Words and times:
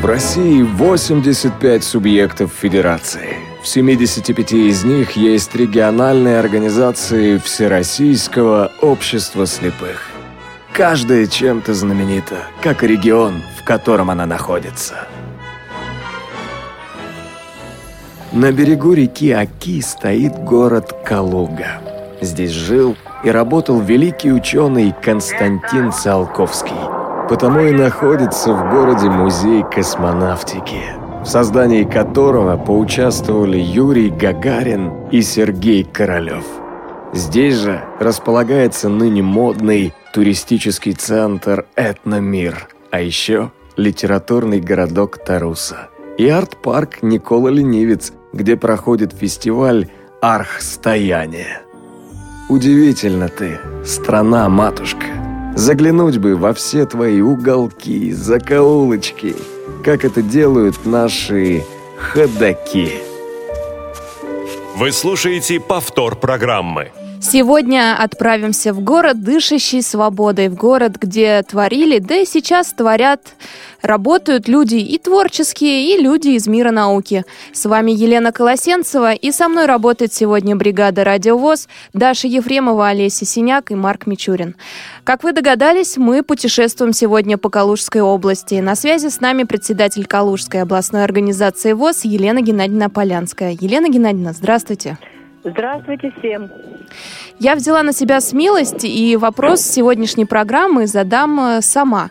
В 0.00 0.06
России 0.06 0.62
85 0.62 1.84
субъектов 1.84 2.52
федерации. 2.54 3.36
В 3.62 3.68
75 3.68 4.52
из 4.54 4.82
них 4.82 5.10
есть 5.12 5.54
региональные 5.54 6.38
организации 6.38 7.36
Всероссийского 7.36 8.72
общества 8.80 9.46
слепых. 9.46 10.08
Каждая 10.72 11.26
чем-то 11.26 11.74
знаменита, 11.74 12.38
как 12.62 12.82
и 12.82 12.86
регион, 12.86 13.42
в 13.60 13.64
котором 13.66 14.08
она 14.08 14.24
находится. 14.24 15.06
На 18.32 18.52
берегу 18.52 18.94
реки 18.94 19.32
Аки 19.32 19.82
стоит 19.82 20.34
город 20.34 20.96
Калуга. 21.04 21.82
Здесь 22.22 22.52
жил 22.52 22.96
и 23.22 23.30
работал 23.30 23.78
великий 23.78 24.32
ученый 24.32 24.94
Константин 25.02 25.92
Циолковский. 25.92 26.99
Потому 27.30 27.60
и 27.60 27.70
находится 27.70 28.52
в 28.52 28.72
городе 28.72 29.08
музей 29.08 29.62
космонавтики, 29.62 30.82
в 31.22 31.26
создании 31.26 31.84
которого 31.84 32.56
поучаствовали 32.56 33.56
Юрий 33.56 34.10
Гагарин 34.10 35.06
и 35.12 35.22
Сергей 35.22 35.84
Королев. 35.84 36.44
Здесь 37.12 37.54
же 37.54 37.84
располагается 38.00 38.88
ныне 38.88 39.22
модный 39.22 39.94
туристический 40.12 40.92
центр 40.92 41.66
«Этномир», 41.76 42.66
а 42.90 43.00
еще 43.00 43.52
литературный 43.76 44.58
городок 44.58 45.18
Таруса 45.24 45.88
и 46.18 46.28
арт-парк 46.28 46.98
Никола 47.02 47.50
Ленивец, 47.50 48.12
где 48.32 48.56
проходит 48.56 49.12
фестиваль 49.12 49.86
«Архстояние». 50.20 51.60
Удивительно 52.48 53.28
ты, 53.28 53.60
страна-матушка. 53.84 55.29
Заглянуть 55.54 56.18
бы 56.18 56.36
во 56.36 56.54
все 56.54 56.86
твои 56.86 57.20
уголки, 57.20 58.12
закоулочки, 58.12 59.36
как 59.84 60.04
это 60.04 60.22
делают 60.22 60.86
наши 60.86 61.64
ходаки. 61.98 62.92
Вы 64.76 64.92
слушаете 64.92 65.60
повтор 65.60 66.16
программы. 66.16 66.92
Сегодня 67.20 68.02
отправимся 68.02 68.72
в 68.72 68.80
город, 68.80 69.22
дышащий 69.22 69.82
свободой, 69.82 70.48
в 70.48 70.54
город, 70.54 70.96
где 70.98 71.42
творили, 71.42 71.98
да 71.98 72.16
и 72.16 72.24
сейчас 72.24 72.72
творят, 72.72 73.20
работают 73.82 74.48
люди 74.48 74.76
и 74.76 74.98
творческие, 74.98 75.94
и 75.94 76.00
люди 76.00 76.30
из 76.30 76.46
мира 76.46 76.70
науки. 76.70 77.24
С 77.52 77.64
вами 77.66 77.92
Елена 77.92 78.32
Колосенцева, 78.32 79.12
и 79.12 79.32
со 79.32 79.48
мной 79.48 79.66
работает 79.66 80.12
сегодня 80.12 80.56
бригада 80.56 81.04
«Радиовоз» 81.04 81.68
Даша 81.92 82.28
Ефремова, 82.28 82.88
Олеся 82.88 83.24
Синяк 83.24 83.70
и 83.70 83.74
Марк 83.74 84.06
Мичурин. 84.06 84.56
Как 85.04 85.22
вы 85.22 85.32
догадались, 85.32 85.96
мы 85.96 86.22
путешествуем 86.22 86.92
сегодня 86.92 87.38
по 87.38 87.50
Калужской 87.50 88.00
области. 88.00 88.54
На 88.54 88.74
связи 88.74 89.08
с 89.08 89.20
нами 89.20 89.44
председатель 89.44 90.06
Калужской 90.06 90.62
областной 90.62 91.04
организации 91.04 91.72
ВОЗ 91.72 92.04
Елена 92.04 92.40
Геннадьевна 92.40 92.88
Полянская. 92.88 93.56
Елена 93.60 93.88
Геннадьевна, 93.88 94.32
здравствуйте. 94.32 94.98
Здравствуйте 95.00 95.19
всем. 96.18 96.50
Я 97.38 97.54
взяла 97.54 97.82
на 97.82 97.94
себя 97.94 98.20
смелость 98.20 98.84
и 98.84 99.16
вопрос 99.16 99.62
сегодняшней 99.62 100.26
программы 100.26 100.86
задам 100.86 101.40
э, 101.40 101.62
сама. 101.62 102.10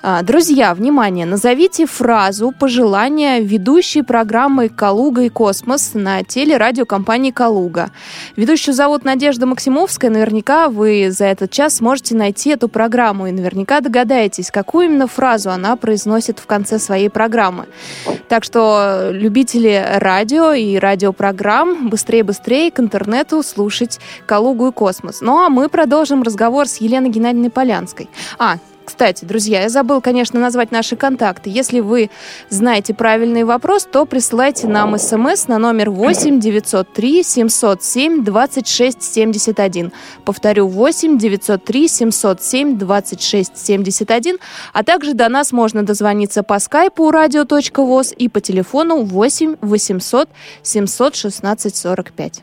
А, 0.00 0.22
друзья, 0.22 0.72
внимание, 0.72 1.26
назовите 1.26 1.84
фразу 1.84 2.54
пожелания 2.58 3.40
ведущей 3.40 4.00
программы 4.00 4.70
«Калуга 4.70 5.24
и 5.24 5.28
космос» 5.28 5.90
на 5.92 6.22
телерадиокомпании 6.22 7.30
«Калуга». 7.30 7.90
Ведущую 8.36 8.74
зовут 8.74 9.04
Надежда 9.04 9.44
Максимовская. 9.44 10.10
Наверняка 10.10 10.70
вы 10.70 11.10
за 11.10 11.26
этот 11.26 11.50
час 11.50 11.76
сможете 11.76 12.14
найти 12.14 12.48
эту 12.48 12.68
программу 12.68 13.26
и 13.26 13.32
наверняка 13.32 13.82
догадаетесь, 13.82 14.50
какую 14.50 14.86
именно 14.86 15.06
фразу 15.06 15.50
она 15.50 15.76
произносит 15.76 16.38
в 16.38 16.46
конце 16.46 16.78
своей 16.78 17.10
программы. 17.10 17.66
Так 18.28 18.44
что 18.44 19.10
любители 19.12 19.84
радио 19.96 20.52
и 20.52 20.78
радиопрограмм 20.78 21.90
быстрее-быстрее 21.90 22.69
к 22.70 22.80
интернету 22.80 23.42
слушать 23.42 24.00
«Калугу 24.26 24.68
и 24.68 24.72
космос». 24.72 25.20
Ну 25.20 25.38
а 25.38 25.48
мы 25.48 25.68
продолжим 25.68 26.22
разговор 26.22 26.66
с 26.66 26.78
Еленой 26.78 27.10
Геннадьевной 27.10 27.50
Полянской. 27.50 28.08
А, 28.38 28.58
кстати, 28.90 29.24
друзья, 29.24 29.62
я 29.62 29.68
забыл, 29.68 30.00
конечно, 30.00 30.40
назвать 30.40 30.72
наши 30.72 30.96
контакты. 30.96 31.48
Если 31.48 31.78
вы 31.78 32.10
знаете 32.48 32.92
правильный 32.92 33.44
вопрос, 33.44 33.84
то 33.90 34.04
присылайте 34.04 34.66
нам 34.66 34.98
смс 34.98 35.46
на 35.46 35.58
номер 35.58 35.90
8 35.90 36.40
903 36.40 37.22
707 37.22 38.24
26 38.24 39.00
71. 39.00 39.92
Повторю, 40.24 40.66
8 40.66 41.18
903 41.18 41.88
707 41.88 42.78
26 42.78 43.56
71. 43.56 44.38
А 44.72 44.82
также 44.82 45.14
до 45.14 45.28
нас 45.28 45.52
можно 45.52 45.84
дозвониться 45.84 46.42
по 46.42 46.58
скайпу 46.58 47.08
radio.voz 47.12 48.12
и 48.12 48.28
по 48.28 48.40
телефону 48.40 49.04
8 49.04 49.56
800 49.60 50.28
716 50.62 51.76
45. 51.76 52.42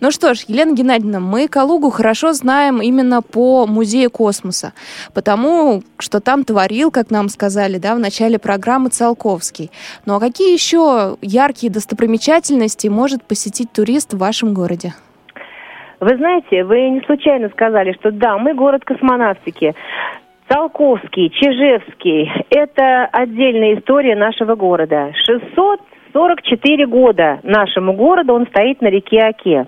Ну 0.00 0.10
что 0.10 0.34
ж, 0.34 0.44
Елена 0.48 0.74
Геннадьевна, 0.74 1.20
мы 1.20 1.48
Калугу 1.48 1.90
хорошо 1.90 2.32
знаем 2.32 2.80
именно 2.80 3.22
по 3.22 3.66
Музею 3.66 4.10
космоса, 4.10 4.72
потому 5.14 5.82
что 5.98 6.20
там 6.20 6.44
творил, 6.44 6.90
как 6.90 7.10
нам 7.10 7.28
сказали, 7.28 7.78
да, 7.78 7.94
в 7.94 7.98
начале 7.98 8.38
программы 8.38 8.90
Циолковский. 8.90 9.70
Ну 10.06 10.14
а 10.14 10.20
какие 10.20 10.52
еще 10.52 11.16
яркие 11.22 11.72
достопримечательности 11.72 12.88
может 12.88 13.22
посетить 13.24 13.72
турист 13.72 14.14
в 14.14 14.18
вашем 14.18 14.54
городе? 14.54 14.94
Вы 16.00 16.16
знаете, 16.16 16.64
вы 16.64 16.88
не 16.88 17.02
случайно 17.02 17.50
сказали, 17.50 17.92
что 18.00 18.10
да, 18.10 18.38
мы 18.38 18.54
город 18.54 18.84
космонавтики. 18.84 19.74
Циолковский, 20.48 21.30
Чижевский– 21.30 22.28
это 22.50 23.04
отдельная 23.12 23.78
история 23.78 24.16
нашего 24.16 24.56
города. 24.56 25.12
600 25.26 25.80
44 26.12 26.86
года 26.86 27.40
нашему 27.42 27.92
городу 27.94 28.34
он 28.34 28.46
стоит 28.46 28.80
на 28.80 28.88
реке 28.88 29.20
Оке. 29.20 29.66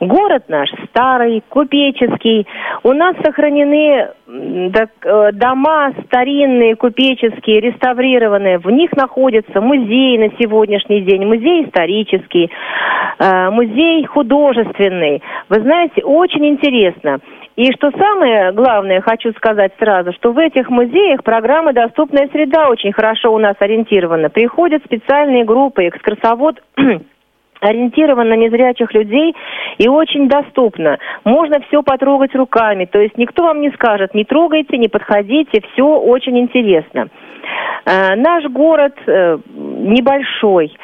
Город 0.00 0.44
наш 0.48 0.70
старый, 0.88 1.42
купеческий. 1.48 2.46
У 2.82 2.92
нас 2.92 3.16
сохранены 3.24 4.08
э, 4.26 5.32
дома 5.32 5.92
старинные, 6.06 6.76
купеческие, 6.76 7.60
реставрированные. 7.60 8.58
В 8.58 8.70
них 8.70 8.92
находятся 8.92 9.60
музеи 9.60 10.18
на 10.18 10.30
сегодняшний 10.38 11.02
день, 11.02 11.26
музей 11.26 11.64
исторический, 11.66 12.50
э, 13.18 13.50
музей 13.50 14.04
художественный. 14.06 15.22
Вы 15.48 15.60
знаете, 15.60 16.02
очень 16.02 16.46
интересно. 16.46 17.20
И 17.54 17.70
что 17.72 17.90
самое 17.90 18.52
главное, 18.52 19.02
хочу 19.02 19.32
сказать 19.32 19.72
сразу, 19.78 20.12
что 20.12 20.32
в 20.32 20.38
этих 20.38 20.70
музеях 20.70 21.22
программа 21.22 21.74
«Доступная 21.74 22.28
среда» 22.32 22.68
очень 22.68 22.92
хорошо 22.92 23.32
у 23.34 23.38
нас 23.38 23.56
ориентирована. 23.58 24.30
Приходят 24.30 24.82
специальные 24.84 25.44
группы, 25.44 25.86
экскурсовод 25.86 26.62
ориентирован 27.62 28.28
на 28.28 28.34
незрячих 28.34 28.92
людей 28.92 29.34
и 29.78 29.88
очень 29.88 30.28
доступно. 30.28 30.98
Можно 31.24 31.60
все 31.68 31.82
потрогать 31.82 32.34
руками, 32.34 32.84
то 32.84 33.00
есть 33.00 33.16
никто 33.16 33.44
вам 33.44 33.60
не 33.60 33.70
скажет, 33.70 34.14
не 34.14 34.24
трогайте, 34.24 34.76
не 34.76 34.88
подходите, 34.88 35.62
все 35.72 35.84
очень 35.84 36.38
интересно. 36.38 37.08
Э, 37.86 38.14
наш 38.16 38.44
город 38.44 38.94
э, 39.06 39.38
небольшой, 39.54 40.76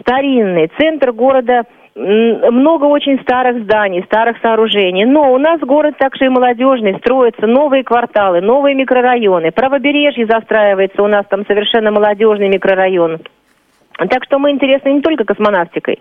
старинный, 0.00 0.70
центр 0.78 1.12
города– 1.12 1.64
много 1.94 2.84
очень 2.84 3.20
старых 3.20 3.64
зданий, 3.64 4.02
старых 4.04 4.38
сооружений. 4.40 5.04
Но 5.04 5.32
у 5.32 5.38
нас 5.38 5.60
город 5.60 5.96
также 5.98 6.26
и 6.26 6.28
молодежный, 6.28 6.96
строятся 6.98 7.46
новые 7.46 7.84
кварталы, 7.84 8.40
новые 8.40 8.74
микрорайоны. 8.74 9.50
Правобережье 9.50 10.26
застраивается, 10.26 11.02
у 11.02 11.08
нас 11.08 11.26
там 11.28 11.44
совершенно 11.46 11.90
молодежный 11.90 12.48
микрорайон. 12.48 13.18
Так 14.08 14.24
что 14.24 14.38
мы 14.38 14.50
интересны 14.50 14.90
не 14.90 15.00
только 15.02 15.24
космонавтикой. 15.24 15.98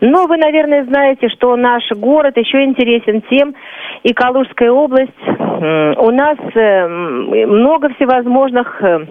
Но 0.00 0.26
вы, 0.26 0.36
наверное, 0.36 0.84
знаете, 0.84 1.28
что 1.28 1.56
наш 1.56 1.82
город 1.92 2.36
еще 2.36 2.64
интересен 2.64 3.22
тем, 3.30 3.54
и 4.02 4.12
Калужская 4.12 4.70
область. 4.70 5.12
У 5.26 6.10
нас 6.10 6.38
э, 6.54 6.88
много 7.46 7.88
всевозможных 7.94 8.82
э, 8.82 9.06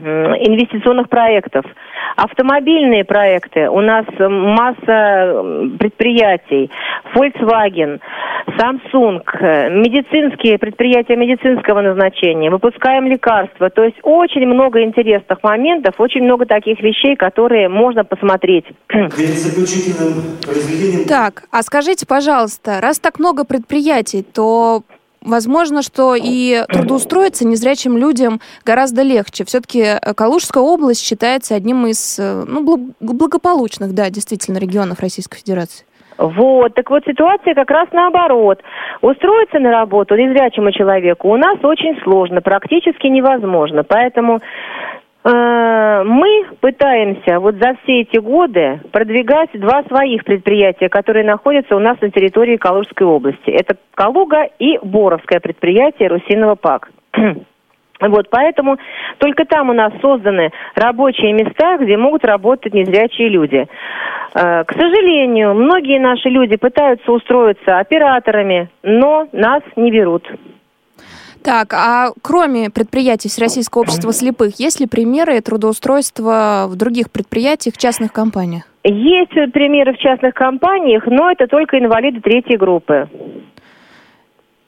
инвестиционных 0.00 1.08
проектов. 1.08 1.64
Автомобильные 2.16 3.04
проекты. 3.04 3.68
У 3.68 3.80
нас 3.80 4.04
масса 4.18 5.76
предприятий. 5.78 6.70
Volkswagen, 7.14 8.00
Samsung, 8.58 9.22
медицинские 9.70 10.58
предприятия 10.58 11.16
медицинского 11.16 11.80
назначения. 11.80 12.50
Выпускаем 12.50 13.06
лекарства. 13.06 13.70
То 13.70 13.84
есть 13.84 13.96
очень 14.02 14.46
много 14.46 14.82
интересных 14.82 15.42
моментов, 15.42 15.94
очень 15.98 16.22
много 16.22 16.46
таких 16.46 16.80
вещей, 16.80 17.16
которые 17.16 17.68
можно 17.68 18.04
посмотреть. 18.04 18.64
Так, 21.08 21.44
а 21.52 21.62
скажите, 21.62 22.06
пожалуйста, 22.06 22.80
раз 22.80 22.98
так 22.98 23.18
много 23.18 23.44
предприятий, 23.44 24.22
то 24.22 24.82
Возможно, 25.20 25.82
что 25.82 26.14
и 26.14 26.64
трудоустроиться 26.68 27.46
незрячим 27.46 27.96
людям 27.96 28.40
гораздо 28.64 29.02
легче. 29.02 29.44
Все-таки 29.44 29.80
э, 29.80 30.14
Калужская 30.14 30.62
область 30.62 31.04
считается 31.04 31.54
одним 31.54 31.86
из 31.86 32.18
э, 32.18 32.44
ну, 32.46 32.92
благополучных, 33.00 33.94
да, 33.94 34.10
действительно, 34.10 34.58
регионов 34.58 35.00
Российской 35.00 35.38
Федерации. 35.38 35.84
Вот, 36.18 36.74
так 36.74 36.90
вот 36.90 37.04
ситуация 37.04 37.54
как 37.54 37.70
раз 37.70 37.88
наоборот. 37.92 38.60
Устроиться 39.02 39.60
на 39.60 39.70
работу 39.70 40.16
незрячему 40.16 40.72
человеку 40.72 41.28
у 41.28 41.36
нас 41.36 41.58
очень 41.62 41.96
сложно, 42.02 42.40
практически 42.40 43.06
невозможно. 43.06 43.84
Поэтому 43.84 44.40
мы 45.30 46.46
пытаемся 46.60 47.38
вот 47.40 47.56
за 47.56 47.74
все 47.82 48.00
эти 48.00 48.18
годы 48.18 48.80
продвигать 48.92 49.50
два 49.54 49.82
своих 49.84 50.24
предприятия, 50.24 50.88
которые 50.88 51.24
находятся 51.24 51.76
у 51.76 51.80
нас 51.80 52.00
на 52.00 52.10
территории 52.10 52.56
Калужской 52.56 53.06
области. 53.06 53.50
Это 53.50 53.76
Калуга 53.94 54.44
и 54.58 54.78
Боровское 54.82 55.40
предприятие 55.40 56.08
Русиного 56.08 56.54
ПАК. 56.54 56.90
Вот, 58.00 58.30
поэтому 58.30 58.78
только 59.18 59.44
там 59.44 59.70
у 59.70 59.72
нас 59.72 59.92
созданы 60.00 60.50
рабочие 60.76 61.32
места, 61.32 61.78
где 61.78 61.96
могут 61.96 62.24
работать 62.24 62.72
незрячие 62.72 63.28
люди. 63.28 63.66
Э, 64.34 64.64
к 64.64 64.72
сожалению, 64.72 65.54
многие 65.54 65.98
наши 65.98 66.28
люди 66.28 66.56
пытаются 66.56 67.10
устроиться 67.10 67.78
операторами, 67.78 68.70
но 68.82 69.28
нас 69.32 69.62
не 69.74 69.90
берут. 69.90 70.30
Так, 71.42 71.72
а 71.72 72.10
кроме 72.22 72.70
предприятий 72.70 73.28
Всероссийского 73.28 73.82
общества 73.82 74.12
слепых, 74.12 74.58
есть 74.58 74.80
ли 74.80 74.86
примеры 74.86 75.40
трудоустройства 75.40 76.66
в 76.68 76.76
других 76.76 77.10
предприятиях, 77.10 77.76
частных 77.76 78.12
компаниях? 78.12 78.64
Есть 78.84 79.32
примеры 79.52 79.94
в 79.94 79.98
частных 79.98 80.34
компаниях, 80.34 81.04
но 81.06 81.30
это 81.30 81.46
только 81.46 81.78
инвалиды 81.78 82.20
третьей 82.20 82.56
группы. 82.56 83.08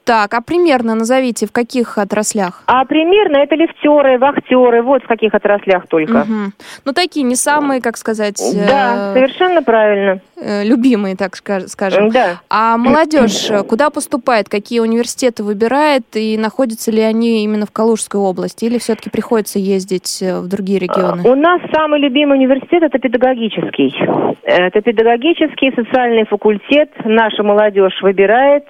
Так, 0.05 0.35
а 0.35 0.41
примерно 0.41 0.97
назовите, 0.97 1.47
в 1.47 1.53
каких 1.53 1.97
отраслях? 1.97 2.65
А 2.67 2.85
примерно 2.85 3.37
это 3.37 3.55
лифтеры, 3.55 4.19
вахтеры, 4.19 4.83
вот 4.83 5.05
в 5.05 5.07
каких 5.07 5.35
отраслях 5.35 5.87
только. 5.87 6.23
Угу. 6.23 6.53
Ну, 6.85 6.93
такие 6.93 7.23
не 7.23 7.37
самые, 7.37 7.81
как 7.81 7.97
сказать... 7.97 8.43
Да, 8.69 9.13
э, 9.13 9.15
совершенно 9.15 9.63
правильно. 9.63 10.21
Э, 10.43 10.65
любимые, 10.65 11.17
так 11.17 11.37
скажем. 11.37 12.11
Да. 12.11 12.41
А 12.49 12.79
молодежь 12.79 13.51
э, 13.51 13.63
куда 13.63 13.91
поступает, 13.91 14.49
какие 14.49 14.81
университеты 14.81 15.43
выбирает, 15.43 16.05
и 16.15 16.39
находятся 16.39 16.91
ли 16.91 17.03
они 17.03 17.45
именно 17.45 17.67
в 17.67 17.73
Калужской 17.73 18.21
области, 18.21 18.65
или 18.65 18.79
все-таки 18.79 19.11
приходится 19.11 19.59
ездить 19.59 20.23
э, 20.23 20.41
в 20.41 20.49
другие 20.49 20.79
регионы? 20.79 21.23
У 21.29 21.35
нас 21.35 21.61
самый 21.75 22.01
любимый 22.01 22.39
университет– 22.39 22.83
это 22.85 22.99
педагогический. 22.99 23.95
Это 24.43 24.81
педагогический 24.81 25.73
социальный 25.77 26.25
факультет. 26.25 26.91
Наша 27.05 27.43
молодежь 27.43 28.01
выбирает 28.01 28.65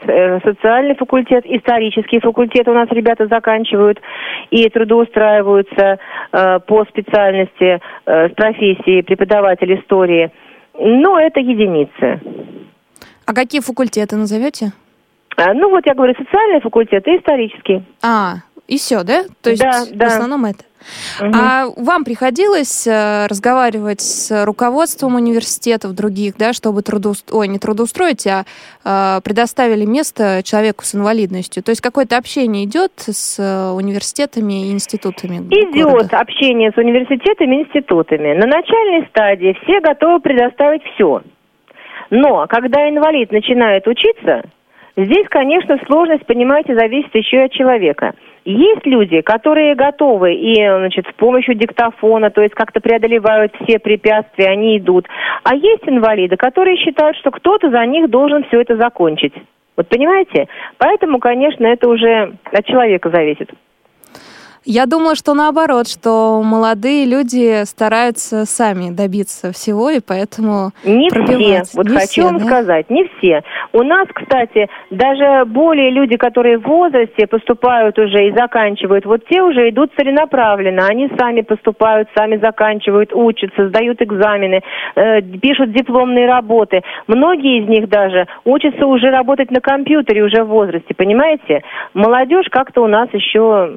социальный 0.44 0.96
факультет 0.96 1.44
исторический 1.46 2.20
факультет 2.20 2.66
у 2.68 2.72
нас 2.72 2.88
ребята 2.90 3.26
заканчивают 3.26 4.00
и 4.50 4.68
трудоустраиваются 4.68 5.98
по 6.66 6.84
специальности 6.86 7.80
с 8.06 8.34
профессии 8.34 9.02
преподаватель 9.02 9.78
истории. 9.78 10.30
Но 10.82 11.20
это 11.20 11.40
единицы. 11.40 12.20
А 13.26 13.34
какие 13.34 13.60
факультеты 13.60 14.16
назовете? 14.16 14.72
А, 15.36 15.52
ну 15.52 15.68
вот 15.68 15.84
я 15.86 15.94
говорю, 15.94 16.14
социальный 16.14 16.60
факультет 16.60 17.06
и 17.06 17.18
исторический. 17.18 17.84
А, 18.02 18.36
и 18.66 18.78
все, 18.78 19.02
да? 19.04 19.24
То 19.42 19.50
есть 19.50 19.62
да, 19.62 19.84
да. 19.92 20.06
в 20.06 20.08
основном 20.08 20.46
это. 20.46 20.64
Угу. 21.20 21.30
А 21.34 21.66
вам 21.76 22.04
приходилось 22.04 22.86
э, 22.86 23.26
разговаривать 23.26 24.00
с 24.00 24.44
руководством 24.44 25.14
университетов 25.14 25.94
других, 25.94 26.36
да, 26.36 26.52
чтобы 26.52 26.82
трудоустроить, 26.82 27.38
ой, 27.38 27.48
не 27.48 27.58
трудоустроить, 27.58 28.26
а 28.26 28.44
э, 28.84 29.20
предоставили 29.22 29.84
место 29.84 30.42
человеку 30.44 30.84
с 30.84 30.94
инвалидностью? 30.94 31.62
То 31.62 31.70
есть 31.70 31.80
какое-то 31.80 32.16
общение 32.16 32.64
идет 32.64 32.92
с 32.96 33.38
университетами 33.74 34.68
и 34.68 34.72
институтами? 34.72 35.36
Идет 35.50 35.90
города? 35.90 36.18
общение 36.18 36.72
с 36.72 36.76
университетами 36.76 37.56
и 37.56 37.60
институтами. 37.62 38.34
На 38.34 38.46
начальной 38.46 39.06
стадии 39.08 39.56
все 39.62 39.80
готовы 39.80 40.20
предоставить 40.20 40.82
все. 40.94 41.22
Но 42.10 42.46
когда 42.48 42.88
инвалид 42.88 43.30
начинает 43.30 43.86
учиться, 43.86 44.42
здесь, 44.96 45.26
конечно, 45.28 45.78
сложность, 45.86 46.26
понимаете, 46.26 46.74
зависит 46.74 47.14
еще 47.14 47.36
и 47.36 47.44
от 47.44 47.52
человека– 47.52 48.14
есть 48.44 48.86
люди, 48.86 49.20
которые 49.20 49.74
готовы 49.74 50.34
и 50.34 50.54
значит, 50.54 51.06
с 51.06 51.12
помощью 51.14 51.54
диктофона, 51.54 52.30
то 52.30 52.40
есть 52.42 52.54
как-то 52.54 52.80
преодолевают 52.80 53.54
все 53.62 53.78
препятствия, 53.78 54.48
они 54.48 54.78
идут. 54.78 55.06
А 55.44 55.54
есть 55.54 55.82
инвалиды, 55.86 56.36
которые 56.36 56.76
считают, 56.76 57.16
что 57.16 57.30
кто-то 57.30 57.70
за 57.70 57.84
них 57.86 58.10
должен 58.10 58.44
все 58.44 58.60
это 58.60 58.76
закончить. 58.76 59.34
Вот 59.76 59.88
понимаете? 59.88 60.48
Поэтому, 60.78 61.18
конечно, 61.18 61.66
это 61.66 61.88
уже 61.88 62.34
от 62.52 62.66
человека 62.66 63.10
зависит. 63.10 63.50
Я 64.64 64.84
думаю, 64.84 65.16
что 65.16 65.32
наоборот, 65.32 65.88
что 65.88 66.42
молодые 66.42 67.06
люди 67.06 67.64
стараются 67.64 68.44
сами 68.44 68.94
добиться 68.94 69.52
всего, 69.52 69.88
и 69.88 70.00
поэтому 70.06 70.72
Не 70.84 71.08
все. 71.08 71.62
Вот 71.74 71.88
не 71.88 71.94
хочу 71.94 72.06
все, 72.06 72.22
вам 72.24 72.38
да? 72.38 72.44
сказать, 72.44 72.90
не 72.90 73.08
все. 73.16 73.42
У 73.72 73.82
нас, 73.82 74.06
кстати, 74.12 74.68
даже 74.90 75.46
более 75.46 75.90
люди, 75.90 76.16
которые 76.18 76.58
в 76.58 76.66
возрасте 76.66 77.26
поступают 77.26 77.98
уже 77.98 78.28
и 78.28 78.32
заканчивают, 78.32 79.06
вот 79.06 79.24
те 79.30 79.42
уже 79.42 79.70
идут 79.70 79.92
целенаправленно. 79.96 80.86
Они 80.86 81.10
сами 81.18 81.40
поступают, 81.40 82.08
сами 82.14 82.36
заканчивают, 82.36 83.14
учатся, 83.14 83.68
сдают 83.68 84.02
экзамены, 84.02 84.60
э, 84.94 85.22
пишут 85.22 85.72
дипломные 85.72 86.26
работы. 86.26 86.82
Многие 87.06 87.62
из 87.62 87.68
них 87.68 87.88
даже 87.88 88.26
учатся 88.44 88.84
уже 88.84 89.10
работать 89.10 89.50
на 89.50 89.60
компьютере 89.60 90.22
уже 90.22 90.44
в 90.44 90.48
возрасте, 90.48 90.92
понимаете? 90.94 91.62
Молодежь 91.94 92.46
как-то 92.50 92.82
у 92.82 92.88
нас 92.88 93.08
еще 93.14 93.76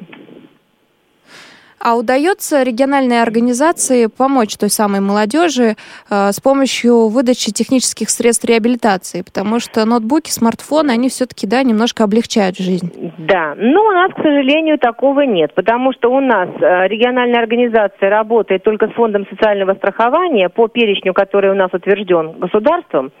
а 1.84 1.96
удается 1.96 2.62
региональной 2.62 3.20
организации 3.20 4.06
помочь 4.06 4.56
той 4.56 4.70
самой 4.70 5.00
молодежи 5.00 5.76
э, 6.10 6.32
с 6.32 6.40
помощью 6.40 7.08
выдачи 7.08 7.52
технических 7.52 8.08
средств 8.08 8.46
реабилитации? 8.46 9.20
Потому 9.20 9.60
что 9.60 9.84
ноутбуки, 9.84 10.30
смартфоны, 10.30 10.92
они 10.92 11.10
все-таки, 11.10 11.46
да, 11.46 11.62
немножко 11.62 12.02
облегчают 12.02 12.56
жизнь. 12.56 13.12
Да, 13.18 13.54
но 13.58 13.84
у 13.84 13.90
нас, 13.90 14.12
к 14.14 14.16
сожалению, 14.16 14.78
такого 14.78 15.20
нет, 15.26 15.54
потому 15.54 15.92
что 15.92 16.08
у 16.08 16.20
нас 16.20 16.48
э, 16.58 16.88
региональная 16.88 17.40
организация 17.40 18.08
работает 18.08 18.62
только 18.62 18.88
с 18.88 18.92
фондом 18.92 19.26
социального 19.28 19.74
страхования 19.74 20.48
по 20.48 20.68
перечню, 20.68 21.12
который 21.12 21.50
у 21.50 21.54
нас 21.54 21.68
утвержден 21.74 22.32
государством. 22.38 23.12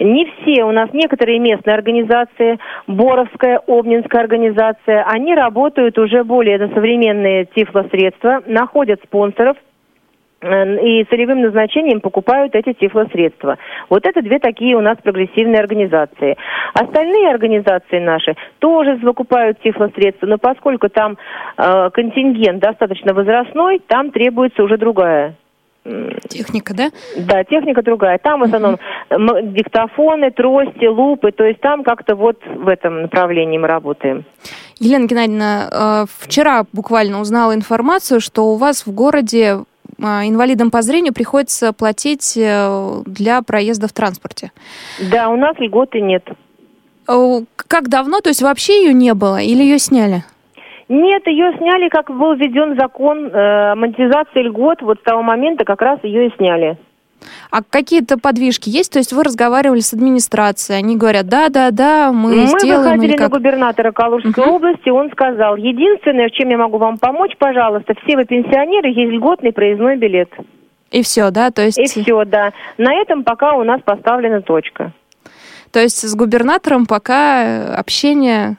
Не 0.00 0.26
все, 0.26 0.64
у 0.64 0.72
нас 0.72 0.90
некоторые 0.92 1.38
местные 1.38 1.74
организации, 1.74 2.58
Боровская, 2.88 3.60
Обнинская 3.68 4.22
организация, 4.22 5.04
они 5.04 5.36
работают 5.36 5.98
уже 5.98 6.24
более 6.24 6.58
на 6.58 6.68
современные 6.74 7.46
тифлосредства, 7.46 8.07
находят 8.46 9.00
спонсоров, 9.04 9.56
э, 10.40 10.86
и 10.86 11.04
целевым 11.04 11.42
назначением 11.42 12.00
покупают 12.00 12.54
эти 12.54 12.72
тифлосредства. 12.72 13.58
Вот 13.88 14.06
это 14.06 14.22
две 14.22 14.38
такие 14.38 14.76
у 14.76 14.80
нас 14.80 14.96
прогрессивные 15.02 15.60
организации. 15.60 16.36
Остальные 16.74 17.30
организации 17.30 17.98
наши 17.98 18.36
тоже 18.58 18.98
закупают 19.02 19.60
тифлосредства, 19.62 20.26
но 20.26 20.38
поскольку 20.38 20.88
там 20.88 21.16
э, 21.56 21.90
контингент 21.92 22.60
достаточно 22.60 23.14
возрастной, 23.14 23.80
там 23.86 24.10
требуется 24.10 24.62
уже 24.62 24.76
другая 24.76 25.34
Техника, 26.28 26.74
да? 26.74 26.90
Да, 27.16 27.44
техника 27.44 27.82
другая. 27.82 28.18
Там 28.18 28.40
в 28.40 28.44
основном 28.44 28.78
uh-huh. 29.10 29.52
диктофоны, 29.52 30.30
трости, 30.30 30.86
лупы, 30.86 31.32
то 31.32 31.44
есть 31.44 31.60
там 31.60 31.82
как-то 31.82 32.14
вот 32.14 32.38
в 32.46 32.68
этом 32.68 33.02
направлении 33.02 33.58
мы 33.58 33.68
работаем. 33.68 34.24
Елена 34.78 35.06
Геннадьевна, 35.06 35.68
э, 35.70 36.06
вчера 36.18 36.64
буквально 36.72 37.20
узнала 37.20 37.54
информацию, 37.54 38.20
что 38.20 38.52
у 38.52 38.56
вас 38.56 38.86
в 38.86 38.94
городе 38.94 39.58
э, 39.98 40.02
инвалидам 40.02 40.70
по 40.70 40.82
зрению 40.82 41.12
приходится 41.12 41.72
платить 41.72 42.36
э, 42.36 43.02
для 43.06 43.42
проезда 43.42 43.88
в 43.88 43.92
транспорте. 43.92 44.52
Да, 45.10 45.30
у 45.30 45.36
нас 45.36 45.56
льготы 45.58 46.00
нет. 46.00 46.24
Как 47.56 47.88
давно? 47.88 48.20
То 48.20 48.28
есть 48.28 48.42
вообще 48.42 48.84
ее 48.84 48.92
не 48.92 49.14
было 49.14 49.40
или 49.40 49.62
ее 49.62 49.78
сняли? 49.78 50.24
Нет, 50.88 51.26
ее 51.26 51.52
сняли, 51.58 51.88
как 51.88 52.10
был 52.10 52.34
введен 52.34 52.78
закон 52.78 53.26
э, 53.26 53.74
монетизации 53.74 54.42
льгот, 54.42 54.80
вот 54.80 54.98
с 54.98 55.02
того 55.02 55.22
момента 55.22 55.64
как 55.64 55.82
раз 55.82 55.98
ее 56.02 56.28
и 56.28 56.36
сняли. 56.36 56.78
А 57.50 57.62
какие-то 57.62 58.16
подвижки 58.18 58.68
есть? 58.68 58.92
То 58.92 58.98
есть 58.98 59.12
вы 59.12 59.22
разговаривали 59.24 59.80
с 59.80 59.92
администрацией, 59.92 60.78
они 60.78 60.96
говорят, 60.96 61.26
да, 61.26 61.48
да, 61.48 61.70
да, 61.70 62.12
мы, 62.12 62.34
мы 62.34 62.46
сделаем. 62.46 62.82
Мы 62.82 62.92
выходили 62.92 63.18
на 63.18 63.28
губернатора 63.28 63.92
Калужской 63.92 64.44
угу. 64.44 64.56
области, 64.56 64.88
он 64.88 65.10
сказал, 65.10 65.56
единственное, 65.56 66.28
в 66.28 66.32
чем 66.32 66.48
я 66.48 66.58
могу 66.58 66.78
вам 66.78 66.96
помочь, 66.98 67.32
пожалуйста, 67.38 67.94
все 68.04 68.16
вы 68.16 68.24
пенсионеры, 68.24 68.88
есть 68.88 69.12
льготный 69.12 69.52
проездной 69.52 69.96
билет. 69.96 70.30
И 70.90 71.02
все, 71.02 71.30
да? 71.30 71.50
То 71.50 71.62
есть... 71.62 71.78
И 71.78 71.84
все, 71.84 72.24
да. 72.24 72.52
На 72.78 72.94
этом 72.94 73.24
пока 73.24 73.54
у 73.54 73.64
нас 73.64 73.80
поставлена 73.82 74.40
точка. 74.40 74.92
То 75.70 75.80
есть 75.80 76.08
с 76.08 76.14
губернатором 76.14 76.86
пока 76.86 77.74
общение 77.76 78.56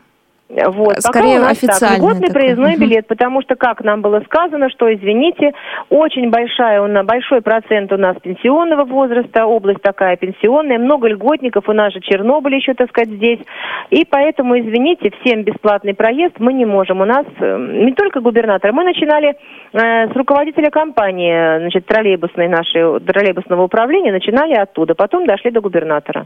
вот. 0.50 1.00
Скорее 1.02 1.36
Пока 1.36 1.42
у 1.42 1.48
нас 1.50 1.52
официально. 1.52 1.96
Так, 1.96 1.98
льготный 2.00 2.34
проездной 2.34 2.74
угу. 2.74 2.82
билет, 2.82 3.08
потому 3.08 3.42
что, 3.44 3.56
как 3.56 3.84
нам 3.84 4.02
было 4.02 4.22
сказано, 4.22 4.70
что, 4.72 4.92
извините, 4.92 5.52
очень 5.90 6.32
большая, 6.32 6.82
у 6.82 6.88
нас, 6.88 7.06
большой 7.06 7.42
процент 7.42 7.94
у 7.94 7.98
нас 7.98 8.18
пенсионного 8.22 8.84
возраста, 8.86 9.46
область 9.46 9.82
такая 9.82 10.18
пенсионная, 10.18 10.80
много 10.80 11.08
льготников, 11.08 11.70
у 11.70 11.74
нас 11.74 11.94
же 11.94 12.00
Чернобыль 12.02 12.56
еще, 12.56 12.74
так 12.74 12.90
сказать, 12.90 13.10
здесь. 13.10 13.40
И 13.92 14.06
поэтому, 14.06 14.60
извините, 14.60 15.12
всем 15.22 15.44
бесплатный 15.44 15.94
проезд 15.94 16.40
мы 16.40 16.54
не 16.54 16.66
можем. 16.66 17.02
У 17.02 17.06
нас 17.06 17.26
э, 17.40 17.58
не 17.86 17.94
только 17.94 18.20
губернатор, 18.20 18.74
мы 18.74 18.84
начинали 18.84 19.36
э, 19.74 20.12
с 20.12 20.16
руководителя 20.16 20.72
компании, 20.72 21.60
значит, 21.60 21.86
троллейбусной 21.86 22.48
нашей, 22.48 23.00
троллейбусного 23.02 23.64
управления, 23.64 24.12
начинали 24.12 24.54
оттуда, 24.54 24.96
потом 24.96 25.28
дошли 25.28 25.52
до 25.52 25.62
губернатора. 25.62 26.26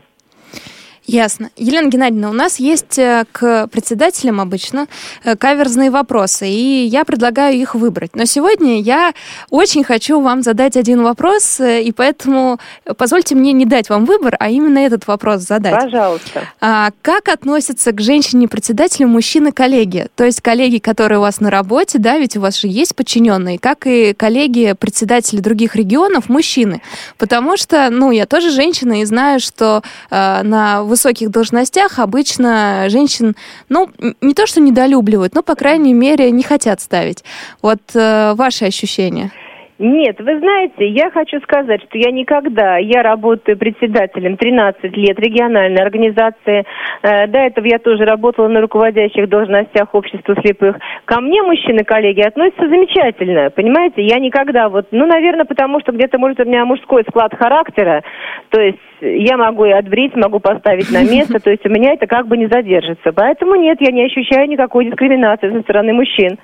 Ясно. 1.06 1.50
Елена 1.58 1.90
Геннадьевна, 1.90 2.30
у 2.30 2.34
нас 2.34 2.60
есть 2.60 2.98
э, 2.98 3.26
к 3.32 3.68
председателям 3.68 4.40
обычно 4.40 4.88
э, 5.26 5.36
каверзные 5.36 5.92
вопросы, 5.92 6.48
и 6.48 6.86
я 6.86 7.04
предлагаю 7.04 7.58
их 7.58 7.76
выбрать. 7.76 8.16
Но 8.16 8.24
сегодня 8.24 8.80
я 8.80 9.14
очень 9.50 9.84
хочу 9.84 10.22
вам 10.22 10.44
задать 10.44 10.78
один 10.78 11.04
вопрос, 11.04 11.60
э, 11.60 11.84
и 11.84 11.92
поэтому 11.92 12.58
позвольте 12.98 13.36
мне 13.36 13.52
не 13.52 13.66
дать 13.66 13.90
вам 13.90 14.06
выбор, 14.06 14.38
а 14.40 14.50
именно 14.50 14.80
этот 14.80 15.06
вопрос 15.06 15.42
задать. 15.42 15.74
Пожалуйста. 15.74 16.48
А, 16.62 16.92
как 17.02 17.28
относятся 17.28 17.92
к 17.92 18.00
женщине-председателю 18.00 19.10
мужчины-коллеги? 19.10 20.08
То 20.16 20.24
есть 20.24 20.40
коллеги, 20.40 20.78
которые 20.78 21.20
у 21.20 21.22
вас 21.22 21.42
на 21.42 21.50
работе, 21.50 22.00
да, 22.00 22.18
ведь 22.18 22.38
у 22.38 22.42
вас 22.42 22.58
же 22.58 22.68
есть 22.70 22.96
подчиненные, 22.96 23.60
как 23.60 23.88
и 23.88 24.14
коллеги-председатели 24.14 25.42
других 25.42 25.76
регионов, 25.76 26.30
мужчины. 26.30 26.82
Потому 27.18 27.58
что, 27.58 27.90
ну, 27.90 28.12
я 28.12 28.26
тоже 28.26 28.52
женщина 28.52 29.02
и 29.02 29.06
знаю, 29.06 29.42
что 29.42 29.84
э, 30.10 30.44
на 30.44 30.93
высоких 30.94 31.32
должностях 31.32 31.98
обычно 31.98 32.88
женщин, 32.90 33.36
ну, 33.68 33.90
не 34.22 34.36
то 34.36 34.46
что 34.46 34.62
недолюбливают, 34.62 35.34
но, 35.34 35.42
по 35.42 35.56
крайней 35.56 35.94
мере, 35.94 36.30
не 36.30 36.44
хотят 36.44 36.82
ставить. 36.82 37.24
Вот 37.64 37.80
э, 37.96 38.34
ваши 38.36 38.66
ощущения. 38.66 39.32
Нет, 39.80 40.20
вы 40.20 40.40
знаете, 40.40 40.88
я 40.88 41.10
хочу 41.10 41.42
сказать, 41.42 41.82
что 41.82 41.98
я 41.98 42.12
никогда, 42.12 42.78
я 42.78 43.02
работаю 43.02 43.58
председателем 43.58 44.38
13 44.38 44.96
лет 44.96 45.20
региональной 45.20 45.82
организации, 45.82 46.64
э, 47.02 47.28
до 47.28 47.40
этого 47.40 47.66
я 47.66 47.80
тоже 47.80 48.06
работала 48.06 48.48
на 48.48 48.62
руководящих 48.62 49.28
должностях 49.28 49.94
общества 49.94 50.36
слепых. 50.42 50.78
Ко 51.06 51.20
мне 51.22 51.42
мужчины-коллеги 51.42 52.22
относятся 52.22 52.68
замечательно, 52.70 53.50
понимаете, 53.50 54.04
я 54.04 54.20
никогда 54.20 54.70
вот, 54.70 54.88
ну, 54.92 55.08
наверное, 55.08 55.46
потому 55.46 55.80
что 55.82 55.92
где-то, 55.92 56.20
может, 56.20 56.40
у 56.40 56.46
меня 56.46 56.66
мужской 56.66 57.04
склад 57.10 57.34
характера, 57.36 58.04
то 58.50 58.62
есть 58.62 58.78
я 59.04 59.38
могу 59.38 59.66
и 59.66 59.72
отбрить, 59.72 60.16
могу 60.16 60.40
поставить 60.40 60.92
на 60.92 61.04
место, 61.04 61.40
то 61.40 61.52
есть 61.52 61.66
у 61.66 61.70
меня 61.70 61.94
это 61.94 62.08
как 62.08 62.28
бы 62.28 62.38
не 62.38 62.48
задержится. 62.48 63.12
Поэтому 63.12 63.56
нет, 63.56 63.78
я 63.82 63.92
не 63.92 64.06
ощущаю 64.06 64.48
никакой 64.48 64.86
дискриминации 64.86 65.52
со 65.52 65.62
стороны 65.62 65.94
мужчин. 65.94 66.38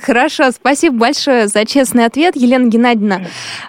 Хорошо, 0.00 0.52
спасибо 0.52 0.96
большое 0.96 1.48
за 1.48 1.64
честный 1.66 2.04
ответ, 2.04 2.36
Елена 2.36 2.68
Геннадьевна. 2.68 3.22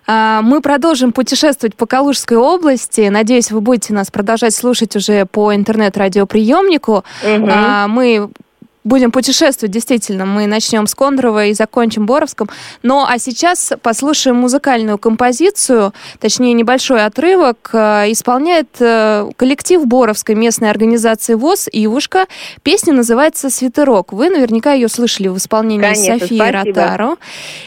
А, 0.06 0.41
мы 0.44 0.62
продолжим 0.62 1.13
путешествовать 1.13 1.75
по 1.75 1.88
Калужской 1.88 2.38
области. 2.38 3.08
Надеюсь, 3.10 3.51
вы 3.51 3.62
будете 3.62 3.94
нас 3.94 4.12
продолжать 4.12 4.53
слушать 4.53 4.96
уже 4.96 5.25
по 5.25 5.56
интернет-радиоприемнику. 5.56 7.03
Угу. 7.24 7.51
Мы 7.88 8.30
будем 8.83 9.11
путешествовать, 9.11 9.71
действительно. 9.71 10.25
Мы 10.25 10.47
начнем 10.47 10.88
с 10.88 10.95
Кондрова 10.95 11.45
и 11.45 11.53
закончим 11.53 12.05
Боровском. 12.05 12.50
Но 12.83 13.05
а 13.07 13.19
сейчас 13.19 13.73
послушаем 13.81 14.38
музыкальную 14.38 14.97
композицию, 14.97 15.93
точнее 16.19 16.53
небольшой 16.53 17.05
отрывок. 17.05 17.69
Э, 17.73 18.11
исполняет 18.11 18.69
э, 18.79 19.29
коллектив 19.35 19.85
Боровской 19.85 20.35
местной 20.35 20.69
организации 20.69 21.35
ВОЗ 21.35 21.69
«Ивушка». 21.71 22.25
Песня 22.63 22.93
называется 22.93 23.50
«Свитерок». 23.50 24.13
Вы 24.13 24.29
наверняка 24.29 24.73
ее 24.73 24.88
слышали 24.88 25.27
в 25.27 25.38
исполнении 25.38 25.81
Конечно, 25.81 26.19
Софии 26.19 26.35
спасибо. 26.35 26.51
Ротару 26.51 27.17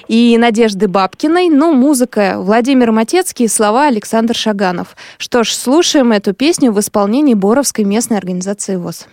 и 0.08 0.36
Надежды 0.38 0.88
Бабкиной. 0.88 1.48
Ну, 1.48 1.72
музыка 1.72 2.36
Владимир 2.38 2.92
Матецкий, 2.92 3.48
слова 3.48 3.86
Александр 3.86 4.34
Шаганов. 4.34 4.96
Что 5.18 5.44
ж, 5.44 5.52
слушаем 5.52 6.12
эту 6.12 6.34
песню 6.34 6.72
в 6.72 6.80
исполнении 6.80 7.34
Боровской 7.34 7.84
местной 7.84 8.18
организации 8.18 8.76
ВОЗ. 8.76 9.06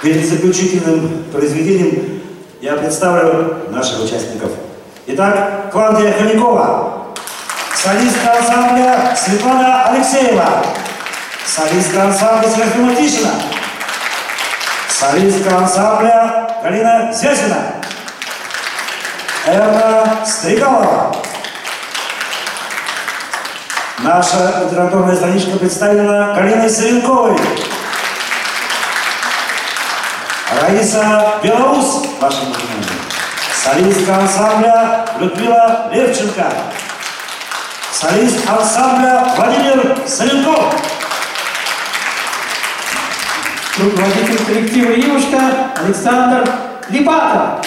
Перед 0.00 0.26
заключительным 0.26 1.24
произведением 1.32 2.22
я 2.60 2.72
представлю 2.72 3.68
наших 3.70 4.04
участников. 4.04 4.50
Итак, 5.06 5.70
Клавдия 5.70 6.12
Хомякова, 6.12 7.08
солистка 7.76 8.38
ансамбля 8.38 9.16
Светлана 9.16 9.84
Алексеева, 9.84 10.64
солистка 11.46 12.04
ансамбля 12.04 12.48
Серафима 12.48 12.94
Тишина, 12.96 13.30
солистка 14.88 15.58
ансамбля 15.58 16.56
Галина 16.64 17.12
Зязина, 17.12 17.74
Эрна 19.46 20.18
Стрекалова. 20.24 21.14
Наша 23.98 24.64
литературная 24.64 25.14
страничка 25.14 25.58
представлена 25.58 26.34
Галиной 26.34 26.68
Савенковой. 26.68 27.36
Раиса 30.60 31.40
Белоус, 31.42 32.02
вашим 32.20 32.44
вниманием. 32.46 32.84
Солистка 33.64 34.16
ансамбля 34.18 35.04
Людмила 35.18 35.88
Левченко. 35.92 36.52
Солист 37.92 38.38
ансамбля 38.48 39.34
Владимир 39.36 39.96
Соленков. 40.06 40.74
Руководитель 43.78 44.44
коллектива 44.44 44.90
«Ивушка» 44.92 45.40
Александр 45.76 46.50
Липатов. 46.90 47.64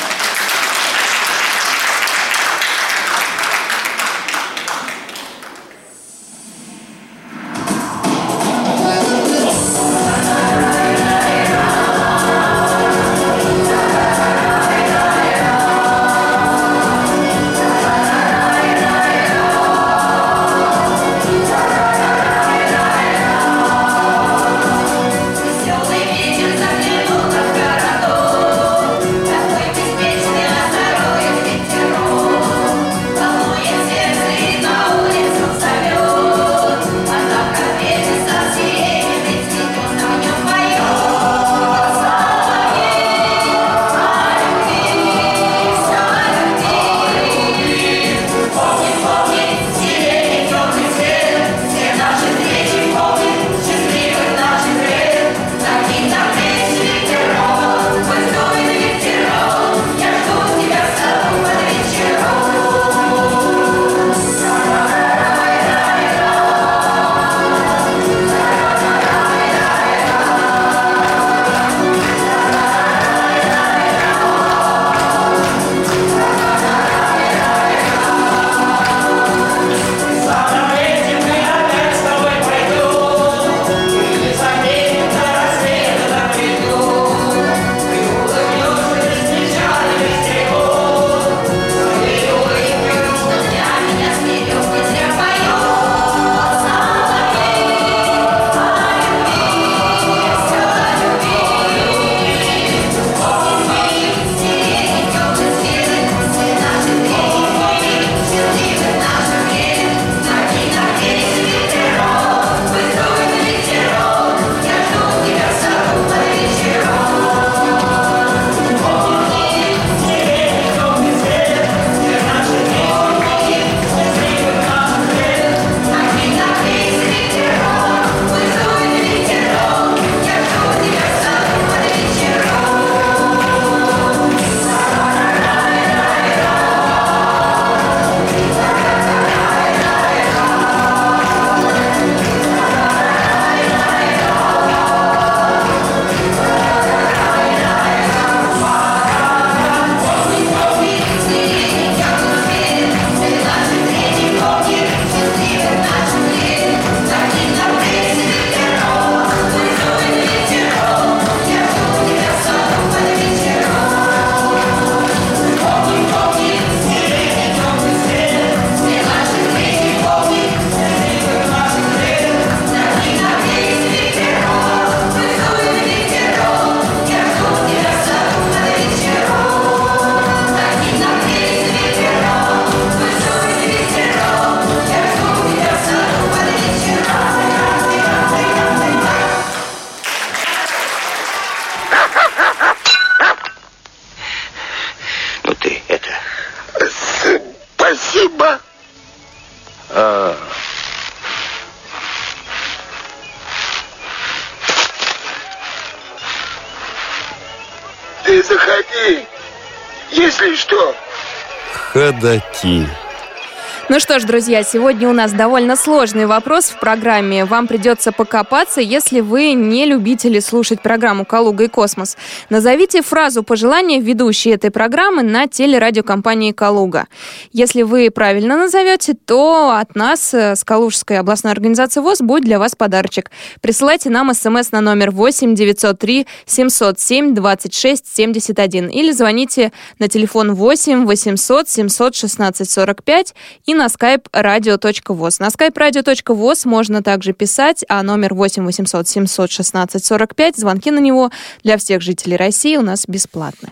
Ну 213.96 214.00
что 214.16 214.22
ж, 214.22 214.28
друзья, 214.28 214.64
сегодня 214.64 215.10
у 215.10 215.12
нас 215.12 215.34
довольно 215.34 215.76
сложный 215.76 216.26
вопрос 216.26 216.68
в 216.70 216.80
программе. 216.80 217.44
Вам 217.44 217.68
придется 217.68 218.14
покопаться, 218.14 218.80
если 218.80 219.20
вы 219.20 219.52
не 219.52 219.86
любители 219.86 220.40
слушать 220.40 220.82
программу 220.82 221.26
«Калуга 221.26 221.66
и 221.66 221.68
космос». 221.68 222.16
Назовите 222.50 223.02
фразу 223.02 223.44
пожелания 223.44 224.00
ведущей 224.00 224.52
этой 224.52 224.72
программы 224.72 225.22
на 225.22 225.48
телерадиокомпании 225.48 226.54
«Калуга». 226.54 227.08
Если 227.52 227.82
вы 227.82 228.10
правильно 228.10 228.56
назовете, 228.56 229.16
то 229.16 229.72
от 229.72 229.96
нас 229.96 230.34
э, 230.34 230.56
с 230.56 230.64
Калужской 230.64 231.20
областной 231.20 231.52
организации 231.52 232.00
ВОЗ 232.00 232.22
будет 232.22 232.46
для 232.46 232.58
вас 232.58 232.74
подарочек. 232.74 233.32
Присылайте 233.60 234.10
нам 234.10 234.34
смс 234.34 234.72
на 234.72 234.80
номер 234.80 235.12
8 235.12 235.56
903 235.56 236.26
707 236.46 237.34
26 237.36 238.16
71 238.16 238.88
или 238.88 239.12
звоните 239.12 239.74
на 240.00 240.08
телефон 240.08 240.54
8 240.54 241.06
800 241.06 241.68
716 241.68 242.72
45 242.72 243.36
и 243.66 243.74
на 243.74 243.90
skype 244.06 244.30
radio.voz. 244.34 245.40
На 245.40 245.48
skype 245.48 245.74
radio.voz 245.74 246.68
можно 246.68 247.02
также 247.02 247.34
писать, 247.34 247.86
а 247.90 248.04
номер 248.04 248.34
8 248.34 248.66
800 248.66 249.08
716 249.08 250.06
45, 250.06 250.58
звонки 250.58 250.92
на 250.92 251.00
него 251.00 251.32
для 251.64 251.78
всех 251.78 252.02
жителей 252.02 252.38
России 252.38 252.78
у 252.78 252.82
нас 252.82 253.06
бесплатны. 253.08 253.70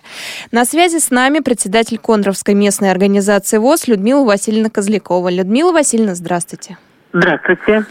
На 0.51 0.65
связи 0.65 0.99
с 0.99 1.11
нами 1.11 1.39
председатель 1.39 1.97
Кондровской 1.97 2.53
местной 2.53 2.91
организации 2.91 3.57
ВОЗ 3.57 3.87
Людмила 3.87 4.23
Васильевна 4.23 4.69
Козлякова. 4.69 5.29
Людмила 5.29 5.71
Васильевна, 5.71 6.15
здравствуйте. 6.15 6.77
Здравствуйте. 7.13 7.85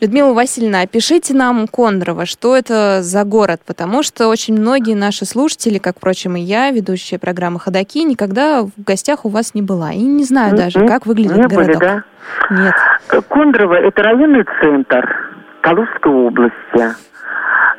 Людмила 0.00 0.34
Васильевна, 0.34 0.80
опишите 0.82 1.32
нам 1.32 1.68
Кондрово, 1.68 2.26
что 2.26 2.56
это 2.56 3.02
за 3.02 3.22
город, 3.22 3.60
потому 3.64 4.02
что 4.02 4.26
очень 4.26 4.54
многие 4.54 4.94
наши 4.94 5.24
слушатели, 5.24 5.78
как, 5.78 5.98
впрочем, 5.98 6.34
и 6.36 6.40
я, 6.40 6.72
ведущая 6.72 7.20
программы 7.20 7.60
«Ходоки», 7.60 8.02
никогда 8.02 8.62
в 8.62 8.70
гостях 8.76 9.24
у 9.24 9.28
вас 9.28 9.54
не 9.54 9.62
была. 9.62 9.92
И 9.92 10.02
не 10.02 10.24
знаю 10.24 10.56
даже, 10.56 10.86
как 10.88 11.06
выглядит 11.06 11.36
не 11.36 11.42
городок. 11.44 11.66
Были, 11.66 11.78
да? 11.78 12.04
Нет. 12.50 12.74
Кондрово– 13.28 13.74
это 13.74 14.02
районный 14.02 14.44
центр 14.60 15.30
Калужской 15.62 16.12
области. 16.12 16.96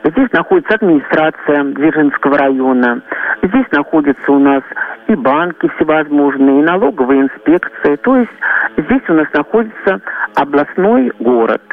Здесь 0.06 0.32
находится 0.34 0.76
администрация 0.76 1.64
Дзержинского 1.64 2.38
района. 2.38 3.02
Здесь 3.42 3.66
находятся 3.72 4.32
у 4.32 4.38
нас 4.38 4.62
и 5.08 5.16
банки 5.16 5.68
всевозможные, 5.76 6.60
и 6.60 6.64
налоговые 6.64 7.24
инспекции. 7.24 7.96
То 7.96 8.18
есть 8.18 8.32
здесь 8.78 9.02
у 9.10 9.14
нас 9.14 9.28
находится 9.34 10.02
областной 10.36 11.12
город. 11.20 11.64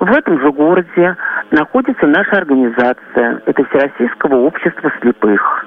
В 0.00 0.12
этом 0.12 0.38
же 0.38 0.52
городе 0.52 1.16
находится 1.50 2.06
наша 2.06 2.36
организация. 2.36 3.40
Это 3.46 3.64
Всероссийского 3.64 4.36
общества 4.36 4.92
слепых. 5.00 5.66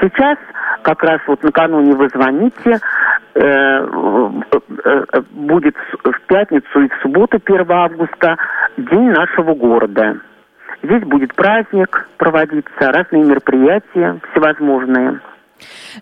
Сейчас, 0.00 0.38
как 0.82 1.04
раз 1.04 1.20
вот 1.28 1.40
накануне 1.44 1.94
вы 1.94 2.08
звоните, 2.08 2.80
э, 3.34 3.40
э, 3.40 3.86
э, 4.84 5.20
будет 5.30 5.76
в 6.02 6.20
пятницу 6.26 6.80
и 6.80 6.88
в 6.88 7.02
субботу 7.02 7.38
1 7.38 7.70
августа 7.70 8.36
День 8.76 9.12
нашего 9.12 9.54
города. 9.54 10.16
Здесь 10.86 11.02
будет 11.02 11.34
праздник 11.34 12.08
проводиться, 12.16 12.70
разные 12.78 13.24
мероприятия 13.24 14.20
всевозможные. 14.30 15.20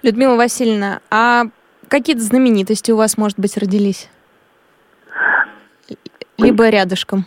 Людмила 0.03 0.37
Васильевна, 0.37 1.01
а 1.11 1.45
какие-то 1.89 2.23
знаменитости 2.23 2.93
у 2.93 2.97
вас, 2.97 3.17
может 3.17 3.39
быть, 3.39 3.57
родились? 3.57 4.11
Либо 6.37 6.69
рядышком? 6.69 7.25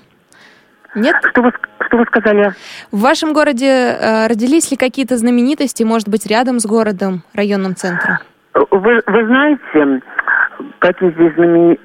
Нет? 0.93 1.15
Что 1.31 1.41
вы, 1.41 1.51
что 1.87 1.97
вы 1.97 2.05
сказали? 2.05 2.53
В 2.91 3.01
вашем 3.01 3.33
городе 3.33 3.65
э, 3.65 4.27
родились 4.27 4.69
ли 4.69 4.77
какие-то 4.77 5.17
знаменитости, 5.17 5.83
может 5.83 6.09
быть, 6.09 6.27
рядом 6.27 6.59
с 6.59 6.65
городом, 6.65 7.23
районным 7.33 7.75
центром? 7.75 8.17
Вы, 8.53 9.01
вы 9.05 9.25
знаете, 9.25 10.01
какие 10.79 11.11
здесь 11.11 11.33
знамени, 11.33 11.79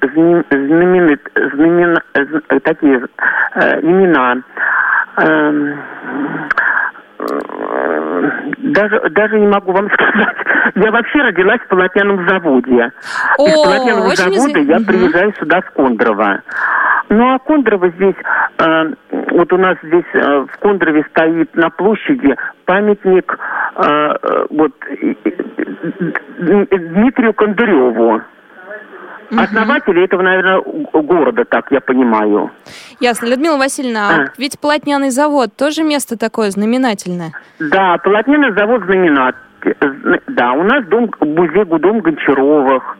знаменит, 0.51 1.21
знамен, 1.55 1.97
знамен, 2.13 2.59
такие 2.61 3.07
э, 3.55 3.81
имена? 3.81 4.43
Э, 5.17 5.73
даже, 8.57 9.09
даже 9.11 9.39
не 9.39 9.47
могу 9.47 9.71
вам 9.71 9.89
сказать. 9.93 10.35
Я 10.75 10.91
вообще 10.91 11.21
родилась 11.21 11.61
в 11.61 11.67
полотняном 11.67 12.27
заводе. 12.27 12.91
О, 13.37 13.47
Из 13.47 13.53
полотняного 13.63 14.15
завода 14.15 14.59
изв- 14.59 14.63
я 14.69 14.75
Мгм. 14.77 14.85
приезжаю 14.85 15.33
сюда 15.39 15.61
с 15.61 15.73
Кондрово. 15.75 16.41
Ну 17.09 17.33
а 17.35 17.39
Кондрово 17.39 17.89
здесь, 17.89 18.15
э, 18.57 18.93
вот 19.31 19.53
у 19.53 19.57
нас 19.57 19.77
здесь 19.83 20.05
э, 20.13 20.45
в 20.51 20.57
Кондрове 20.59 21.03
стоит 21.11 21.53
на 21.55 21.69
площади 21.69 22.35
памятник 22.65 23.37
э, 23.75 23.83
э, 23.85 24.45
вот 24.49 24.71
Дмитрию 26.39 27.33
Кондыреву. 27.33 28.21
Основатели 29.35 30.03
этого, 30.03 30.21
наверное, 30.21 30.61
города, 30.93 31.43
так 31.45 31.71
я 31.71 31.81
понимаю. 31.81 32.51
Ясно. 32.99 33.27
Людмила 33.27 33.57
Васильевна, 33.57 34.09
а 34.09 34.13
А. 34.13 34.25
ведь 34.37 34.59
полотняный 34.59 35.09
завод 35.09 35.55
тоже 35.57 35.83
место 35.83 36.17
такое 36.17 36.49
знаменательное. 36.51 37.31
Да, 37.59 37.97
полотняный 38.03 38.53
завод 38.53 38.83
знаменат. 38.85 39.35
Зна- 39.63 40.19
Да, 40.27 40.51
у 40.53 40.63
нас 40.63 40.83
дом, 40.87 41.09
музей 41.21 41.63
дом 41.65 41.99
Гончаровых. 42.01 42.97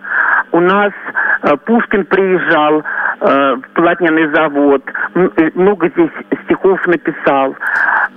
У 0.54 0.60
нас 0.62 0.94
э, 1.42 1.58
Пушкин 1.66 2.06
приезжал 2.06 2.84
э, 3.20 3.56
в 3.56 3.62
полотняный 3.74 4.32
завод. 4.34 4.82
Э, 5.16 5.50
Много 5.56 5.90
здесь 5.90 6.12
стихов 6.46 6.80
написал. 6.88 7.56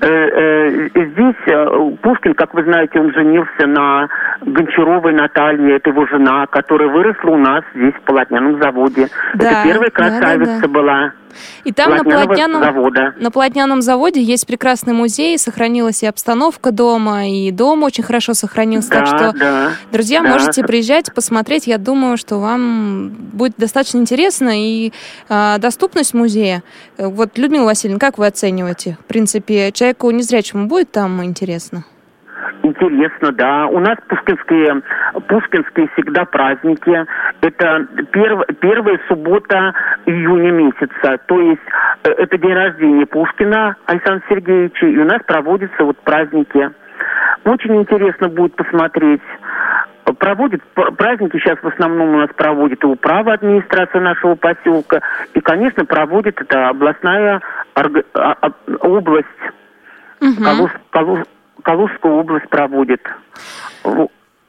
Э, 0.01 0.07
э, 0.07 0.89
Здесь 0.95 1.35
э, 1.47 1.91
Пушкин, 2.03 2.35
как 2.35 2.55
вы 2.55 2.63
знаете, 2.65 3.01
он 3.01 3.13
женился 3.15 3.67
на 3.67 4.09
Гончаровой 4.43 5.15
Наталье, 5.15 5.77
это 5.77 5.91
его 5.91 6.07
жена, 6.07 6.47
которая 6.47 6.89
выросла 6.89 7.31
у 7.31 7.39
нас 7.39 7.65
здесь 7.75 7.95
в 7.95 8.03
полотняном 8.03 8.61
заводе. 8.63 9.09
Да, 9.35 9.47
это 9.51 9.57
первая 9.65 9.91
да, 9.91 10.03
да, 10.03 10.11
красавица 10.21 10.61
да. 10.63 10.69
была 10.69 11.13
И 11.65 11.73
там 11.73 11.97
на 11.97 12.05
полотняном, 12.05 12.63
завода. 12.63 13.15
на 13.19 13.31
полотняном 13.31 13.83
заводе 13.83 14.23
есть 14.23 14.47
прекрасный 14.47 14.93
музей, 14.93 15.39
сохранилась 15.39 16.03
и 16.03 16.07
обстановка 16.07 16.71
дома, 16.73 17.29
и 17.29 17.51
дом 17.51 17.83
очень 17.83 18.05
хорошо 18.05 18.35
сохранился. 18.35 18.91
так 18.91 19.05
Да, 19.05 19.07
что, 19.07 19.33
да, 19.39 19.71
друзья, 19.93 20.23
да. 20.23 20.29
можете 20.31 20.63
приезжать, 20.63 21.13
посмотреть. 21.13 21.67
Я 21.67 21.79
думаю, 21.79 22.17
что 22.17 22.39
вам 22.39 23.09
будет 23.33 23.55
достаточно 23.57 23.99
интересно. 23.99 24.51
И 24.55 24.93
а, 25.29 25.59
доступность 25.59 26.15
музея. 26.15 26.63
Э, 26.99 27.07
Вот, 27.07 27.39
Людмила 27.39 27.65
Васильевна, 27.65 27.99
как 27.99 28.19
вы 28.19 28.27
оцениваете? 28.27 28.99
В 29.03 29.07
принципе, 29.07 29.73
человеку 29.73 30.11
незрячему 30.11 30.67
будет 30.67 30.91
там 30.91 31.25
интересно? 31.25 31.85
Интересно, 32.63 33.33
да. 33.33 33.67
У 33.67 33.79
нас 33.79 33.97
пушкинские, 34.09 34.83
пушкинские 35.29 35.89
всегда 35.95 36.25
праздники. 36.25 37.05
Это 37.41 37.87
перв, 38.11 38.43
первая 38.61 39.01
суббота 39.09 39.73
июня 40.07 40.51
месяца. 40.53 41.19
То 41.27 41.41
есть 41.41 41.63
э, 42.05 42.11
это 42.11 42.39
день 42.39 42.55
рождения 42.55 43.07
Пушкина 43.07 43.77
Александра 43.87 44.23
Сергеевича. 44.29 44.87
И 44.87 44.99
у 44.99 45.05
нас 45.05 45.23
проводятся 45.27 45.85
вот 45.85 45.99
праздники. 45.99 46.71
Очень 47.45 47.77
интересно 47.77 48.29
будет 48.29 48.57
посмотреть. 48.57 49.23
Проводит 50.19 50.63
праздники 50.73 51.37
сейчас 51.39 51.59
в 51.63 51.67
основном 51.67 52.15
у 52.15 52.19
нас 52.19 52.31
проводит 52.37 52.83
и 52.83 52.87
управа 52.87 53.35
администрации 53.35 53.99
нашего 53.99 54.35
поселка. 54.37 55.01
И, 55.35 55.41
конечно, 55.41 55.85
проводит 55.85 56.41
это 56.41 56.69
областная 56.69 57.41
орга- 57.75 58.05
а- 58.15 58.37
а- 58.41 58.77
область. 58.81 59.27
Мгм. 60.21 60.45
Калуж- 60.45 60.81
Калуж- 60.91 61.27
Калужская 61.67 62.13
область 62.13 62.49
проводит. 62.49 63.01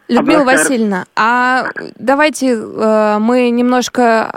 Людмила 0.07 0.41
областная- 0.43 0.45
Васильевна, 0.45 1.05
а 1.15 1.63
давайте 1.97 2.53
э, 2.53 3.17
мы 3.19 3.49
немножко 3.49 4.29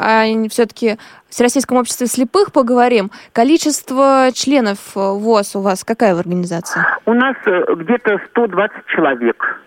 все-таки 0.48 0.96
в 1.28 1.32
Всероссийском 1.32 1.76
обществе 1.76 2.06
слепых 2.06 2.52
поговорим. 2.52 3.10
Количество 3.32 4.30
членов 4.32 4.78
э, 4.96 4.98
ВОЗ 4.98 5.56
у 5.56 5.60
вас 5.60 5.84
какая 5.84 6.14
в 6.14 6.18
организации? 6.18 6.80
У 7.04 7.12
нас 7.12 7.36
э, 7.44 7.74
где-то 7.76 8.18
120 8.30 8.86
человек. 8.86 9.60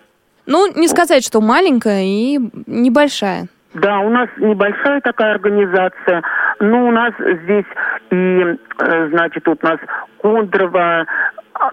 Ну, 0.46 0.66
не 0.74 0.88
сказать, 0.88 1.24
что 1.24 1.40
маленькая 1.40 2.02
и 2.02 2.38
небольшая. 2.66 3.46
Да, 3.74 4.00
у 4.00 4.10
нас 4.10 4.28
небольшая 4.38 5.00
такая 5.00 5.34
организация, 5.34 6.22
но 6.58 6.88
у 6.88 6.90
нас 6.90 7.14
здесь 7.44 7.64
и, 8.10 8.40
э, 8.78 9.08
значит, 9.10 9.46
вот 9.46 9.58
у 9.62 9.66
нас 9.66 9.78
Кондрово, 10.20 11.06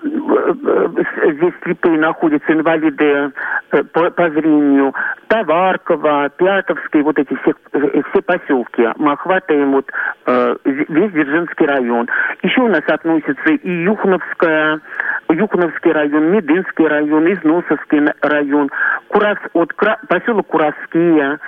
здесь 0.01 1.53
слепые 1.63 1.99
находятся, 1.99 2.53
инвалиды 2.53 3.31
э, 3.71 3.83
по, 3.83 4.11
по 4.11 4.29
зрению, 4.29 4.93
Товарково, 5.27 6.29
Пятовский, 6.37 7.01
вот 7.01 7.17
эти 7.17 7.35
все, 7.41 7.53
э, 7.73 8.01
все 8.09 8.21
поселки. 8.21 8.87
Мы 8.97 9.13
охватываем 9.13 9.71
вот 9.71 9.89
э, 10.25 10.55
весь 10.65 11.11
Дзержинский 11.11 11.65
район. 11.65 12.07
Еще 12.43 12.61
у 12.61 12.67
нас 12.67 12.83
относятся 12.87 13.51
и 13.51 13.83
Юхновская, 13.83 14.81
Юхновский 15.29 15.91
район, 15.91 16.31
Медынский 16.31 16.87
район, 16.87 17.31
Износовский 17.31 18.01
район, 18.21 18.69
Курас, 19.07 19.37
вот 19.53 19.73
поселок 20.07 20.47
Кураские, 20.47 21.39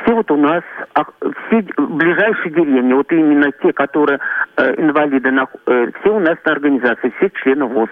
все 0.00 0.14
вот 0.14 0.30
у 0.30 0.36
нас, 0.36 0.62
а, 0.94 1.04
все 1.20 1.64
ближайшие 1.76 2.52
деревни, 2.52 2.92
вот 2.92 3.10
именно 3.12 3.50
те, 3.62 3.72
которые 3.72 4.18
э, 4.56 4.74
инвалиды, 4.80 5.28
э, 5.28 5.86
все 6.00 6.14
у 6.14 6.18
нас 6.18 6.36
на 6.44 6.52
организации, 6.52 7.12
все 7.18 7.30
члены 7.42 7.66
ВОЗ. 7.66 7.90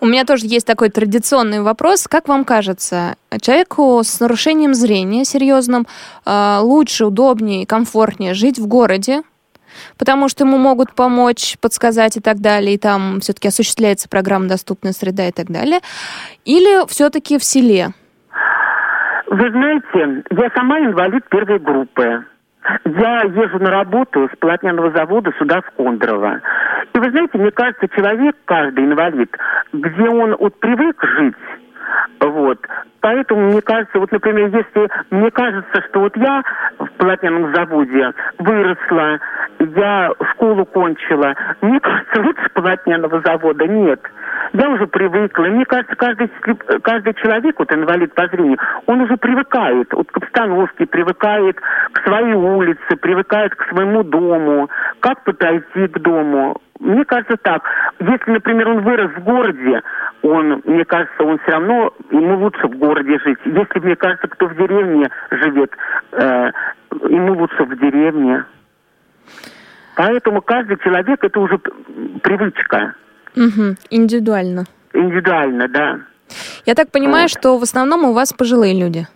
У 0.00 0.06
меня 0.06 0.24
тоже 0.24 0.46
есть 0.46 0.66
такой 0.66 0.90
традиционный 0.90 1.62
вопрос. 1.62 2.06
Как 2.08 2.28
вам 2.28 2.44
кажется, 2.44 3.16
человеку 3.40 4.00
с 4.02 4.20
нарушением 4.20 4.74
зрения 4.74 5.24
серьезным 5.24 5.86
э, 6.24 6.58
лучше, 6.60 7.06
удобнее 7.06 7.66
комфортнее 7.66 8.34
жить 8.34 8.58
в 8.58 8.66
городе, 8.66 9.22
потому 9.98 10.28
что 10.28 10.44
ему 10.44 10.58
могут 10.58 10.94
помочь, 10.94 11.56
подсказать 11.60 12.16
и 12.16 12.20
так 12.20 12.40
далее, 12.40 12.74
и 12.74 12.78
там 12.78 13.20
все-таки 13.20 13.48
осуществляется 13.48 14.08
программа 14.08 14.48
«Доступная 14.48 14.92
среда» 14.92 15.28
и 15.28 15.32
так 15.32 15.50
далее, 15.50 15.80
или 16.44 16.86
все-таки 16.88 17.38
в 17.38 17.44
селе? 17.44 17.92
Вы 19.34 19.50
знаете, 19.50 20.22
я 20.30 20.50
сама 20.54 20.78
инвалид 20.78 21.24
первой 21.28 21.58
группы. 21.58 22.24
Я 22.84 23.22
езжу 23.22 23.58
на 23.58 23.68
работу 23.68 24.30
с 24.32 24.38
полотняного 24.38 24.92
завода 24.92 25.32
сюда, 25.40 25.60
в 25.60 25.72
Кондрово. 25.72 26.40
И 26.94 26.98
вы 27.00 27.10
знаете, 27.10 27.36
мне 27.38 27.50
кажется, 27.50 27.88
человек, 27.88 28.36
каждый 28.44 28.84
инвалид, 28.84 29.36
где 29.72 30.08
он 30.08 30.36
вот 30.38 30.60
привык 30.60 31.04
жить, 31.18 31.34
вот. 32.20 32.58
Поэтому, 33.00 33.48
мне 33.48 33.60
кажется, 33.60 33.98
вот, 33.98 34.10
например, 34.12 34.46
если 34.46 34.88
мне 35.10 35.30
кажется, 35.30 35.82
что 35.88 36.00
вот 36.00 36.16
я 36.16 36.42
в 36.78 36.86
полотняном 36.96 37.54
заводе 37.54 38.12
выросла, 38.38 39.18
я 39.58 40.10
школу 40.32 40.64
кончила, 40.64 41.34
мне 41.60 41.80
кажется, 41.80 42.22
лучше 42.22 42.48
полотняного 42.54 43.20
завода 43.20 43.66
нет. 43.66 44.00
Я 44.54 44.70
уже 44.70 44.86
привыкла. 44.86 45.44
Мне 45.44 45.64
кажется, 45.64 45.94
каждый, 45.96 46.30
каждый 46.82 47.14
человек, 47.14 47.58
вот 47.58 47.72
инвалид 47.72 48.14
по 48.14 48.26
зрению, 48.28 48.58
он 48.86 49.02
уже 49.02 49.16
привыкает 49.16 49.92
вот 49.92 50.10
к 50.10 50.16
обстановке, 50.16 50.86
привыкает 50.86 51.60
к 51.92 52.02
своей 52.06 52.34
улице, 52.34 52.96
привыкает 53.00 53.54
к 53.54 53.68
своему 53.68 54.02
дому, 54.02 54.70
как 55.00 55.24
подойти 55.24 55.88
к 55.88 55.98
дому. 55.98 56.60
Мне 56.84 57.02
кажется 57.06 57.36
так. 57.40 57.62
Если, 57.98 58.30
например, 58.30 58.68
он 58.68 58.82
вырос 58.82 59.10
в 59.16 59.24
городе, 59.24 59.80
он, 60.20 60.60
мне 60.66 60.84
кажется, 60.84 61.24
он 61.24 61.38
все 61.38 61.52
равно, 61.52 61.94
ему 62.10 62.38
лучше 62.38 62.66
в 62.66 62.76
городе 62.76 63.18
жить. 63.24 63.38
Если, 63.46 63.78
мне 63.78 63.96
кажется, 63.96 64.28
кто 64.28 64.48
в 64.48 64.56
деревне 64.56 65.08
живет, 65.30 65.70
э, 66.12 66.50
ему 67.08 67.38
лучше 67.38 67.64
в 67.64 67.78
деревне. 67.78 68.44
Поэтому 69.96 70.42
каждый 70.42 70.76
человек 70.76 71.24
это 71.24 71.40
уже 71.40 71.58
привычка. 72.22 72.94
Угу, 73.34 73.76
индивидуально. 73.88 74.64
Индивидуально, 74.92 75.68
да. 75.68 76.00
Я 76.66 76.74
так 76.74 76.90
понимаю, 76.90 77.24
вот. 77.24 77.30
что 77.30 77.58
в 77.58 77.62
основном 77.62 78.04
у 78.04 78.12
вас 78.12 78.34
пожилые 78.34 78.78
люди. 78.78 79.06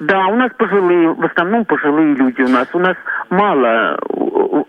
Да, 0.00 0.26
у 0.28 0.36
нас 0.36 0.50
пожилые, 0.56 1.12
в 1.12 1.24
основном 1.24 1.64
пожилые 1.64 2.14
люди 2.14 2.40
у 2.42 2.48
нас. 2.48 2.66
У 2.72 2.78
нас 2.78 2.96
мало, 3.30 3.98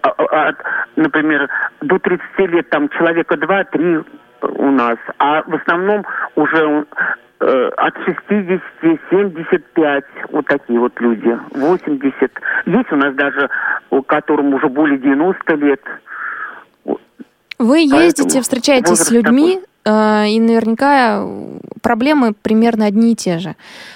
а, 0.01 0.09
а, 0.17 0.53
например, 0.95 1.49
до 1.81 1.99
30 1.99 2.21
лет 2.51 2.69
там 2.69 2.89
человека 2.89 3.35
2-3 3.35 4.05
у 4.41 4.71
нас, 4.71 4.97
а 5.17 5.43
в 5.43 5.55
основном 5.55 6.05
уже 6.35 6.85
э, 7.39 7.69
от 7.77 7.93
60, 8.05 8.61
75, 9.09 10.03
вот 10.31 10.45
такие 10.47 10.79
вот 10.79 10.93
люди, 10.99 11.37
80. 11.51 12.31
Есть 12.65 12.91
у 12.91 12.95
нас 12.95 13.13
даже, 13.15 13.49
которым 14.07 14.53
уже 14.53 14.67
более 14.67 14.97
90 14.97 15.55
лет. 15.55 15.81
Вы 17.57 17.79
ездите, 17.79 18.23
Поэтому 18.23 18.41
встречаетесь 18.41 18.99
с 18.99 19.11
людьми, 19.11 19.55
такой. 19.55 19.69
Э, 19.85 20.27
и 20.27 20.39
наверняка 20.39 21.25
проблемы 21.81 22.33
примерно 22.33 22.85
одни 22.85 23.13
и 23.13 23.15
те 23.15 23.39
же. 23.39 23.55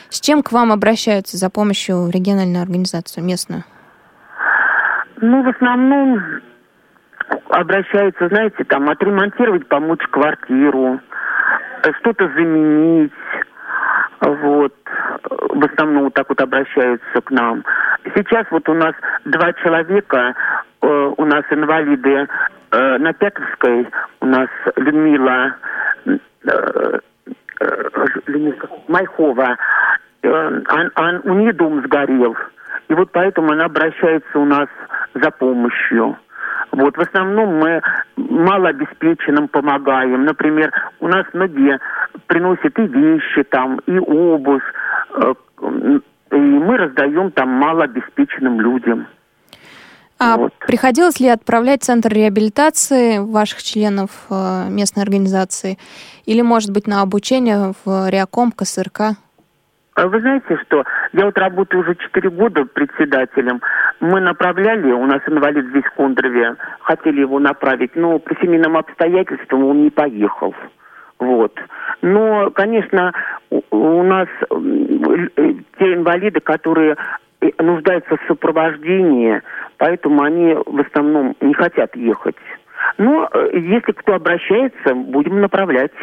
С 0.09 0.19
чем 0.19 0.43
к 0.43 0.51
вам 0.51 0.71
обращаются 0.71 1.37
за 1.37 1.49
помощью 1.49 2.03
в 2.03 2.09
региональную 2.09 2.61
организацию 2.61 3.23
местную? 3.23 3.63
Ну, 5.17 5.43
в 5.43 5.47
основном 5.49 6.21
обращаются, 7.49 8.27
знаете, 8.27 8.63
там, 8.63 8.89
отремонтировать, 8.89 9.67
помочь 9.67 10.05
квартиру, 10.09 10.99
что-то 11.99 12.27
заменить, 12.29 13.11
вот, 14.21 14.73
в 15.29 15.65
основном 15.65 16.05
вот 16.05 16.13
так 16.13 16.29
вот 16.29 16.41
обращаются 16.41 17.21
к 17.21 17.31
нам. 17.31 17.63
Сейчас 18.15 18.45
вот 18.51 18.67
у 18.69 18.73
нас 18.73 18.93
два 19.25 19.53
человека, 19.53 20.35
э, 20.81 21.13
у 21.17 21.25
нас 21.25 21.43
инвалиды 21.49 22.27
э, 22.71 22.97
на 22.97 23.13
Петровской, 23.13 23.87
у 24.21 24.25
нас 24.25 24.49
Людмила, 24.75 25.55
э, 26.05 26.17
э, 26.45 27.89
Людмила 28.27 28.69
Майхова, 28.87 29.57
он, 30.27 30.91
он, 30.95 31.21
у 31.23 31.33
нее 31.35 31.53
дом 31.53 31.83
сгорел. 31.83 32.35
И 32.89 32.93
вот 32.93 33.11
поэтому 33.11 33.51
она 33.51 33.65
обращается 33.65 34.39
у 34.39 34.45
нас 34.45 34.67
за 35.13 35.31
помощью. 35.31 36.17
Вот, 36.71 36.97
в 36.97 37.01
основном 37.01 37.59
мы 37.59 37.81
малообеспеченным 38.17 39.47
помогаем. 39.47 40.25
Например, 40.25 40.71
у 40.99 41.07
нас 41.07 41.25
многие 41.33 41.79
приносят 42.27 42.77
и 42.79 42.87
вещи 42.87 43.43
там, 43.43 43.79
и 43.85 43.97
обувь, 43.99 44.63
э, 45.15 45.33
и 46.31 46.35
мы 46.35 46.77
раздаем 46.77 47.31
там 47.31 47.49
малообеспеченным 47.49 48.59
людям. 48.59 49.07
А 50.17 50.37
вот. 50.37 50.53
приходилось 50.65 51.19
ли 51.19 51.27
отправлять 51.27 51.83
в 51.83 51.85
центр 51.85 52.09
реабилитации 52.09 53.19
ваших 53.19 53.61
членов 53.61 54.09
э, 54.29 54.69
местной 54.69 55.03
организации? 55.03 55.77
Или, 56.25 56.41
может 56.41 56.71
быть, 56.71 56.87
на 56.87 57.01
обучение 57.01 57.73
в 57.85 58.09
Реаком, 58.09 58.51
КСРК? 58.51 59.17
А 59.95 60.07
вы 60.07 60.21
знаете 60.21 60.57
что? 60.65 60.83
Я 61.11 61.25
вот 61.25 61.37
работаю 61.37 61.81
уже 61.81 61.95
4 61.95 62.29
года 62.31 62.65
председателем. 62.65 63.61
Мы 63.99 64.21
направляли, 64.21 64.91
у 64.91 65.05
нас 65.05 65.21
инвалид 65.27 65.67
здесь 65.67 65.83
в 65.83 65.95
Кондрове, 65.95 66.55
хотели 66.81 67.21
его 67.21 67.39
направить, 67.39 67.95
но 67.95 68.17
по 68.17 68.35
семейным 68.41 68.75
обстоятельствам 68.75 69.65
он 69.65 69.83
не 69.83 69.89
поехал. 69.91 70.55
Вот. 71.19 71.53
Но, 72.01 72.49
конечно, 72.51 73.13
у 73.69 74.03
нас 74.03 74.27
э, 74.49 75.53
те 75.77 75.93
инвалиды, 75.93 76.39
которые 76.39 76.97
э, 77.41 77.49
нуждаются 77.59 78.17
в 78.17 78.27
сопровождении, 78.27 79.41
поэтому 79.77 80.23
они 80.23 80.55
в 80.65 80.81
основном 80.81 81.35
не 81.39 81.53
хотят 81.53 81.95
ехать. 81.95 82.35
Но 82.97 83.29
э, 83.31 83.49
если 83.53 83.91
кто 83.91 84.15
обращается, 84.15 84.95
будем 84.95 85.39
направлять. 85.39 85.93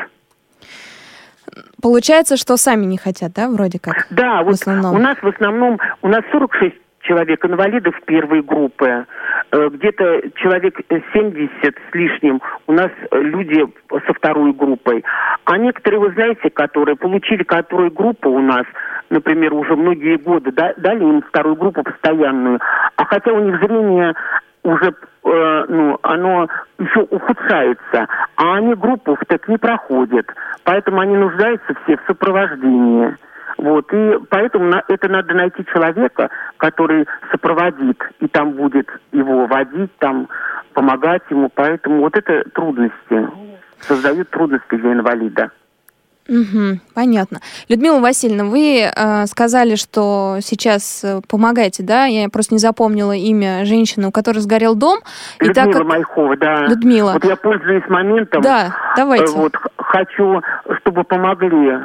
Получается, 1.82 2.36
что 2.36 2.56
сами 2.56 2.84
не 2.84 2.98
хотят, 2.98 3.32
да, 3.34 3.48
вроде 3.48 3.78
как? 3.78 4.06
Да, 4.10 4.42
вот 4.42 4.56
у 4.66 4.98
нас 4.98 5.18
в 5.22 5.26
основном, 5.26 5.78
у 6.02 6.08
нас 6.08 6.22
46 6.32 6.74
человек 7.02 7.44
инвалидов 7.44 7.94
первой 8.06 8.42
группы, 8.42 9.06
э, 9.52 9.68
где-то 9.72 10.22
человек 10.36 10.78
70 11.12 11.50
с 11.62 11.94
лишним 11.94 12.40
у 12.66 12.72
нас 12.72 12.90
люди 13.12 13.64
со 13.88 14.12
второй 14.14 14.52
группой. 14.52 15.04
А 15.44 15.58
некоторые, 15.58 16.00
вы 16.00 16.12
знаете, 16.12 16.50
которые 16.50 16.96
получили 16.96 17.42
которую 17.42 17.90
группу 17.90 18.30
у 18.30 18.40
нас, 18.40 18.64
например, 19.08 19.54
уже 19.54 19.76
многие 19.76 20.18
годы, 20.18 20.52
дали 20.52 21.02
им 21.02 21.22
вторую 21.22 21.56
группу 21.56 21.82
постоянную, 21.82 22.60
а 22.96 23.04
хотя 23.04 23.32
у 23.32 23.40
них 23.40 23.58
зрение 23.60 24.14
уже 24.62 24.94
э, 25.24 25.64
ну, 25.68 25.98
оно 26.02 26.48
еще 26.78 27.00
ухудшается, 27.00 28.09
а 28.37 28.54
они 28.54 28.74
группу 28.74 29.16
так 29.26 29.48
не 29.48 29.59
проходят. 29.59 30.26
Поэтому 30.64 31.00
они 31.00 31.16
нуждаются 31.16 31.74
все 31.85 31.96
в 31.96 32.02
сопровождении. 32.06 33.16
Вот, 33.59 33.92
и 33.92 34.18
поэтому 34.30 34.66
на, 34.66 34.83
это 34.88 35.09
надо 35.09 35.35
найти 35.35 35.64
человека, 35.66 36.30
который 36.56 37.06
сопроводит, 37.30 38.02
и 38.20 38.28
там 38.28 38.52
будет 38.52 38.88
его 39.12 39.46
водить, 39.46 39.94
там 39.98 40.28
помогать 40.72 41.22
ему. 41.28 41.50
Поэтому 41.54 42.00
вот 42.00 42.16
это 42.16 42.48
трудности, 42.54 43.28
создают 43.80 44.30
трудности 44.30 44.76
для 44.76 44.92
инвалида. 44.92 45.50
Угу, 46.28 46.80
понятно. 46.94 47.40
Людмила 47.68 47.98
Васильевна, 47.98 48.44
вы 48.44 48.83
э, 48.85 49.26
сказали, 49.26 49.74
что 49.74 50.38
сейчас 50.40 51.02
э, 51.02 51.20
помогаете, 51.28 51.83
да? 51.83 52.04
Я 52.04 52.28
просто 52.28 52.54
не 52.54 52.59
запомнила 52.59 53.12
имя 53.12 53.64
женщины, 53.64 54.09
у 54.09 54.12
которой 54.12 54.38
сгорел 54.38 54.74
дом. 54.74 55.00
Людмила 55.40 55.50
и 55.50 55.54
так 55.54 55.72
как... 55.72 55.85
Майхова, 55.85 56.37
да. 56.37 56.66
Людмила. 56.66 57.12
Вот 57.14 57.24
я 57.24 57.37
пользуюсь 57.37 57.85
моментом. 57.88 58.42
Да, 58.42 58.76
давайте. 58.96 59.33
Вот 59.35 59.54
хочу, 59.76 60.40
чтобы 60.80 61.04
помогли 61.04 61.78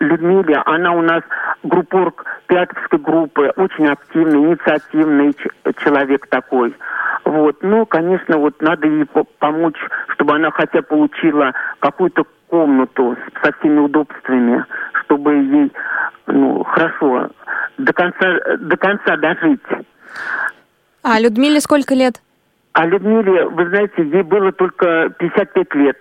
Людмиле. 0.00 0.62
Она 0.64 0.92
у 0.92 1.02
нас 1.02 1.22
группорг 1.62 2.24
Пятовской 2.46 2.98
группы, 2.98 3.52
очень 3.56 3.86
активный, 3.88 4.40
инициативный 4.40 5.34
человек 5.82 6.26
такой. 6.28 6.74
Вот, 7.24 7.58
ну, 7.62 7.86
конечно, 7.86 8.38
вот 8.38 8.60
надо 8.60 8.86
ей 8.86 9.06
помочь, 9.38 9.78
чтобы 10.14 10.34
она 10.34 10.50
хотя 10.50 10.82
получила 10.82 11.52
какую-то 11.78 12.24
комнату 12.52 13.16
со 13.42 13.50
всеми 13.52 13.78
удобствами, 13.78 14.62
чтобы 15.00 15.32
ей, 15.32 15.72
ну, 16.26 16.62
хорошо 16.64 17.30
до 17.78 17.92
конца, 17.94 18.26
до 18.58 18.76
конца 18.76 19.16
дожить. 19.16 19.60
А 21.02 21.18
Людмиле 21.18 21.60
сколько 21.60 21.94
лет? 21.94 22.20
А 22.74 22.84
Людмиле, 22.84 23.46
вы 23.46 23.68
знаете, 23.70 24.02
ей 24.02 24.22
было 24.22 24.52
только 24.52 25.08
55 25.18 25.74
лет. 25.76 25.96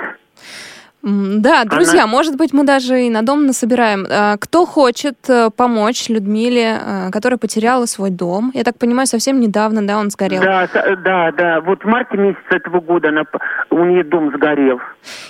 Да, 1.03 1.65
друзья, 1.65 2.03
Она... 2.03 2.11
может 2.11 2.37
быть, 2.37 2.53
мы 2.53 2.63
даже 2.63 3.03
и 3.03 3.09
на 3.09 3.23
дом 3.23 3.47
насобираем. 3.47 4.05
А, 4.09 4.37
кто 4.37 4.65
хочет 4.67 5.17
э, 5.27 5.49
помочь 5.55 6.09
Людмиле, 6.09 6.79
э, 6.79 7.09
которая 7.11 7.39
потеряла 7.39 7.87
свой 7.87 8.11
дом? 8.11 8.51
Я 8.53 8.63
так 8.63 8.77
понимаю, 8.77 9.07
совсем 9.07 9.39
недавно, 9.39 9.85
да, 9.85 9.97
он 9.97 10.11
сгорел? 10.11 10.41
Да, 10.41 10.67
да, 11.03 11.31
да. 11.31 11.61
Вот 11.61 11.83
в 11.83 11.87
марте 11.87 12.17
месяце 12.17 12.41
этого 12.49 12.81
года 12.81 13.09
она, 13.09 13.23
у 13.71 13.83
нее 13.83 14.03
дом 14.03 14.31
сгорел. 14.35 14.79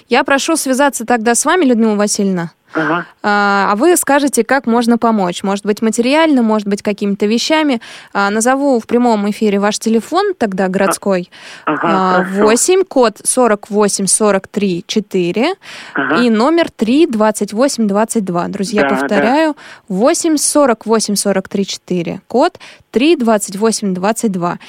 Я 0.10 0.26
прошу 0.26 0.58
связаться 0.58 1.06
тогда 1.06 1.36
с 1.36 1.46
вами, 1.46 1.64
Людмила 1.64 1.96
Васильевна. 1.96 2.52
Ага. 2.74 3.06
А, 3.24 3.70
а 3.72 3.76
вы 3.76 3.96
скажете, 3.98 4.44
как 4.44 4.66
можно 4.66 4.98
помочь. 4.98 5.44
Может 5.44 5.66
быть, 5.66 5.82
материально, 5.82 6.42
может 6.42 6.68
быть, 6.68 6.82
какими-то 6.82 7.26
вещами. 7.26 7.82
А, 8.14 8.30
назову 8.30 8.80
в 8.80 8.88
прямом 8.88 9.30
эфире 9.30 9.60
ваш 9.60 9.80
телефон 9.80 10.34
тогда 10.38 10.68
городской. 10.68 11.30
Ага, 11.66 12.28
8, 12.32 12.84
код 12.84 13.20
48 13.24 14.08
43 14.08 14.84
4 14.88 15.56
ага. 15.94 16.22
и 16.22 16.30
номер 16.30 16.72
3 16.72 17.08
28 17.08 17.88
22. 17.88 18.48
Друзья, 18.48 18.84
да, 18.84 18.90
повторяю, 18.90 19.54
да. 19.54 19.96
8 19.96 20.38
48 20.38 21.16
43 21.16 21.66
4, 21.66 22.22
код 22.28 22.60
3 22.92 23.16
28 23.18 23.94
22. 23.94 24.60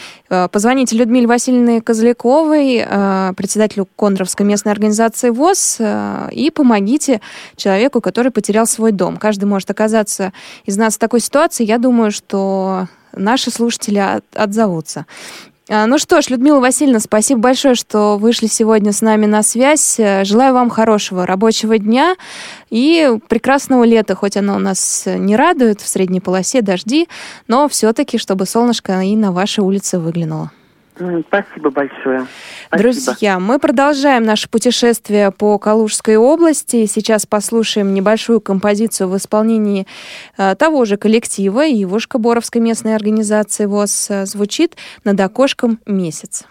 Позвоните 0.51 0.97
Людмиле 0.97 1.27
Васильевне 1.27 1.81
Козляковой, 1.81 2.85
э, 2.87 3.33
председателю 3.37 3.89
Кондровской 3.97 4.47
местной 4.47 4.73
организации 4.73 5.31
ВОЗ, 5.31 5.81
и 6.31 6.51
помогите 6.51 7.21
человеку, 7.57 7.92
который 8.01 8.33
потерял 8.33 8.67
свой 8.67 8.93
дом. 8.93 9.17
Каждый 9.17 9.45
может 9.45 9.71
оказаться 9.71 10.33
из 10.65 10.77
нас 10.77 10.95
в 10.95 10.99
такой 10.99 11.21
ситуации. 11.21 11.65
Я 11.65 11.79
думаю, 11.79 12.11
что 12.11 12.89
наши 13.13 13.51
слушатели 13.51 14.21
отзовутся. 14.35 15.07
А, 15.69 15.87
ну 15.87 15.99
что 15.99 16.21
ж, 16.21 16.29
Людмила 16.31 16.61
Васильевна, 16.61 16.99
спасибо 16.99 17.41
большое, 17.41 17.75
что 17.75 18.19
вышли 18.19 18.47
сегодня 18.47 18.93
с 18.93 19.01
нами 19.01 19.27
на 19.27 19.43
связь. 19.43 19.97
Желаю 19.97 20.55
вам 20.55 20.71
хорошего 20.71 21.25
рабочего 21.25 21.79
дня 21.79 22.17
и 22.69 23.17
прекрасного 23.29 23.85
лета, 23.85 24.15
хоть 24.15 24.37
оно 24.37 24.57
у 24.57 24.59
нас 24.59 25.05
не 25.07 25.37
радует 25.37 25.81
в 25.81 25.89
средней 25.89 26.21
полосе 26.21 26.63
дожди, 26.63 27.09
но 27.47 27.69
все-таки, 27.69 28.19
чтобы 28.19 28.47
солнышко 28.47 29.01
и 29.03 29.15
на 29.15 29.33
вашей 29.33 29.61
улице 29.61 29.99
выглянуло. 29.99 30.51
Спасибо 30.95 31.71
большое. 31.71 32.27
Спасибо. 32.67 32.93
Друзья, 32.93 33.39
мы 33.39 33.59
продолжаем 33.59 34.25
наше 34.25 34.49
путешествие 34.49 35.31
по 35.31 35.59
Калужской 35.59 36.17
области. 36.17 36.87
Сейчас 36.87 37.27
послушаем 37.27 37.95
небольшую 37.95 38.41
композицию 38.41 39.09
в 39.09 39.17
исполнении 39.17 39.87
э, 40.37 40.55
того 40.55 40.85
же 40.85 40.97
коллектива 40.97 41.67
Ивушка-Боровской 41.67 42.61
местной 42.61 42.95
организации 42.95 43.65
ВОЗ. 43.65 44.11
Звучит 44.25 44.77
«Над 45.05 45.19
окошком 45.21 45.79
месяц». 45.87 46.45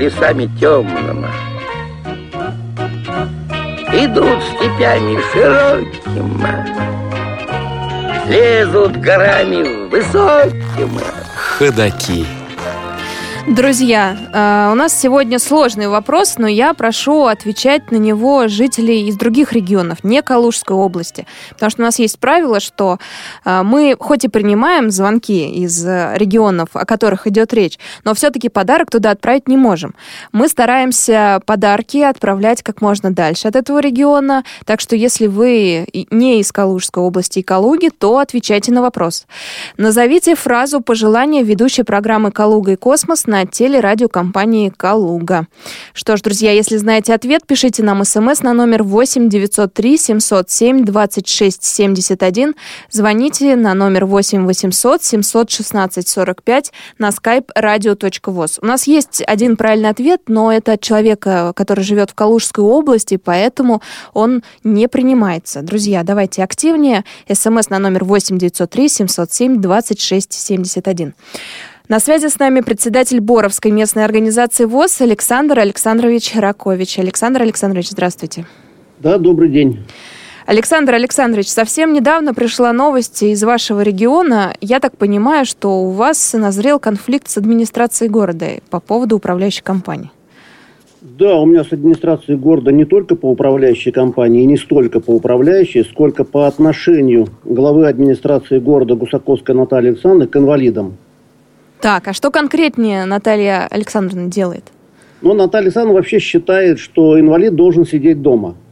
Лесами 0.00 0.48
темными, 0.58 1.28
Идут 3.92 4.42
степями 4.44 5.20
широкими, 5.30 6.64
Лезут 8.28 8.96
горами 8.96 9.88
высокими. 9.90 11.02
Ходаки. 11.58 12.24
Друзья, 13.50 14.16
э, 14.32 14.70
у 14.70 14.76
нас 14.76 14.96
сегодня 14.96 15.40
сложный 15.40 15.88
вопрос, 15.88 16.38
но 16.38 16.46
я 16.46 16.72
прошу 16.72 17.24
отвечать 17.24 17.90
на 17.90 17.96
него 17.96 18.46
жителей 18.46 19.08
из 19.08 19.16
других 19.16 19.52
регионов, 19.52 20.04
не 20.04 20.22
Калужской 20.22 20.76
области. 20.76 21.26
Потому 21.50 21.70
что 21.70 21.82
у 21.82 21.84
нас 21.84 21.98
есть 21.98 22.20
правило, 22.20 22.60
что 22.60 22.98
э, 23.44 23.62
мы 23.64 23.96
хоть 23.98 24.24
и 24.24 24.28
принимаем 24.28 24.92
звонки 24.92 25.48
из 25.48 25.84
регионов, 25.84 26.68
о 26.74 26.86
которых 26.86 27.26
идет 27.26 27.52
речь, 27.52 27.76
но 28.04 28.14
все-таки 28.14 28.48
подарок 28.48 28.88
туда 28.88 29.10
отправить 29.10 29.48
не 29.48 29.56
можем. 29.56 29.96
Мы 30.30 30.46
стараемся 30.46 31.42
подарки 31.44 31.98
отправлять 31.98 32.62
как 32.62 32.80
можно 32.80 33.12
дальше 33.12 33.48
от 33.48 33.56
этого 33.56 33.80
региона. 33.80 34.44
Так 34.64 34.80
что 34.80 34.94
если 34.94 35.26
вы 35.26 35.88
не 36.12 36.38
из 36.38 36.52
Калужской 36.52 37.02
области 37.02 37.40
и 37.40 37.42
Калуги, 37.42 37.88
то 37.88 38.18
отвечайте 38.18 38.70
на 38.70 38.80
вопрос. 38.80 39.26
Назовите 39.76 40.36
фразу 40.36 40.80
пожелания 40.80 41.42
ведущей 41.42 41.82
программы 41.82 42.30
«Калуга 42.30 42.70
и 42.70 42.76
космос» 42.76 43.26
на 43.26 43.39
телерадиокомпании 43.46 44.70
«Калуга». 44.70 45.46
Что 45.92 46.16
ж, 46.16 46.22
друзья, 46.22 46.52
если 46.52 46.76
знаете 46.76 47.14
ответ, 47.14 47.46
пишите 47.46 47.82
нам 47.82 48.04
смс 48.04 48.42
на 48.42 48.52
номер 48.52 48.82
8 48.82 49.28
903 49.28 49.98
707 49.98 50.84
26 50.84 51.62
71. 51.62 52.54
Звоните 52.90 53.56
на 53.56 53.74
номер 53.74 54.04
8 54.06 54.46
800 54.46 55.02
716 55.02 56.08
45 56.08 56.72
на 56.98 57.08
skype 57.08 57.46
radio.voz. 57.56 58.58
У 58.62 58.66
нас 58.66 58.86
есть 58.86 59.22
один 59.26 59.56
правильный 59.56 59.90
ответ, 59.90 60.22
но 60.28 60.52
это 60.52 60.72
от 60.72 60.80
человека, 60.80 61.52
который 61.54 61.84
живет 61.84 62.10
в 62.10 62.14
Калужской 62.14 62.64
области, 62.64 63.16
поэтому 63.16 63.82
он 64.12 64.42
не 64.64 64.88
принимается. 64.88 65.62
Друзья, 65.62 66.02
давайте 66.02 66.42
активнее. 66.42 67.04
СМС 67.32 67.70
на 67.70 67.78
номер 67.78 68.04
8 68.04 68.38
903 68.38 68.88
707 68.88 69.60
26 69.60 70.32
71. 70.32 71.14
На 71.90 71.98
связи 71.98 72.28
с 72.28 72.38
нами 72.38 72.60
председатель 72.60 73.18
Боровской 73.18 73.72
местной 73.72 74.04
организации 74.04 74.64
ВОЗ 74.64 75.00
Александр 75.00 75.58
Александрович 75.58 76.36
Ракович. 76.36 77.00
Александр 77.00 77.42
Александрович, 77.42 77.88
здравствуйте. 77.88 78.46
Да, 79.00 79.18
добрый 79.18 79.48
день. 79.48 79.80
Александр 80.46 80.94
Александрович, 80.94 81.48
совсем 81.48 81.92
недавно 81.92 82.32
пришла 82.32 82.72
новость 82.72 83.24
из 83.24 83.42
вашего 83.42 83.80
региона. 83.80 84.54
Я 84.60 84.78
так 84.78 84.96
понимаю, 84.96 85.44
что 85.44 85.82
у 85.82 85.90
вас 85.90 86.32
назрел 86.32 86.78
конфликт 86.78 87.28
с 87.28 87.38
администрацией 87.38 88.08
города 88.08 88.46
по 88.70 88.78
поводу 88.78 89.16
управляющей 89.16 89.64
компании. 89.64 90.12
Да, 91.00 91.40
у 91.40 91.44
меня 91.44 91.64
с 91.64 91.72
администрацией 91.72 92.38
города 92.38 92.70
не 92.70 92.84
только 92.84 93.16
по 93.16 93.26
управляющей 93.26 93.90
компании, 93.90 94.44
не 94.44 94.58
столько 94.58 95.00
по 95.00 95.10
управляющей, 95.10 95.82
сколько 95.82 96.22
по 96.22 96.46
отношению 96.46 97.26
главы 97.44 97.88
администрации 97.88 98.60
города 98.60 98.94
Гусаковской 98.94 99.56
Натальи 99.56 99.88
Александровны 99.88 100.28
к 100.28 100.36
инвалидам. 100.36 100.96
Так, 101.80 102.08
а 102.08 102.12
что 102.12 102.30
конкретнее 102.30 103.04
Наталья 103.06 103.66
Александровна 103.70 104.28
делает? 104.30 104.64
Ну, 105.22 105.34
Наталья 105.34 105.66
Александровна 105.66 105.98
вообще 105.98 106.18
считает, 106.18 106.78
что 106.78 107.18
инвалид 107.18 107.54
должен 107.54 107.86
сидеть 107.86 108.22
дома– 108.22 108.56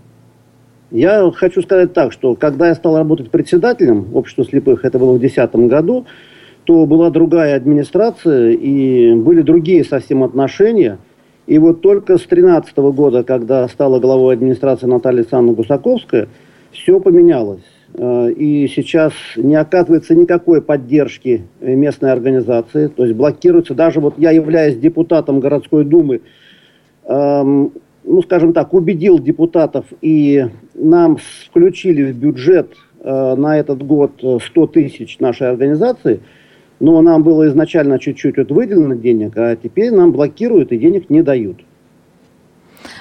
я 0.90 1.30
хочу 1.34 1.60
сказать 1.60 1.92
так, 1.92 2.12
что 2.12 2.34
когда 2.34 2.68
я 2.68 2.74
стал 2.74 2.96
работать 2.96 3.30
председателем 3.30 4.08
общества 4.14 4.44
слепых, 4.44 4.86
это 4.86 4.98
было 4.98 5.12
в 5.12 5.18
2010 5.18 5.68
году, 5.68 6.06
то 6.64 6.86
была 6.86 7.10
другая 7.10 7.56
администрация 7.56 8.52
и 8.52 9.14
были 9.14 9.42
другие 9.42 9.84
совсем 9.84 10.22
отношения. 10.22 10.98
И 11.46 11.58
вот 11.58 11.82
только 11.82 12.16
с 12.16 12.22
2013 12.26 12.76
года, 12.78 13.22
когда 13.22 13.68
стала 13.68 14.00
главой 14.00 14.34
администрации 14.34 14.86
Наталья 14.86 15.20
Александровна 15.20 15.56
Гусаковская, 15.56 16.28
все 16.72 17.00
поменялось. 17.00 17.64
Э, 17.94 18.30
и 18.30 18.68
сейчас 18.68 19.12
не 19.36 19.56
оказывается 19.56 20.14
никакой 20.14 20.62
поддержки 20.62 21.44
местной 21.60 22.12
организации, 22.12 22.88
то 22.88 23.04
есть 23.04 23.16
блокируется. 23.16 23.74
Даже 23.74 24.00
вот 24.00 24.14
я 24.18 24.30
являюсь 24.30 24.76
депутатом 24.76 25.40
городской 25.40 25.84
думы, 25.84 26.20
эм, 27.04 27.72
ну, 28.04 28.22
скажем 28.22 28.52
так, 28.52 28.72
убедил 28.74 29.18
депутатов, 29.18 29.86
и 30.00 30.46
нам 30.74 31.18
включили 31.46 32.12
в 32.12 32.16
бюджет 32.16 32.74
э, 33.00 33.34
на 33.34 33.58
этот 33.58 33.82
год 33.84 34.12
100 34.20 34.66
тысяч 34.68 35.18
нашей 35.18 35.48
организации, 35.48 36.20
но 36.80 37.00
нам 37.02 37.22
было 37.22 37.48
изначально 37.48 37.98
чуть-чуть 37.98 38.36
вот 38.36 38.50
выделено 38.50 38.94
денег, 38.94 39.32
а 39.36 39.56
теперь 39.56 39.90
нам 39.90 40.12
блокируют 40.12 40.72
и 40.72 40.78
денег 40.78 41.10
не 41.10 41.22
дают. 41.22 41.58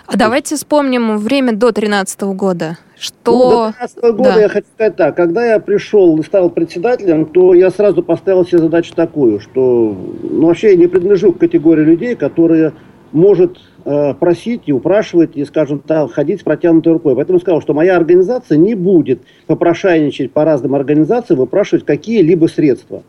А 0.07 0.17
давайте 0.17 0.55
вспомним 0.55 1.17
время 1.17 1.51
до 1.51 1.71
2013 1.71 2.21
года. 2.21 2.77
Что... 2.99 3.31
Ну, 3.31 3.49
до 3.49 3.73
2013 3.77 4.01
года 4.01 4.23
да. 4.23 4.41
я 4.41 4.49
хочу 4.49 4.67
сказать 4.73 4.95
так. 4.95 5.15
Когда 5.15 5.45
я 5.45 5.59
пришел 5.59 6.17
и 6.17 6.23
стал 6.23 6.49
председателем, 6.49 7.25
то 7.25 7.53
я 7.53 7.69
сразу 7.69 8.01
поставил 8.01 8.45
себе 8.45 8.59
задачу 8.59 8.93
такую, 8.95 9.39
что 9.39 9.95
ну, 10.23 10.47
вообще 10.47 10.71
я 10.71 10.77
не 10.77 10.87
принадлежу 10.87 11.33
к 11.33 11.37
категории 11.37 11.83
людей, 11.83 12.15
которые 12.15 12.73
может 13.11 13.59
э, 13.85 14.13
просить 14.15 14.63
и 14.65 14.73
упрашивать, 14.73 15.35
и, 15.35 15.45
скажем 15.45 15.79
так, 15.79 16.11
ходить 16.11 16.41
с 16.41 16.43
протянутой 16.43 16.93
рукой. 16.93 17.15
Поэтому 17.15 17.39
сказал, 17.39 17.61
что 17.61 17.73
моя 17.73 17.95
организация 17.95 18.57
не 18.57 18.73
будет 18.73 19.21
попрошайничать 19.45 20.31
по 20.31 20.43
разным 20.43 20.75
организациям, 20.75 21.39
выпрашивать 21.39 21.85
какие-либо 21.85 22.47
средства. 22.47 23.03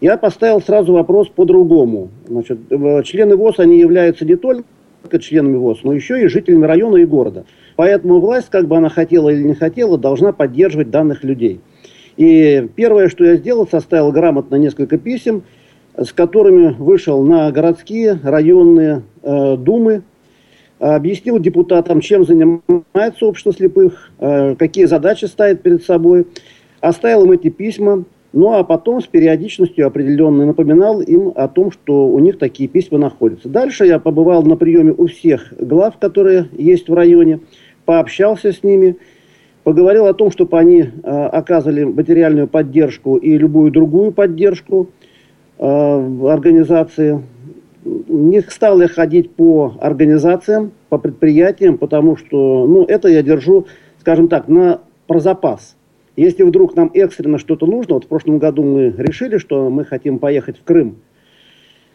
Я 0.00 0.16
поставил 0.16 0.60
сразу 0.60 0.92
вопрос 0.92 1.28
по-другому. 1.28 2.10
Значит, 2.28 2.58
члены 3.04 3.36
ВОЗ, 3.36 3.60
они 3.60 3.78
являются 3.78 4.24
не 4.24 4.36
только 4.36 4.64
членами 5.20 5.56
ВОЗ, 5.56 5.80
но 5.82 5.92
еще 5.92 6.22
и 6.22 6.28
жителями 6.28 6.66
района 6.66 6.96
и 6.96 7.04
города. 7.04 7.44
Поэтому 7.76 8.20
власть, 8.20 8.48
как 8.50 8.66
бы 8.66 8.76
она 8.76 8.88
хотела 8.88 9.30
или 9.30 9.42
не 9.42 9.54
хотела, 9.54 9.98
должна 9.98 10.32
поддерживать 10.32 10.90
данных 10.90 11.24
людей. 11.24 11.60
И 12.16 12.68
первое, 12.76 13.08
что 13.08 13.24
я 13.24 13.36
сделал, 13.36 13.66
составил 13.66 14.12
грамотно 14.12 14.56
несколько 14.56 14.98
писем, 14.98 15.42
с 15.96 16.12
которыми 16.12 16.74
вышел 16.78 17.22
на 17.22 17.50
городские, 17.50 18.18
районные 18.22 19.02
э, 19.22 19.56
думы, 19.56 20.02
объяснил 20.78 21.38
депутатам, 21.38 22.00
чем 22.00 22.24
занимается 22.24 23.26
общество 23.26 23.52
слепых, 23.52 24.10
э, 24.18 24.54
какие 24.56 24.84
задачи 24.86 25.24
ставит 25.24 25.62
перед 25.62 25.84
собой, 25.84 26.26
оставил 26.80 27.24
им 27.24 27.32
эти 27.32 27.48
письма, 27.48 28.04
ну 28.34 28.52
а 28.52 28.64
потом 28.64 29.00
с 29.00 29.06
периодичностью 29.06 29.86
определенной 29.86 30.46
напоминал 30.46 31.00
им 31.00 31.32
о 31.34 31.48
том, 31.48 31.70
что 31.70 32.06
у 32.06 32.18
них 32.18 32.38
такие 32.38 32.68
письма 32.68 32.98
находятся. 32.98 33.48
Дальше 33.48 33.86
я 33.86 33.98
побывал 33.98 34.42
на 34.42 34.56
приеме 34.56 34.92
у 34.96 35.06
всех 35.06 35.54
глав, 35.58 35.98
которые 35.98 36.48
есть 36.52 36.88
в 36.88 36.94
районе, 36.94 37.40
пообщался 37.86 38.52
с 38.52 38.62
ними, 38.62 38.96
поговорил 39.62 40.06
о 40.06 40.14
том, 40.14 40.30
чтобы 40.30 40.58
они 40.58 40.82
э, 40.82 40.86
оказывали 41.08 41.84
материальную 41.84 42.48
поддержку 42.48 43.16
и 43.16 43.38
любую 43.38 43.70
другую 43.70 44.12
поддержку– 44.12 44.88
Э, 45.58 46.28
организации. 46.28 47.22
Не 47.84 48.40
стал 48.40 48.80
я 48.80 48.88
ходить 48.88 49.30
по 49.30 49.74
организациям, 49.80 50.72
по 50.88 50.98
предприятиям, 50.98 51.78
потому 51.78 52.16
что 52.16 52.66
ну, 52.66 52.84
это 52.84 53.08
я 53.08 53.22
держу, 53.22 53.66
скажем 54.00 54.28
так, 54.28 54.48
на 54.48 54.80
про 55.06 55.20
запас. 55.20 55.76
Если 56.16 56.44
вдруг 56.44 56.76
нам 56.76 56.90
экстренно 56.94 57.38
что-то 57.38 57.66
нужно, 57.66 57.94
вот 57.94 58.04
в 58.04 58.08
прошлом 58.08 58.38
году 58.38 58.62
мы 58.62 58.94
решили, 58.96 59.38
что 59.38 59.68
мы 59.68 59.84
хотим 59.84 60.20
поехать 60.20 60.58
в 60.58 60.62
Крым 60.62 60.96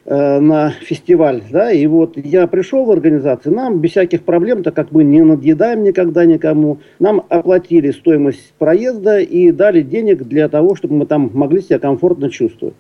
э, 0.03 0.39
на 0.39 0.71
фестиваль, 0.71 1.43
да, 1.49 1.71
и 1.71 1.87
вот 1.87 2.17
я 2.17 2.47
пришел 2.47 2.83
в 2.83 2.91
организацию, 2.91 3.55
нам 3.55 3.79
без 3.79 3.91
всяких 3.91 4.23
проблем, 4.23 4.63
так 4.63 4.73
как 4.73 4.91
мы 4.91 5.05
не 5.05 5.21
надъедаем 5.23 5.83
никогда 5.83 6.25
никому, 6.25 6.79
нам 6.99 7.23
оплатили 7.29 7.91
стоимость 7.91 8.53
проезда 8.57 9.19
и 9.19 9.51
дали 9.51 9.81
денег 9.81 10.23
для 10.23 10.49
того, 10.49 10.75
чтобы 10.75 10.95
мы 10.95 11.05
там 11.05 11.31
могли 11.33 11.61
себя 11.61 11.79
комфортно 11.79 12.29
чувствовать. 12.29 12.75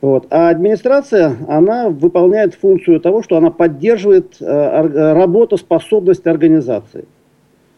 Вот. 0.00 0.26
А 0.30 0.50
администрация, 0.50 1.36
она 1.48 1.88
выполняет 1.88 2.54
функцию 2.54 3.00
того, 3.00 3.22
что 3.22 3.36
она 3.36 3.50
поддерживает 3.50 4.36
э, 4.40 5.14
работоспособность 5.14 6.26
организации. 6.26 7.06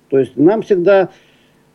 То 0.09 0.19
есть 0.19 0.37
нам 0.37 0.63
всегда 0.63 1.11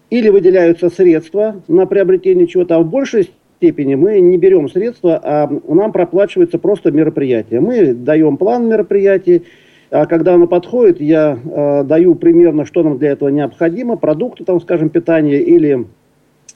или 0.10 0.30
выделяются 0.30 0.90
средства 0.90 1.62
на 1.68 1.86
приобретение 1.86 2.48
чего-то, 2.48 2.76
а 2.78 2.80
в 2.80 2.90
большей 2.90 3.30
степени 3.58 3.96
мы 3.96 4.20
не 4.20 4.38
берем 4.38 4.70
средства, 4.70 5.20
а 5.24 5.50
нам 5.68 5.92
проплачивается 5.92 6.60
просто 6.60 6.92
мероприятие. 6.92 7.62
Мы 7.62 7.94
даем 7.94 8.38
план 8.38 8.68
мероприятий, 8.68 9.44
а 9.90 10.06
когда 10.06 10.34
оно 10.34 10.48
подходит, 10.48 11.00
я 11.00 11.38
э, 11.44 11.84
даю 11.84 12.16
примерно, 12.16 12.66
что 12.66 12.84
нам 12.84 12.98
для 12.98 13.12
этого 13.12 13.30
необходимо, 13.30 13.96
продукты, 13.96 14.44
там, 14.44 14.60
скажем, 14.60 14.90
питания 14.90 15.40
или 15.40 15.86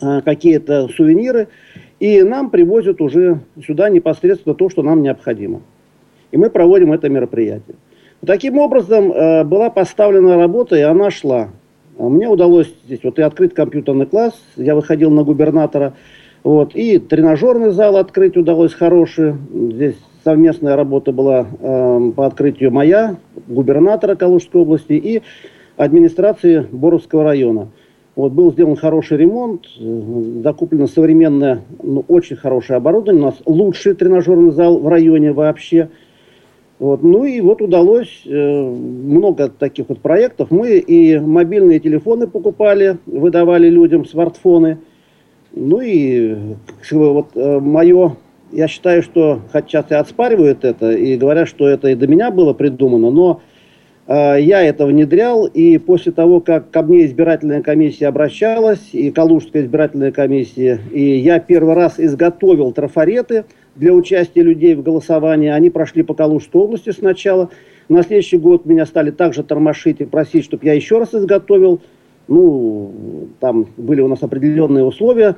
э, 0.02 0.22
какие-то 0.22 0.88
сувениры. 0.90 1.48
И 2.00 2.22
нам 2.24 2.50
привозят 2.50 3.02
уже 3.02 3.40
сюда 3.66 3.90
непосредственно 3.90 4.56
то, 4.56 4.70
что 4.70 4.84
нам 4.84 5.02
необходимо. 5.02 5.62
И 6.32 6.38
мы 6.38 6.50
проводим 6.50 6.94
это 6.94 7.10
мероприятие. 7.10 7.76
Таким 8.26 8.58
образом, 8.58 9.12
э, 9.12 9.44
была 9.44 9.70
поставлена 9.70 10.38
работа, 10.38 10.76
и 10.76 10.82
она 10.82 11.10
шла. 11.10 11.50
Мне 12.08 12.30
удалось 12.30 12.74
здесь 12.86 13.02
вот 13.04 13.20
и 13.20 13.22
открыть 13.22 13.54
компьютерный 13.54 14.06
класс, 14.06 14.34
я 14.56 14.74
выходил 14.74 15.12
на 15.12 15.24
губернатора, 15.24 15.94
вот, 16.44 16.74
и 16.74 16.98
тренажерный 16.98 17.72
зал 17.72 17.98
открыть 17.98 18.38
удалось 18.38 18.74
хороший. 18.74 19.34
Здесь 19.52 19.96
совместная 20.24 20.78
работа 20.78 21.12
была 21.12 21.46
э, 21.60 22.12
по 22.16 22.26
открытию 22.26 22.72
моя, 22.72 23.18
губернатора 23.48 24.16
Калужской 24.16 24.62
области 24.62 24.94
и 24.94 25.22
администрации 25.76 26.66
Боровского 26.72 27.26
района. 27.26 27.68
Вот 28.16 28.32
был 28.32 28.54
сделан 28.54 28.78
хороший 28.78 29.18
ремонт, 29.18 29.66
э, 29.78 30.42
закуплено 30.42 30.88
современное, 30.88 31.64
ну, 31.84 32.06
очень 32.08 32.38
хорошее 32.38 32.78
оборудование. 32.78 33.24
У 33.24 33.26
нас 33.26 33.36
лучший 33.46 33.94
тренажерный 33.94 34.52
зал 34.52 34.80
в 34.80 34.88
районе 34.88 35.34
вообще. 35.34 35.90
Вот. 36.80 37.04
Ну 37.04 37.26
и 37.26 37.42
вот 37.42 37.62
удалось 37.62 38.22
э, 38.26 38.30
много 38.32 39.50
таких 39.50 39.90
вот 39.90 40.00
проектов. 40.00 40.50
Мы 40.50 40.78
и 40.78 41.20
мобильные 41.20 41.80
телефоны 41.80 42.26
покупали, 42.26 42.98
выдавали 43.06 43.70
людям 43.70 44.06
смартфоны. 44.06 44.80
Ну 45.52 45.82
и 45.82 46.38
вот 46.92 47.32
э, 47.36 47.60
мое, 47.60 48.16
я 48.54 48.68
считаю, 48.70 49.04
что 49.04 49.42
хотя 49.52 49.86
и 49.90 49.94
отспаривают 49.94 50.64
это 50.64 50.92
и 50.92 51.18
говорят, 51.18 51.50
что 51.50 51.68
это 51.68 51.90
и 51.90 51.96
до 51.96 52.08
меня 52.08 52.32
было 52.32 52.54
придумано, 52.54 53.12
но 53.12 53.42
а, 54.12 54.38
я 54.38 54.64
это 54.64 54.88
внедрял, 54.88 55.46
и 55.46 55.78
после 55.78 56.12
того, 56.12 56.42
как 56.42 56.72
ко 56.72 56.82
мне 56.82 57.06
избирательная 57.06 57.62
комиссия 57.62 58.08
обращалась, 58.08 58.90
и 58.92 59.12
Калужская 59.12 59.62
избирательная 59.62 60.12
комиссия, 60.12 60.80
и 60.92 61.18
я 61.18 61.40
первый 61.40 61.76
раз 61.76 62.00
изготовил 62.00 62.72
трафареты 62.72 63.46
для 63.76 63.94
участия 63.94 64.42
людей 64.42 64.76
в 64.76 64.84
голосовании, 64.84 65.50
они 65.50 65.70
прошли 65.70 66.04
по 66.04 66.14
Калужской 66.14 66.62
области 66.62 66.92
сначала, 66.92 67.50
на 67.88 68.04
следующий 68.04 68.38
год 68.38 68.66
меня 68.66 68.86
стали 68.86 69.12
также 69.12 69.44
тормошить 69.44 70.02
и 70.02 70.06
просить, 70.06 70.46
чтобы 70.46 70.66
я 70.66 70.74
еще 70.74 71.00
раз 71.00 71.14
изготовил, 71.14 71.82
ну, 72.28 72.92
там 73.40 73.68
были 73.78 74.02
у 74.02 74.08
нас 74.08 74.22
определенные 74.22 74.84
условия, 74.84 75.36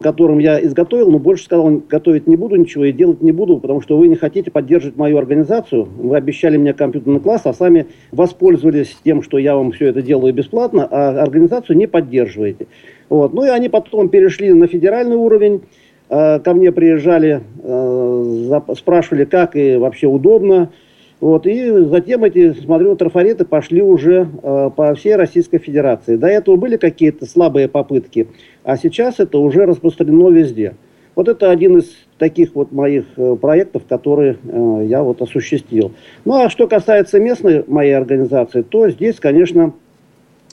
которым 0.00 0.38
я 0.38 0.62
изготовил, 0.62 1.10
но 1.10 1.18
больше 1.18 1.44
сказал, 1.44 1.82
готовить 1.88 2.26
не 2.26 2.36
буду 2.36 2.56
ничего 2.56 2.84
и 2.84 2.92
делать 2.92 3.22
не 3.22 3.32
буду, 3.32 3.58
потому 3.58 3.80
что 3.80 3.96
вы 3.96 4.08
не 4.08 4.16
хотите 4.16 4.50
поддерживать 4.50 4.96
мою 4.96 5.16
организацию. 5.16 5.84
Вы 5.84 6.16
обещали 6.16 6.56
мне 6.56 6.74
компьютерный 6.74 7.20
класс, 7.20 7.42
а 7.44 7.54
сами 7.54 7.86
воспользовались 8.12 8.96
тем, 9.04 9.22
что 9.22 9.38
я 9.38 9.56
вам 9.56 9.72
все 9.72 9.86
это 9.86 10.02
делаю 10.02 10.34
бесплатно, 10.34 10.86
а 10.90 11.22
организацию 11.22 11.76
не 11.76 11.86
поддерживаете. 11.86 12.66
Вот. 13.08 13.32
Ну 13.32 13.44
и 13.44 13.48
они 13.48 13.68
потом 13.68 14.08
перешли 14.08 14.52
на 14.52 14.66
федеральный 14.66 15.16
уровень. 15.16 15.62
Э, 16.08 16.38
ко 16.38 16.54
мне 16.54 16.70
приезжали, 16.70 17.42
э, 17.62 18.60
спрашивали, 18.76 19.24
как 19.24 19.56
и 19.56 19.76
вообще 19.76 20.06
удобно. 20.06 20.70
Вот, 21.18 21.46
и 21.46 21.70
затем 21.86 22.24
эти, 22.24 22.52
смотрю, 22.52 22.94
трафареты 22.94 23.44
пошли 23.44 23.82
уже 23.82 24.28
э, 24.42 24.70
по 24.76 24.94
всей 24.94 25.16
Российской 25.16 25.58
Федерации. 25.58 26.16
До 26.16 26.28
этого 26.28 26.56
были 26.56 26.76
какие-то 26.76 27.26
слабые 27.26 27.68
попытки, 27.68 28.28
а 28.62 28.76
сейчас 28.76 29.18
это 29.18 29.38
уже 29.38 29.64
распространено 29.64 30.28
везде. 30.28 30.74
Вот 31.16 31.28
это 31.28 31.50
один 31.50 31.78
из 31.78 31.90
таких 32.18 32.54
вот 32.54 32.70
моих 32.70 33.06
э, 33.16 33.36
проектов, 33.40 33.82
которые 33.88 34.36
я 34.84 35.02
вот 35.02 35.22
осуществил. 35.22 35.92
Ну 36.24 36.34
а 36.34 36.50
что 36.50 36.68
касается 36.68 37.18
местной 37.18 37.64
моей 37.66 37.96
организации, 37.96 38.62
то 38.62 38.88
здесь, 38.90 39.18
конечно, 39.18 39.72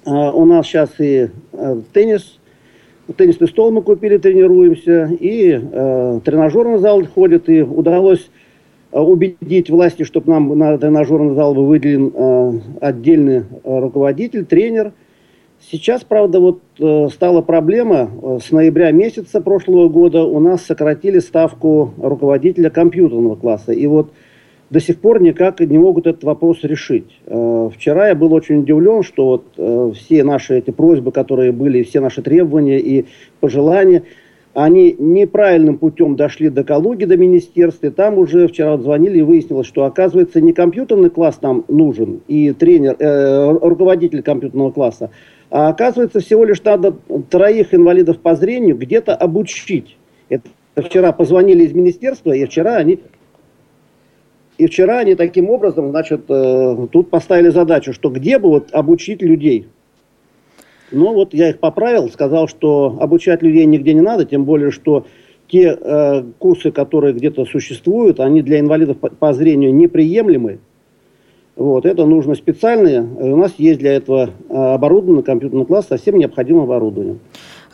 у 0.06 0.46
нас 0.46 0.66
сейчас 0.66 0.90
и 1.00 1.30
теннис, 1.94 2.40
теннисный 3.18 3.48
стол 3.48 3.72
мы 3.72 3.82
купили, 3.82 4.18
тренируемся, 4.18 5.10
и 5.20 5.60
э, 5.62 6.20
тренажерный 6.24 6.80
зал 6.80 7.06
ходит, 7.06 7.50
и 7.50 7.62
удалось 7.62 8.30
Э, 8.94 9.00
убедить 9.00 9.70
власти, 9.70 10.04
чтобы 10.04 10.32
нам 10.32 10.58
на 10.58 10.78
тренажерный 10.78 11.34
зал 11.34 11.56
был 11.56 11.66
выделен 11.66 12.12
э, 12.14 12.60
отдельный 12.80 13.40
э, 13.40 13.80
руководитель, 13.80 14.46
тренер. 14.46 14.94
Сейчас, 15.60 16.04
правда, 16.04 16.40
вот 16.40 16.62
э, 16.80 17.08
стала 17.12 17.42
проблема. 17.42 18.12
Э, 18.22 18.38
с 18.44 18.52
ноября 18.52 18.92
месяца 18.92 19.42
прошлого 19.42 19.90
года 19.90 20.24
у 20.24 20.40
нас 20.40 20.62
сократили 20.62 21.18
ставку 21.20 21.92
руководителя 21.98 22.70
компьютерного 22.70 23.36
класса. 23.36 23.72
И 23.72 23.88
вот 23.88 24.12
до 24.74 24.80
сих 24.80 25.00
пор 25.00 25.22
никак 25.22 25.60
не 25.60 25.78
могут 25.78 26.08
этот 26.08 26.24
вопрос 26.24 26.64
решить. 26.64 27.20
Э, 27.28 27.70
вчера 27.74 28.10
я 28.10 28.16
был 28.16 28.34
очень 28.34 28.60
удивлен, 28.60 29.04
что 29.04 29.26
вот 29.26 29.46
э, 29.58 29.92
все 29.96 30.24
наши 30.24 30.58
эти 30.58 30.72
просьбы, 30.72 31.12
которые 31.12 31.52
были, 31.52 31.84
все 31.84 32.00
наши 32.00 32.22
требования 32.22 32.80
и 32.80 33.06
пожелания– 33.40 34.04
они 34.54 34.96
неправильным 34.98 35.78
путем 35.78 36.16
дошли 36.16 36.50
до 36.50 36.64
Калуги, 36.64 37.06
до 37.06 37.18
министерства, 37.18 37.88
и 37.88 37.90
там 37.90 38.18
уже 38.18 38.48
вчера 38.48 38.78
звонили 38.78 39.20
и 39.20 39.24
выяснилось, 39.24 39.68
что 39.68 39.86
оказывается 39.86 40.42
не 40.42 40.54
компьютерный 40.54 41.10
класс 41.10 41.42
нам 41.42 41.66
нужен 41.68 42.22
и 42.28 42.52
тренер, 42.52 42.96
э, 43.00 43.58
руководитель 43.62 44.22
компьютерного 44.22 44.72
класса, 44.72 45.10
а 45.50 45.70
оказывается 45.70 46.20
всего 46.20 46.46
лишь 46.46 46.64
надо 46.64 46.96
троих 47.30 47.74
инвалидов 47.74 48.20
по 48.20 48.36
зрению 48.36 48.78
где-то 48.78 49.16
обучить. 49.16 49.98
Это 50.30 50.50
вчера 50.76 51.12
позвонили 51.12 51.64
из 51.64 51.74
министерства, 51.74 52.32
и 52.32 52.46
вчера 52.46 52.76
они 52.76 53.00
и 54.58 54.68
вчера 54.68 55.00
они 55.00 55.16
таким 55.16 55.50
образом, 55.50 55.90
значит, 55.90 56.22
э, 56.30 56.88
тут 56.92 57.10
поставили 57.10 57.50
задачу, 57.50 57.94
что 57.94 58.10
где 58.10 58.38
бы 58.38 58.50
вот 58.50 58.68
обучить 58.72 59.22
людей. 59.22 59.68
Ну, 60.92 61.14
вот 61.14 61.34
я 61.34 61.50
их 61.50 61.60
поправил, 61.60 62.10
сказал, 62.10 62.48
что 62.48 62.98
обучать 63.00 63.42
людей 63.42 63.66
нигде 63.66 63.94
не 63.94 64.02
надо, 64.02 64.26
тем 64.26 64.46
более, 64.46 64.70
что 64.70 65.08
те 65.48 65.76
э, 65.80 66.24
курсы, 66.38 66.72
которые 66.72 67.14
где-то 67.14 67.46
существуют, 67.46 68.20
они 68.20 68.42
для 68.42 68.60
инвалидов 68.60 68.98
по, 68.98 69.10
по 69.10 69.34
зрению 69.34 69.74
неприемлемы. 69.74 70.60
Вот, 71.56 71.86
это 71.86 72.06
нужно 72.06 72.36
специальные. 72.36 73.02
У 73.02 73.38
нас 73.38 73.54
есть 73.58 73.80
для 73.80 73.94
этого 73.94 74.30
э, 74.50 74.54
оборудование, 74.54 75.24
компьютерный 75.24 75.66
класс 75.66 75.88
со 75.88 75.98
всем 75.98 76.18
необходимым 76.18 76.64
оборудованием. 76.64 77.20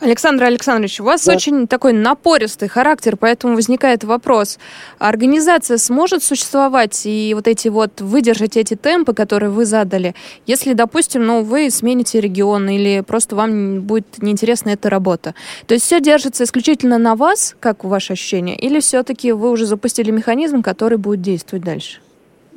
Александр 0.00 0.44
Александрович, 0.44 1.00
у 1.00 1.04
вас 1.04 1.24
да. 1.26 1.34
очень 1.34 1.66
такой 1.66 1.92
напористый 1.92 2.68
характер, 2.68 3.16
поэтому 3.18 3.54
возникает 3.54 4.02
вопрос, 4.02 4.58
организация 4.98 5.76
сможет 5.76 6.22
существовать 6.24 7.02
и 7.04 7.34
вот 7.34 7.46
эти 7.46 7.68
вот 7.68 8.00
выдержать 8.00 8.56
эти 8.56 8.74
темпы, 8.74 9.12
которые 9.12 9.50
вы 9.50 9.66
задали, 9.66 10.14
если, 10.46 10.72
допустим, 10.72 11.26
ну, 11.26 11.42
вы 11.42 11.70
смените 11.70 12.20
регион 12.20 12.68
или 12.70 13.02
просто 13.06 13.36
вам 13.36 13.82
будет 13.82 14.22
неинтересна 14.22 14.70
эта 14.70 14.88
работа. 14.88 15.34
То 15.66 15.74
есть 15.74 15.84
все 15.84 16.00
держится 16.00 16.44
исключительно 16.44 16.96
на 16.96 17.14
вас, 17.14 17.54
как 17.60 17.84
ваше 17.84 18.14
ощущение, 18.14 18.56
или 18.56 18.80
все-таки 18.80 19.32
вы 19.32 19.50
уже 19.50 19.66
запустили 19.66 20.10
механизм, 20.10 20.62
который 20.62 20.96
будет 20.96 21.20
действовать 21.20 21.64
дальше? 21.64 22.00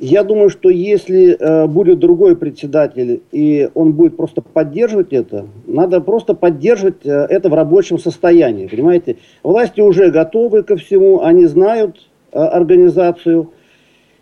Я 0.06 0.22
думаю, 0.22 0.50
что 0.50 0.68
если 0.68 1.34
э, 1.34 1.66
будет 1.66 1.98
другой 1.98 2.36
председатель, 2.36 3.22
и 3.32 3.70
он 3.72 3.92
будет 3.92 4.18
просто 4.18 4.42
поддерживать 4.42 5.14
это, 5.14 5.46
надо 5.66 6.02
просто 6.02 6.34
поддерживать 6.34 7.06
э, 7.06 7.26
это 7.30 7.48
в 7.48 7.54
рабочем 7.54 7.98
состоянии, 7.98 8.66
понимаете? 8.66 9.16
Власти 9.42 9.80
уже 9.80 10.10
готовы 10.10 10.62
ко 10.62 10.76
всему, 10.76 11.22
они 11.22 11.46
знают 11.46 12.06
э, 12.32 12.38
организацию, 12.38 13.52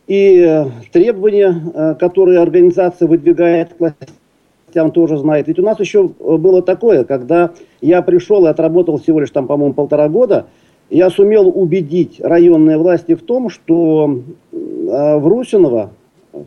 и 0.06 0.38
э, 0.46 0.66
требования, 0.92 1.52
э, 1.74 1.94
которые 1.98 2.38
организация 2.38 3.08
выдвигает 3.08 3.74
к 3.74 3.80
властям, 3.80 4.92
тоже 4.92 5.16
знает. 5.18 5.48
Ведь 5.48 5.58
у 5.58 5.64
нас 5.64 5.80
еще 5.80 6.12
э, 6.16 6.36
было 6.36 6.62
такое, 6.62 7.02
когда 7.02 7.54
я 7.80 8.02
пришел 8.02 8.46
и 8.46 8.48
отработал 8.48 8.98
всего 8.98 9.18
лишь 9.18 9.32
там, 9.32 9.48
по-моему, 9.48 9.74
полтора 9.74 10.08
года– 10.08 10.46
я 10.92 11.08
сумел 11.08 11.48
убедить 11.48 12.20
районные 12.20 12.76
власти 12.76 13.14
в 13.14 13.22
том, 13.22 13.48
что 13.48 14.20
э, 14.52 15.16
в 15.16 15.26
Русиново, 15.26 15.90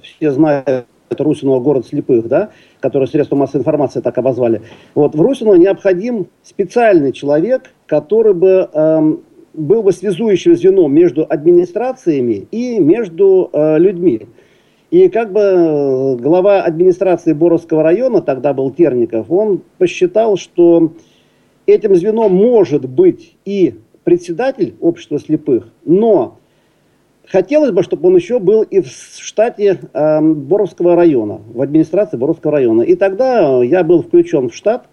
все 0.02 0.32
знают 0.32 0.86
Русиново 1.18 1.60
город 1.60 1.88
слепых, 1.88 2.28
да, 2.28 2.50
который 2.80 3.08
средства 3.08 3.36
массовой 3.36 3.62
информации 3.62 4.02
так 4.02 4.18
обозвали, 4.18 4.62
вот 4.93 5.16
в 5.16 5.22
Русиново 5.22 5.56
необходим 5.56 6.28
специальный 6.43 7.12
человек, 7.12 7.72
который 7.88 8.36
бы 8.36 8.70
э, 8.72 9.16
был 9.56 9.82
бы 9.82 9.91
связующим 9.91 10.56
звеном 10.56 10.93
между 10.93 11.26
администрациями 11.28 12.48
и 12.52 12.80
между 12.80 13.50
э, 13.52 13.80
людьми. 13.80 14.28
И 14.91 15.10
как 15.10 15.32
бы 15.32 15.39
э, 15.39 16.16
глава 16.18 16.62
администрации 16.62 17.34
Боровского 17.34 17.82
района, 17.82 18.22
тогда 18.22 18.54
был 18.54 18.70
Терников, 18.70 19.32
он 19.32 19.62
посчитал, 19.80 20.38
что 20.38 20.91
этим 21.66 21.96
звеном 21.96 22.36
может 22.36 22.88
быть 22.88 23.36
и 23.46 23.76
председатель 24.06 24.76
общества 24.80 25.20
слепых, 25.20 25.68
но 25.84 26.38
хотелось 27.28 27.72
бы, 27.72 27.84
чтобы 27.84 28.08
он 28.08 28.16
еще 28.16 28.39
был 28.39 28.62
и 28.62 28.80
в 28.80 28.88
штате 28.88 29.80
э, 29.93 30.22
Боровского 30.22 30.95
района, 30.95 31.41
в 31.53 31.62
администрации 31.62 32.16
Боровского 32.16 32.53
района. 32.53 32.84
И 32.84 32.95
тогда 32.95 33.62
я 33.64 33.84
был 33.84 34.03
включен 34.03 34.49
в 34.49 34.56
штат, 34.56 34.86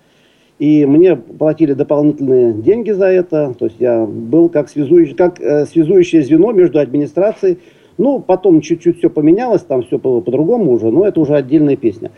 и 0.59 0.87
мне 0.87 1.15
платили 1.17 1.75
дополнительные 1.75 2.55
деньги 2.55 2.91
за 2.91 3.07
это. 3.07 3.55
То 3.59 3.67
есть 3.67 3.77
я 3.79 4.05
был 4.05 4.49
как, 4.49 4.69
связующий, 4.69 5.15
как 5.15 5.41
э, 5.41 5.67
связующее 5.67 6.23
звено 6.23 6.53
между 6.53 6.81
администрацией. 6.81 7.59
Ну, 7.99 8.21
потом 8.21 8.63
чуть-чуть 8.63 8.99
все 8.99 9.11
поменялось, 9.11 9.63
там 9.63 9.83
все 9.83 9.99
было 9.99 10.23
по-другому 10.23 10.73
уже, 10.73 10.91
но 10.91 11.07
это 11.07 11.21
уже 11.21 11.35
отдельная 11.35 11.77
песня. 11.77 12.11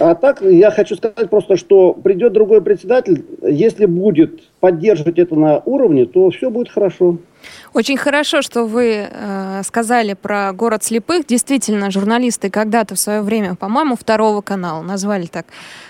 А 0.00 0.14
так 0.14 0.40
я 0.42 0.70
хочу 0.70 0.96
сказать 0.96 1.30
просто, 1.30 1.56
что 1.56 1.92
придет 1.92 2.32
другой 2.32 2.62
председатель, 2.62 3.24
если 3.42 3.86
будет 3.86 4.42
поддерживать 4.60 5.18
это 5.18 5.34
на 5.34 5.58
уровне, 5.64 6.06
то 6.06 6.30
все 6.30 6.50
будет 6.50 6.70
хорошо. 6.70 7.18
Очень 7.72 7.96
хорошо, 7.96 8.42
что 8.42 8.64
вы 8.64 9.08
э, 9.10 9.62
сказали 9.64 10.14
про 10.14 10.52
город 10.52 10.82
слепых. 10.82 11.26
Действительно, 11.26 11.90
журналисты 11.90 12.50
когда-то 12.50 12.94
в 12.94 12.98
свое 12.98 13.22
время, 13.22 13.54
по-моему, 13.54 13.96
второго 13.96 14.40
канала 14.40 14.82
назвали 14.82 15.26
так 15.26 15.46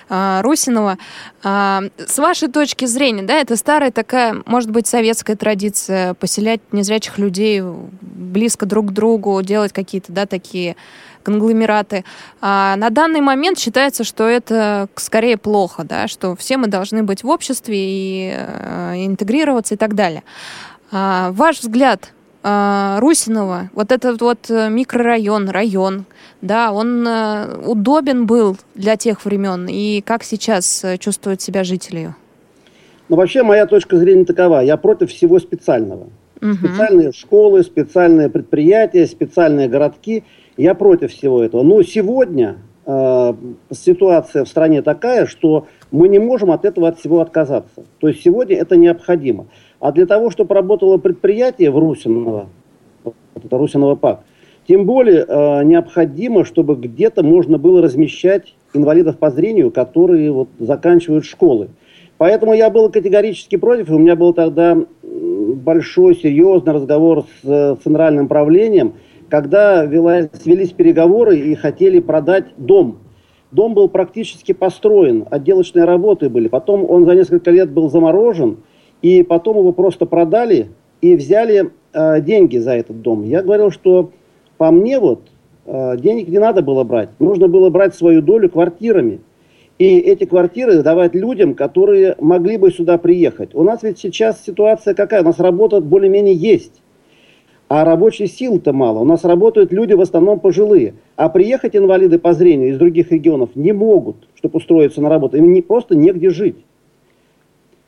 э, 0.08 0.40
Русинова. 0.42 0.98
Э, 1.44 1.80
с 1.96 2.18
вашей 2.18 2.48
точки 2.48 2.84
зрения, 2.84 3.22
да, 3.22 3.40
это 3.40 3.56
старая 3.56 3.90
такая, 3.90 4.36
может 4.44 4.70
быть, 4.70 4.86
советская 4.86 5.36
традиция 5.36 6.14
поселять 6.14 6.60
незрячих 6.72 7.18
людей 7.18 7.62
близко 8.00 8.66
друг 8.66 8.88
к 8.88 8.92
другу, 8.92 9.40
делать 9.42 9.72
какие-то, 9.72 10.12
да, 10.12 10.26
такие 10.26 10.76
конгломераты. 11.28 12.04
А 12.40 12.76
на 12.76 12.90
данный 12.90 13.20
момент 13.20 13.58
считается, 13.58 13.97
что 14.04 14.26
это 14.26 14.88
скорее 14.96 15.36
плохо, 15.36 15.84
да, 15.84 16.08
что 16.08 16.34
все 16.36 16.56
мы 16.56 16.66
должны 16.66 17.02
быть 17.02 17.22
в 17.22 17.28
обществе 17.28 17.76
и 17.76 18.34
э, 18.34 19.06
интегрироваться 19.06 19.74
и 19.74 19.76
так 19.76 19.94
далее. 19.94 20.22
А, 20.90 21.32
ваш 21.32 21.60
взгляд, 21.60 22.12
а, 22.42 22.98
Русинова, 23.00 23.70
вот 23.74 23.92
этот 23.92 24.20
вот 24.20 24.50
э, 24.50 24.68
микрорайон, 24.70 25.48
район, 25.50 26.04
да, 26.40 26.72
он 26.72 27.06
э, 27.06 27.56
удобен 27.66 28.26
был 28.26 28.56
для 28.74 28.96
тех 28.96 29.24
времен, 29.24 29.66
и 29.68 30.00
как 30.00 30.24
сейчас 30.24 30.84
э, 30.84 30.98
чувствуют 30.98 31.42
себя 31.42 31.64
жители? 31.64 32.14
Ну, 33.08 33.16
вообще, 33.16 33.42
моя 33.42 33.66
точка 33.66 33.96
зрения 33.96 34.24
такова. 34.24 34.60
Я 34.60 34.76
против 34.76 35.10
всего 35.10 35.38
специального. 35.38 36.08
Угу. 36.40 36.54
Специальные 36.54 37.12
школы, 37.12 37.62
специальные 37.62 38.28
предприятия, 38.28 39.06
специальные 39.06 39.68
городки– 39.68 40.24
я 40.58 40.74
против 40.74 41.12
всего 41.12 41.42
этого. 41.42 41.62
Но 41.62 41.82
сегодня 41.82 42.58
э, 42.88 43.34
ситуация 43.70 44.44
в 44.44 44.48
стране 44.48 44.82
такая, 44.82 45.26
что 45.26 45.66
мы 45.92 46.08
не 46.08 46.18
можем 46.18 46.50
от 46.50 46.64
этого 46.64 46.88
от 46.88 46.98
всего 46.98 47.20
отказаться. 47.20 47.84
То 48.00 48.08
есть 48.08 48.22
сегодня 48.22 48.56
это 48.56 48.76
необходимо. 48.76 49.46
А 49.78 49.92
для 49.92 50.06
того, 50.06 50.30
чтобы 50.30 50.54
работало 50.54 50.96
предприятие 50.96 51.70
в 51.70 51.78
Русиново, 51.78 52.48
вот 53.04 53.14
это 53.36 53.56
Русиново 53.56 53.94
ПАК, 53.94 54.20
тем 54.66 54.86
более 54.86 55.24
э, 55.26 55.64
необходимо, 55.64 56.44
чтобы 56.44 56.74
где-то 56.74 57.22
можно 57.22 57.58
было 57.58 57.82
размещать 57.82 58.54
инвалидов 58.74 59.18
по 59.18 59.30
зрению, 59.30 59.70
которые 59.70 60.32
вот, 60.32 60.48
заканчивают 60.58 61.24
школы. 61.24 61.68
Поэтому 62.16 62.52
я 62.52 62.68
был 62.68 62.90
категорически 62.90 63.56
против, 63.56 63.90
у 63.90 63.98
меня 63.98 64.16
был 64.16 64.32
тогда 64.32 64.76
большой, 65.02 66.16
серьезный 66.16 66.72
разговор 66.72 67.24
с 67.42 67.48
э, 67.48 67.76
центральным 67.84 68.28
правлением– 68.28 68.94
когда 69.28 69.84
велась, 69.84 70.28
велись 70.44 70.72
переговоры 70.72 71.38
и 71.38 71.54
хотели 71.54 72.00
продать 72.00 72.46
дом. 72.56 72.98
Дом 73.50 73.74
был 73.74 73.88
практически 73.88 74.52
построен, 74.52 75.26
отделочные 75.30 75.84
работы 75.84 76.28
были. 76.28 76.48
Потом 76.48 76.88
он 76.88 77.06
за 77.06 77.14
несколько 77.14 77.50
лет 77.50 77.70
был 77.70 77.88
заморожен, 77.90 78.58
и 79.00 79.22
потом 79.22 79.58
его 79.58 79.72
просто 79.72 80.06
продали 80.06 80.68
и 81.00 81.16
взяли 81.16 81.70
э, 81.92 82.20
деньги 82.20 82.58
за 82.58 82.72
этот 82.72 83.00
дом. 83.00 83.24
Я 83.24 83.42
говорил, 83.42 83.70
что 83.70 84.10
по 84.58 84.70
мне 84.70 84.98
вот, 84.98 85.28
э, 85.64 85.96
денег 85.98 86.28
не 86.28 86.38
надо 86.38 86.62
было 86.62 86.84
брать. 86.84 87.10
Нужно 87.20 87.48
было 87.48 87.70
брать 87.70 87.94
свою 87.94 88.20
долю 88.20 88.50
квартирами. 88.50 89.20
И 89.78 89.98
эти 89.98 90.24
квартиры 90.24 90.82
давать 90.82 91.14
людям, 91.14 91.54
которые 91.54 92.16
могли 92.18 92.56
бы 92.56 92.70
сюда 92.72 92.98
приехать. 92.98 93.54
У 93.54 93.62
нас 93.62 93.82
ведь 93.84 93.98
сейчас 93.98 94.42
ситуация 94.44 94.92
какая? 94.92 95.22
У 95.22 95.24
нас 95.24 95.38
работа 95.38 95.80
более-менее 95.80 96.34
есть. 96.34 96.82
А 97.68 97.84
рабочей 97.84 98.26
силы-то 98.26 98.72
мало. 98.72 99.00
У 99.00 99.04
нас 99.04 99.24
работают 99.24 99.72
люди 99.72 99.92
в 99.92 100.00
основном 100.00 100.40
пожилые. 100.40 100.94
А 101.16 101.28
приехать 101.28 101.76
инвалиды 101.76 102.18
по 102.18 102.32
зрению 102.32 102.70
из 102.70 102.78
других 102.78 103.12
регионов 103.12 103.50
не 103.54 103.72
могут, 103.72 104.16
чтобы 104.34 104.56
устроиться 104.56 105.02
на 105.02 105.10
работу. 105.10 105.36
Им 105.36 105.52
не, 105.52 105.60
просто 105.60 105.94
негде 105.94 106.30
жить. 106.30 106.56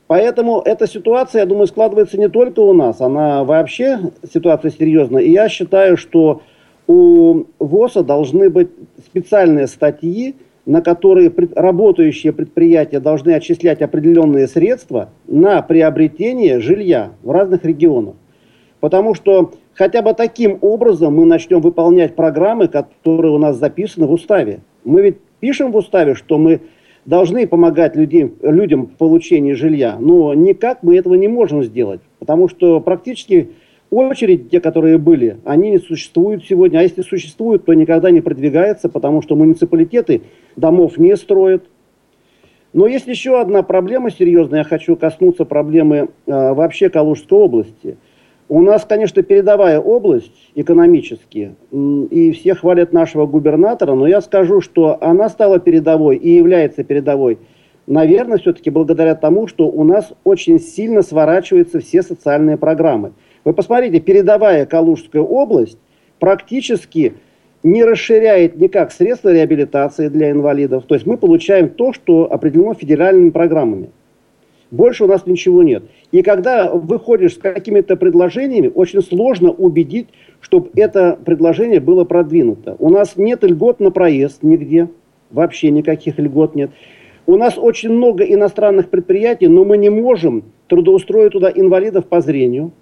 Поэтому 0.06 0.60
эта 0.60 0.86
ситуация, 0.86 1.40
я 1.40 1.46
думаю, 1.46 1.66
складывается 1.66 2.18
не 2.18 2.28
только 2.28 2.60
у 2.60 2.72
нас, 2.72 3.00
она 3.00 3.44
вообще 3.44 4.00
ситуация 4.30 4.70
серьезная. 4.70 5.22
И 5.22 5.30
я 5.30 5.48
считаю, 5.48 5.96
что 5.96 6.42
у 6.86 7.44
ВОЗа 7.58 8.02
должны 8.02 8.50
быть 8.50 8.68
специальные 9.06 9.68
статьи, 9.68 10.34
на 10.66 10.82
которые 10.82 11.32
работающие 11.54 12.32
предприятия 12.32 13.00
должны 13.00 13.30
отчислять 13.30 13.80
определенные 13.80 14.46
средства 14.48 15.10
на 15.26 15.62
приобретение 15.62 16.60
жилья 16.60 17.12
в 17.22 17.30
разных 17.30 17.64
регионах. 17.64 18.16
Потому 18.80 19.14
что 19.14 19.52
хотя 19.74 20.02
бы 20.02 20.14
таким 20.14 20.58
образом 20.62 21.14
мы 21.14 21.26
начнем 21.26 21.60
выполнять 21.60 22.16
программы, 22.16 22.68
которые 22.68 23.32
у 23.32 23.38
нас 23.38 23.56
записаны 23.56 24.06
в 24.06 24.12
уставе. 24.12 24.60
Мы 24.84 25.02
ведь 25.02 25.18
пишем 25.40 25.70
в 25.70 25.76
уставе, 25.76 26.14
что 26.14 26.38
мы 26.38 26.60
должны 27.04 27.46
помогать 27.46 27.96
людям, 27.96 28.32
людям 28.42 28.86
в 28.86 28.96
получении 28.96 29.52
жилья, 29.52 29.96
но 29.98 30.34
никак 30.34 30.82
мы 30.82 30.96
этого 30.96 31.14
не 31.14 31.28
можем 31.28 31.62
сделать, 31.62 32.00
потому 32.18 32.48
что 32.48 32.80
практически 32.80 33.50
очереди, 33.90 34.44
те, 34.44 34.60
которые 34.60 34.98
были, 34.98 35.38
они 35.44 35.70
не 35.70 35.78
существуют 35.78 36.44
сегодня, 36.44 36.78
а 36.78 36.82
если 36.82 37.02
существуют, 37.02 37.64
то 37.64 37.74
никогда 37.74 38.10
не 38.10 38.20
продвигаются, 38.20 38.88
потому 38.88 39.22
что 39.22 39.34
муниципалитеты 39.34 40.22
домов 40.56 40.98
не 40.98 41.16
строят. 41.16 41.64
Но 42.72 42.86
есть 42.86 43.08
еще 43.08 43.40
одна 43.40 43.62
проблема 43.64 44.10
серьезная, 44.10 44.60
я 44.60 44.64
хочу 44.64 44.94
коснуться 44.94 45.44
проблемы 45.44 45.96
э, 45.96 46.08
вообще 46.26 46.88
Калужской 46.88 47.38
области. 47.38 47.96
У 48.50 48.62
нас, 48.62 48.84
конечно, 48.84 49.22
передовая 49.22 49.78
область 49.78 50.50
экономически, 50.56 51.54
и 51.70 52.32
все 52.32 52.56
хвалят 52.56 52.92
нашего 52.92 53.24
губернатора, 53.24 53.94
но 53.94 54.08
я 54.08 54.20
скажу, 54.20 54.60
что 54.60 54.98
она 55.00 55.28
стала 55.28 55.60
передовой 55.60 56.16
и 56.16 56.30
является 56.30 56.82
передовой, 56.82 57.38
наверное, 57.86 58.38
все-таки 58.38 58.70
благодаря 58.70 59.14
тому, 59.14 59.46
что 59.46 59.68
у 59.68 59.84
нас 59.84 60.12
очень 60.24 60.58
сильно 60.58 61.02
сворачиваются 61.02 61.78
все 61.78 62.02
социальные 62.02 62.56
программы. 62.56 63.12
Вы 63.44 63.52
посмотрите, 63.52 64.00
передовая 64.00 64.66
Калужская 64.66 65.22
область 65.22 65.78
практически 66.18 67.14
не 67.62 67.84
расширяет 67.84 68.56
никак 68.56 68.90
средства 68.90 69.32
реабилитации 69.32 70.08
для 70.08 70.32
инвалидов. 70.32 70.86
То 70.88 70.96
есть 70.96 71.06
мы 71.06 71.18
получаем 71.18 71.68
то, 71.68 71.92
что 71.92 72.32
определено 72.32 72.74
федеральными 72.74 73.30
программами. 73.30 73.90
Больше 74.70 75.04
у 75.04 75.06
нас 75.08 75.26
ничего 75.26 75.62
нет. 75.62 75.84
И 76.12 76.22
когда 76.22 76.70
выходишь 76.72 77.34
с 77.34 77.38
какими-то 77.38 77.96
предложениями, 77.96 78.70
очень 78.72 79.02
сложно 79.02 79.50
убедить, 79.50 80.08
чтобы 80.40 80.70
это 80.76 81.18
предложение 81.24 81.80
было 81.80 82.04
продвинуто. 82.04 82.76
У 82.78 82.88
нас 82.88 83.16
нет 83.16 83.42
льгот 83.42 83.80
на 83.80 83.90
проезд 83.90 84.42
нигде, 84.42 84.88
вообще 85.30 85.70
никаких 85.70 86.18
льгот 86.18 86.54
нет. 86.54 86.70
У 87.26 87.36
нас 87.36 87.58
очень 87.58 87.90
много 87.90 88.24
иностранных 88.24 88.88
предприятий, 88.90 89.48
но 89.48 89.64
мы 89.64 89.76
не 89.76 89.90
можем 89.90 90.44
трудоустроить 90.68 91.32
туда 91.32 91.50
инвалидов 91.52 92.06
по 92.06 92.20
зрению. 92.20 92.72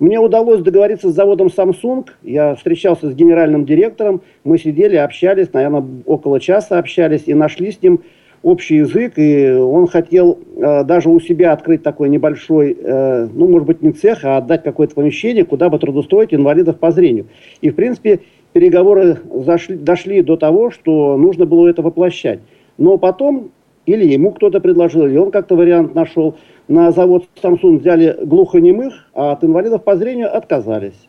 Мне 0.00 0.18
удалось 0.18 0.62
договориться 0.62 1.10
с 1.10 1.14
заводом 1.14 1.48
Samsung. 1.48 2.06
Я 2.22 2.54
встречался 2.54 3.10
с 3.10 3.14
генеральным 3.14 3.66
директором. 3.66 4.22
Мы 4.44 4.58
сидели, 4.58 4.96
общались, 4.96 5.52
наверное, 5.52 5.84
около 6.06 6.40
часа 6.40 6.78
общались 6.78 7.24
и 7.26 7.34
нашли 7.34 7.70
с 7.70 7.82
ним 7.82 8.00
общий 8.42 8.76
язык. 8.76 9.14
И 9.16 9.50
он 9.50 9.86
хотел 9.86 10.38
э, 10.56 10.84
даже 10.84 11.08
у 11.08 11.20
себя 11.20 11.52
открыть 11.52 11.82
такой 11.82 12.08
небольшой, 12.08 12.76
э, 12.80 13.28
ну, 13.32 13.48
может 13.48 13.66
быть, 13.66 13.82
не 13.82 13.92
цех, 13.92 14.24
а 14.24 14.38
отдать 14.38 14.62
какое-то 14.62 14.94
помещение, 14.94 15.44
куда 15.44 15.68
бы 15.68 15.78
трудоустроить 15.78 16.34
инвалидов 16.34 16.78
по 16.78 16.90
зрению. 16.90 17.26
И, 17.60 17.70
в 17.70 17.74
принципе, 17.74 18.20
переговоры 18.52 19.18
зашли, 19.44 19.76
дошли 19.76 20.22
до 20.22 20.36
того, 20.36 20.70
что 20.70 21.16
нужно 21.16 21.46
было 21.46 21.68
это 21.68 21.82
воплощать. 21.82 22.40
Но 22.78 22.98
потом 22.98 23.50
или 23.86 24.04
ему 24.06 24.30
кто-то 24.32 24.60
предложил, 24.60 25.06
или 25.06 25.16
он 25.16 25.30
как-то 25.30 25.56
вариант 25.56 25.94
нашел– 25.94 26.36
на 26.70 26.92
завод 26.92 27.24
Samsung 27.42 27.80
взяли 27.80 28.16
глухонемых, 28.24 28.94
а 29.12 29.32
от 29.32 29.42
инвалидов 29.42 29.82
по 29.82 29.96
зрению 29.96 30.34
отказались. 30.34 31.08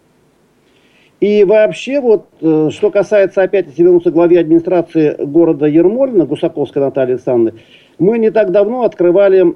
И 1.22 1.44
вообще, 1.44 2.02
вот, 2.02 2.26
э, 2.42 2.70
что 2.72 2.90
касается, 2.92 3.44
опять, 3.44 3.68
если 3.68 3.84
вернуться 3.84 4.12
к 4.12 4.14
главе 4.14 4.40
администрации 4.40 5.16
города 5.24 5.68
Ермолина, 5.68 6.26
Гусаковской 6.26 6.82
Натальи 6.82 7.14
Александровны, 7.14 7.62
мы 8.00 8.18
не 8.18 8.32
так 8.32 8.52
давно 8.52 8.84
открывали 8.84 9.56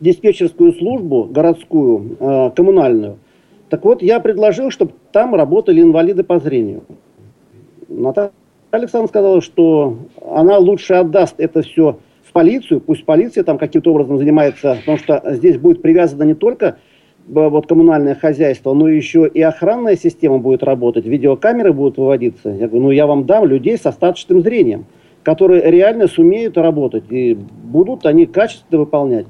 диспетчерскую 0.00 0.72
службу 0.72 1.24
городскую, 1.24 2.16
э, 2.18 2.50
коммунальную. 2.54 3.18
Так 3.68 3.84
вот, 3.84 4.02
я 4.02 4.20
предложил, 4.20 4.70
чтобы 4.70 4.92
там 5.12 5.34
работали 5.34 5.82
инвалиды 5.82 6.22
по 6.22 6.38
зрению. 6.38 6.84
Наталья 7.88 8.30
Александровна 8.70 9.08
сказала, 9.08 9.40
что 9.42 9.98
она 10.24 10.58
лучше 10.58 10.94
отдаст 10.94 11.34
это 11.38 11.62
все 11.62 11.98
полицию, 12.34 12.80
пусть 12.80 13.06
полиция 13.06 13.44
там 13.44 13.56
каким-то 13.56 13.92
образом 13.92 14.18
занимается, 14.18 14.76
потому 14.80 14.98
что 14.98 15.22
здесь 15.34 15.56
будет 15.56 15.80
привязано 15.80 16.24
не 16.24 16.34
только 16.34 16.76
вот 17.26 17.66
коммунальное 17.66 18.14
хозяйство, 18.14 18.74
но 18.74 18.88
еще 18.88 19.26
и 19.26 19.40
охранная 19.40 19.96
система 19.96 20.38
будет 20.38 20.62
работать, 20.62 21.06
видеокамеры 21.06 21.72
будут 21.72 21.96
выводиться. 21.96 22.50
Я 22.50 22.68
говорю, 22.68 22.84
ну 22.84 22.90
я 22.90 23.06
вам 23.06 23.24
дам 23.24 23.46
людей 23.46 23.78
с 23.78 23.86
остаточным 23.86 24.42
зрением, 24.42 24.86
которые 25.22 25.70
реально 25.70 26.06
сумеют 26.06 26.58
работать 26.58 27.04
и 27.10 27.34
будут 27.34 28.06
они 28.06 28.26
качественно 28.26 28.80
выполнять. 28.80 29.26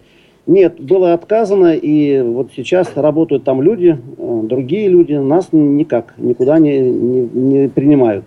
Нет, 0.46 0.78
было 0.78 1.14
отказано, 1.14 1.74
и 1.74 2.20
вот 2.20 2.50
сейчас 2.54 2.92
работают 2.96 3.44
там 3.44 3.62
люди, 3.62 3.96
э, 4.18 4.40
другие 4.44 4.88
люди, 4.88 5.14
нас 5.14 5.48
никак, 5.52 6.14
никуда 6.18 6.58
не, 6.58 6.80
не, 6.80 7.20
не 7.32 7.68
принимают. 7.68 8.26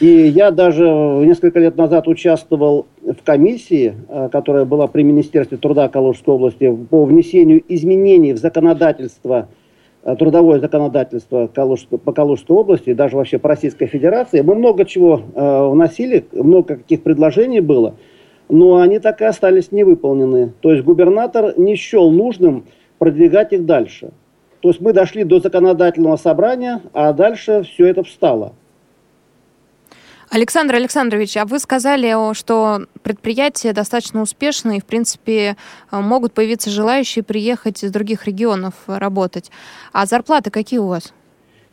И 0.00 0.06
я 0.06 0.52
даже 0.52 0.84
несколько 0.84 1.58
лет 1.58 1.76
назад 1.76 2.06
участвовал 2.06 2.86
в 3.02 3.24
комиссии, 3.24 3.94
э, 4.08 4.28
которая 4.30 4.64
была 4.64 4.86
при 4.86 5.02
Министерстве 5.02 5.58
труда 5.58 5.88
Калужской 5.88 6.34
области 6.34 6.72
по 6.88 7.04
внесению 7.04 7.64
изменений 7.68 8.32
в 8.32 8.38
законодательство, 8.38 9.48
э, 10.04 10.14
трудовое 10.14 10.60
законодательство 10.60 11.48
по 11.48 12.12
Калужской 12.12 12.56
области, 12.56 12.92
даже 12.92 13.16
вообще 13.16 13.38
по 13.40 13.48
Российской 13.48 13.86
Федерации. 13.86 14.40
Мы 14.40 14.54
много 14.54 14.84
чего 14.84 15.20
э, 15.34 15.68
вносили, 15.68 16.24
много 16.30 16.76
каких 16.76 17.02
предложений 17.02 17.60
было, 17.60 17.94
но 18.48 18.76
они 18.76 19.00
так 19.00 19.20
и 19.20 19.24
остались 19.24 19.72
невыполнены. 19.72 20.52
То 20.60 20.70
есть 20.70 20.84
губернатор 20.84 21.54
не 21.58 21.74
счел 21.74 22.12
нужным 22.12 22.66
продвигать 22.98 23.52
их 23.52 23.66
дальше. 23.66 24.10
То 24.60 24.68
есть 24.68 24.80
мы 24.80 24.92
дошли 24.92 25.24
до 25.24 25.40
законодательного 25.40 26.16
собрания, 26.16 26.82
а 26.92 27.12
дальше 27.12 27.64
все 27.64 27.86
это 27.86 28.04
встало. 28.04 28.52
Александр 30.30 30.74
Александрович, 30.74 31.36
а 31.36 31.46
вы 31.46 31.58
сказали, 31.58 32.34
что 32.34 32.82
предприятия 33.02 33.72
достаточно 33.72 34.20
успешны 34.20 34.76
и, 34.76 34.80
в 34.80 34.84
принципе, 34.84 35.56
могут 35.90 36.32
появиться 36.34 36.70
желающие 36.70 37.22
приехать 37.22 37.82
из 37.82 37.90
других 37.90 38.26
регионов 38.26 38.74
работать. 38.86 39.50
А 39.92 40.04
зарплаты 40.06 40.50
какие 40.50 40.78
у 40.80 40.88
вас? 40.88 41.14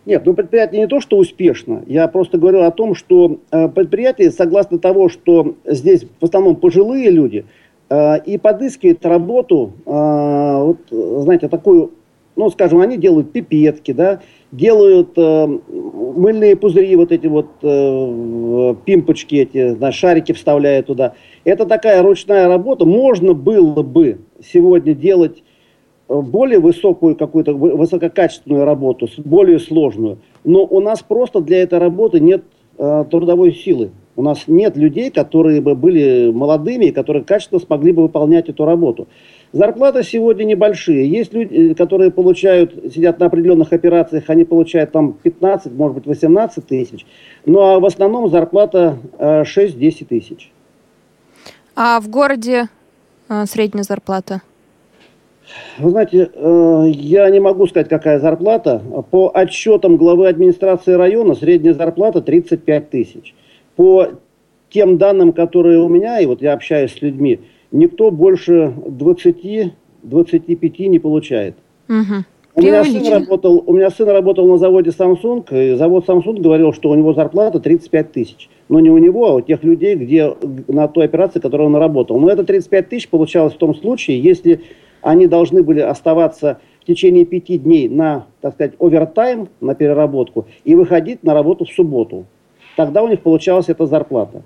Нет, 0.06 0.24
ну 0.26 0.34
предприятие 0.36 0.82
не 0.82 0.88
то, 0.88 1.00
что 1.02 1.18
успешно. 1.18 1.84
Я 1.88 2.08
просто 2.08 2.38
говорил 2.38 2.64
о 2.64 2.72
том, 2.72 2.94
что 2.94 3.40
э, 3.52 3.68
предприятие, 3.70 4.32
согласно 4.32 4.78
того, 4.78 5.10
что 5.10 5.56
здесь 5.66 6.06
в 6.20 6.24
основном 6.24 6.56
пожилые 6.56 7.10
люди, 7.10 7.46
э, 7.90 8.20
и 8.24 8.38
подыскивают 8.38 9.04
работу, 9.04 9.74
э, 9.86 9.90
вот, 9.90 10.78
знаете, 11.24 11.48
такую, 11.48 11.92
ну, 12.36 12.50
скажем, 12.50 12.82
они 12.82 12.98
делают 12.98 13.32
пипетки, 13.32 13.92
да, 13.92 14.20
делают 14.52 15.18
э, 15.18 15.48
мыльные 15.48 16.56
пузыри, 16.56 16.96
вот 16.96 17.12
эти 17.12 17.28
вот 17.28 17.48
э, 17.62 18.76
пимпочки, 18.86 19.36
эти 19.36 19.74
знаешь, 19.76 19.96
шарики 19.96 20.34
вставляют 20.34 20.88
туда. 20.88 21.14
Это 21.44 21.66
такая 21.66 22.02
ручная 22.02 22.48
работа. 22.48 22.86
Можно 22.86 23.34
было 23.34 23.84
бы 23.84 24.20
сегодня 24.44 24.94
делать 24.94 25.44
э, 26.10 26.20
более 26.20 26.60
высокую 26.60 27.16
какую-то 27.16 27.54
высококачественную 27.54 28.66
работу, 28.66 29.08
более 29.18 29.60
сложную. 29.60 30.20
Но 30.44 30.66
у 30.66 30.80
нас 30.82 31.02
просто 31.02 31.42
для 31.42 31.62
этой 31.62 31.80
работы 31.80 32.20
нет 32.20 32.44
э, 32.78 33.06
трудовой 33.10 33.54
силы. 33.54 33.92
У 34.18 34.22
нас 34.22 34.44
нет 34.48 34.78
людей, 34.78 35.12
которые 35.12 35.60
бы 35.60 35.76
были 35.76 36.32
молодыми, 36.32 36.90
которые 36.92 37.24
качественно 37.24 37.60
смогли 37.60 37.92
бы 37.92 38.04
выполнять 38.04 38.48
эту 38.48 38.64
работу. 38.64 39.08
Зарплаты 39.56 40.04
сегодня 40.04 40.44
небольшие. 40.44 41.10
Есть 41.10 41.34
люди, 41.34 41.72
э, 41.72 41.76
которые 41.76 42.12
получают, 42.12 42.74
сидят 42.94 43.20
на 43.20 43.28
определенных 43.28 43.72
операциях, 43.72 44.26
они 44.28 44.44
получают 44.44 44.92
там 44.92 45.14
15, 45.14 45.72
может 45.72 45.96
быть 45.96 46.06
18 46.06 46.68
тысяч. 46.68 47.06
Ну 47.46 47.62
а 47.62 47.80
в 47.80 47.86
основном 47.86 48.30
зарплата 48.30 48.98
6-10 49.18 49.46
э, 49.78 50.06
тысяч. 50.10 50.52
А 51.74 52.02
в 52.02 52.10
городе 52.10 52.68
э, 53.30 53.46
средняя 53.46 53.86
зарплата? 53.86 54.42
Вы 55.78 55.92
знаете, 55.92 56.30
я 56.36 57.30
не 57.30 57.40
могу 57.40 57.66
сказать, 57.68 57.88
какая 57.88 58.20
зарплата. 58.20 58.82
По 59.10 59.32
отчетам 59.34 59.96
главы 59.96 60.28
администрации 60.28 60.94
района 60.94 61.34
средняя 61.34 61.74
зарплата 61.74 62.22
35 62.22 62.90
тысяч. 62.90 63.34
По 63.78 64.10
тем 64.70 64.98
данным, 64.98 65.32
которые 65.32 65.80
у 65.80 65.88
меня, 65.88 66.20
и 66.20 66.26
вот 66.26 66.42
я 66.42 66.52
общаюсь 66.52 66.94
с 66.94 67.02
людьми, 67.02 67.40
никто 67.72 68.12
больше 68.12 68.74
20-25 68.86 70.88
не 70.88 71.00
получает. 71.00 71.56
Угу. 71.88 72.26
У 72.58 72.62
меня, 72.62 72.86
сын 72.86 73.06
работал, 73.12 73.64
у 73.66 73.74
меня 73.74 73.90
сын 73.90 74.08
работал 74.08 74.48
на 74.48 74.58
заводе 74.58 74.92
Samsung, 74.92 75.46
и 75.52 75.76
завод 75.76 76.08
Samsung 76.08 76.40
говорил, 76.40 76.72
что 76.72 76.90
у 76.90 76.96
него 76.96 77.14
зарплата 77.14 77.60
35 77.60 78.12
тысяч. 78.14 78.50
Но 78.70 78.80
не 78.80 78.90
у 78.90 78.98
него, 78.98 79.28
а 79.28 79.34
у 79.34 79.42
тех 79.42 79.62
людей, 79.64 79.96
где 79.96 80.34
на 80.70 80.88
той 80.88 81.04
операции, 81.04 81.42
которой 81.42 81.68
он 81.68 81.76
работал. 81.76 82.18
Но 82.18 82.30
это 82.30 82.46
35 82.46 82.88
тысяч 82.88 83.10
получалось 83.10 83.54
в 83.54 83.58
том 83.58 83.76
случае, 83.76 84.22
если 84.22 84.62
они 85.02 85.28
должны 85.28 85.64
были 85.64 85.82
оставаться 85.82 86.60
в 86.82 86.86
течение 86.86 87.26
пяти 87.26 87.58
дней 87.58 87.90
на, 87.90 88.26
так 88.40 88.54
сказать, 88.54 88.76
овертайм, 88.80 89.50
на 89.60 89.76
переработку, 89.76 90.46
и 90.64 90.76
выходить 90.76 91.24
на 91.24 91.34
работу 91.34 91.66
в 91.66 91.70
субботу. 91.70 92.26
Тогда 92.78 93.04
у 93.04 93.10
них 93.10 93.20
получалась 93.20 93.68
эта 93.68 93.86
зарплата. 93.86 94.44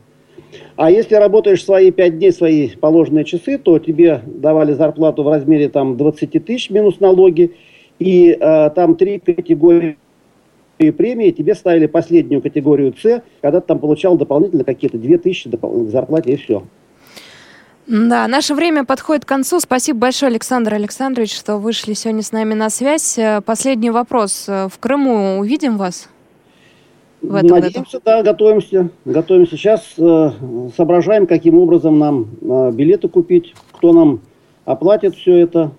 А 0.75 0.89
если 0.89 1.15
работаешь 1.15 1.63
свои 1.63 1.91
5 1.91 2.17
дней, 2.17 2.31
свои 2.31 2.69
положенные 2.69 3.25
часы, 3.25 3.57
то 3.57 3.79
тебе 3.79 4.21
давали 4.25 4.73
зарплату 4.73 5.23
в 5.23 5.27
размере 5.27 5.69
там, 5.69 5.97
20 5.97 6.45
тысяч 6.45 6.69
минус 6.69 6.99
налоги, 6.99 7.55
и 7.99 8.37
э, 8.39 8.69
там 8.71 8.95
три 8.95 9.19
категории 9.19 9.97
премии, 10.77 11.31
тебе 11.31 11.55
ставили 11.55 11.87
последнюю 11.87 12.41
категорию 12.41 12.93
С, 12.97 13.21
когда 13.41 13.59
ты 13.59 13.67
там 13.67 13.79
получал 13.79 14.17
дополнительно 14.17 14.63
какие-то 14.63 14.97
2000 14.97 15.49
допол- 15.49 15.87
к 15.87 15.89
зарплате, 15.89 16.31
и 16.31 16.35
все. 16.37 16.63
Да, 17.85 18.27
наше 18.27 18.53
время 18.53 18.85
подходит 18.85 19.25
к 19.25 19.27
концу. 19.27 19.59
Спасибо 19.59 19.99
большое, 19.99 20.29
Александр 20.29 20.75
Александрович, 20.75 21.35
что 21.35 21.57
вышли 21.57 21.93
сегодня 21.93 22.21
с 22.21 22.31
нами 22.31 22.53
на 22.53 22.69
связь. 22.69 23.17
Э, 23.17 23.41
последний 23.41 23.89
вопрос. 23.89 24.47
В 24.47 24.71
Крыму 24.79 25.39
увидим 25.39 25.77
вас? 25.77 26.07
В 27.21 27.35
этом 27.35 27.49
Надеемся, 27.49 27.99
году? 27.99 28.01
да, 28.05 28.23
готовимся. 28.23 28.89
Готовимся. 29.03 29.57
Сейчас 29.57 29.93
э, 29.97 30.31
соображаем, 30.75 31.27
каким 31.27 31.57
образом 31.57 31.99
нам 31.99 32.27
э, 32.41 32.71
билеты 32.71 33.09
купить, 33.09 33.53
кто 33.71 33.91
нам 33.91 34.21
оплатит 34.65 35.15
все 35.15 35.37
это 35.37 35.71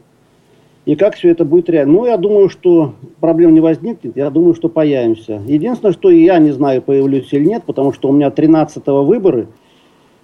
и 0.85 0.97
как 0.97 1.15
все 1.15 1.31
это 1.31 1.45
будет 1.45 1.71
реально. 1.71 1.95
Ну, 1.95 2.07
я 2.07 2.17
думаю, 2.17 2.49
что 2.51 2.95
проблем 3.21 3.55
не 3.55 3.61
возникнет, 3.61 4.17
я 4.17 4.29
думаю, 4.31 4.55
что 4.55 4.69
появимся. 4.69 5.41
Единственное, 5.47 5.93
что 5.93 6.11
я 6.11 6.39
не 6.39 6.51
знаю, 6.51 6.83
появлюсь 6.83 7.33
или 7.33 7.47
нет, 7.47 7.65
потому 7.65 7.93
что 7.93 8.09
у 8.09 8.13
меня 8.13 8.29
13-го 8.29 9.05
выборы. 9.05 9.49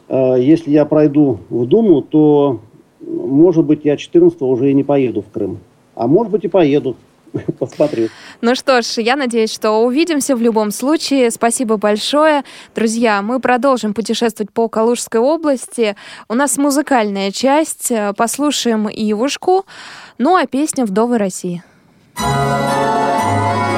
Э, 0.08 0.34
если 0.38 0.70
я 0.70 0.84
пройду 0.84 1.38
в 1.48 1.66
Думу, 1.66 2.02
то, 2.02 2.60
может 3.00 3.64
быть, 3.64 3.80
я 3.84 3.94
14-го 3.94 4.48
уже 4.48 4.70
и 4.70 4.74
не 4.74 4.84
поеду 4.84 5.22
в 5.22 5.32
Крым. 5.32 5.60
А 5.94 6.06
может 6.06 6.30
быть 6.30 6.44
и 6.44 6.48
поеду. 6.48 6.96
Посмотрю. 7.58 8.08
Ну 8.40 8.54
что 8.54 8.82
ж, 8.82 8.98
я 8.98 9.16
надеюсь, 9.16 9.52
что 9.52 9.84
увидимся 9.84 10.36
в 10.36 10.42
любом 10.42 10.70
случае. 10.70 11.30
Спасибо 11.30 11.76
большое. 11.76 12.44
Друзья, 12.74 13.22
мы 13.22 13.40
продолжим 13.40 13.94
путешествовать 13.94 14.52
по 14.52 14.68
Калужской 14.68 15.20
области. 15.20 15.96
У 16.28 16.34
нас 16.34 16.56
музыкальная 16.58 17.30
часть. 17.30 17.92
Послушаем 18.16 18.88
Ивушку. 18.88 19.66
Ну 20.18 20.36
а 20.36 20.46
песня 20.46 20.84
«Вдовы 20.84 21.18
России». 21.18 21.62
Эй, 22.18 23.75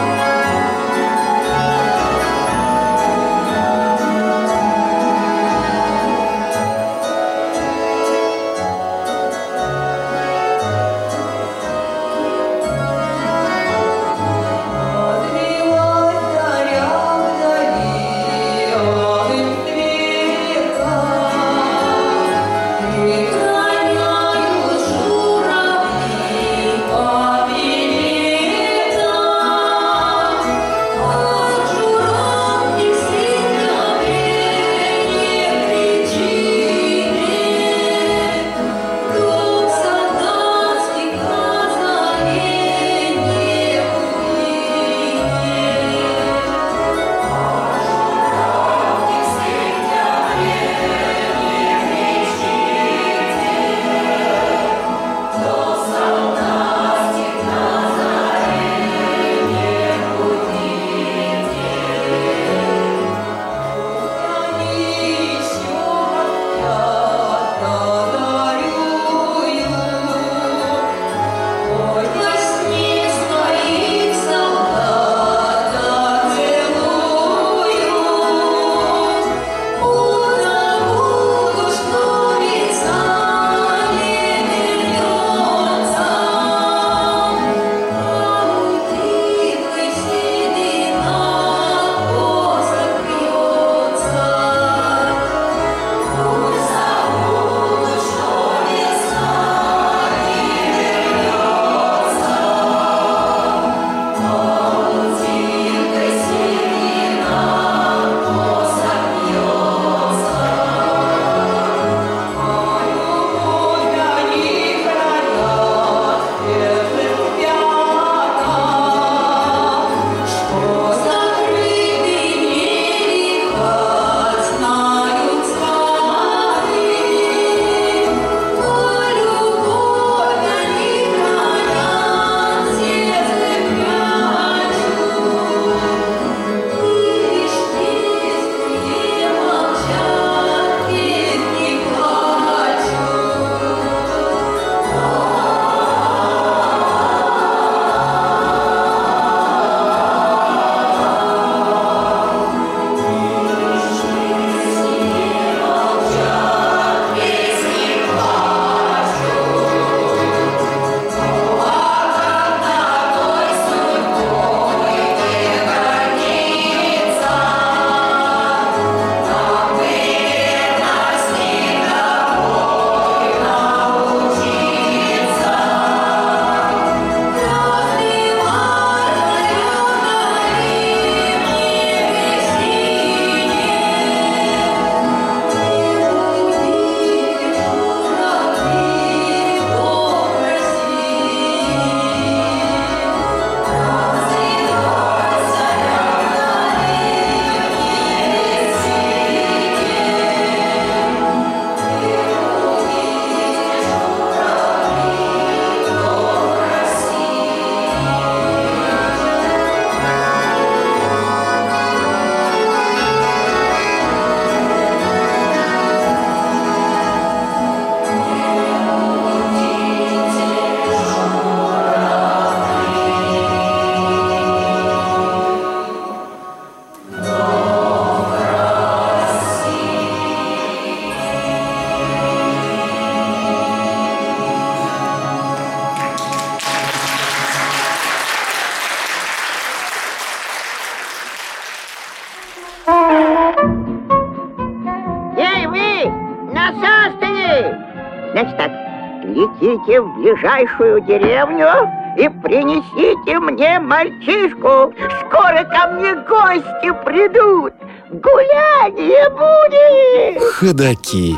ближайшую 250.18 251.00
деревню 251.02 251.68
и 252.16 252.28
принесите 252.28 253.38
мне 253.38 253.78
мальчишку. 253.78 254.92
Скоро 255.20 255.64
ко 255.64 255.88
мне 255.92 256.14
гости 256.14 256.92
придут. 257.04 257.72
Гуляние 258.10 259.28
будет. 259.30 260.42
Ходаки. 260.54 261.36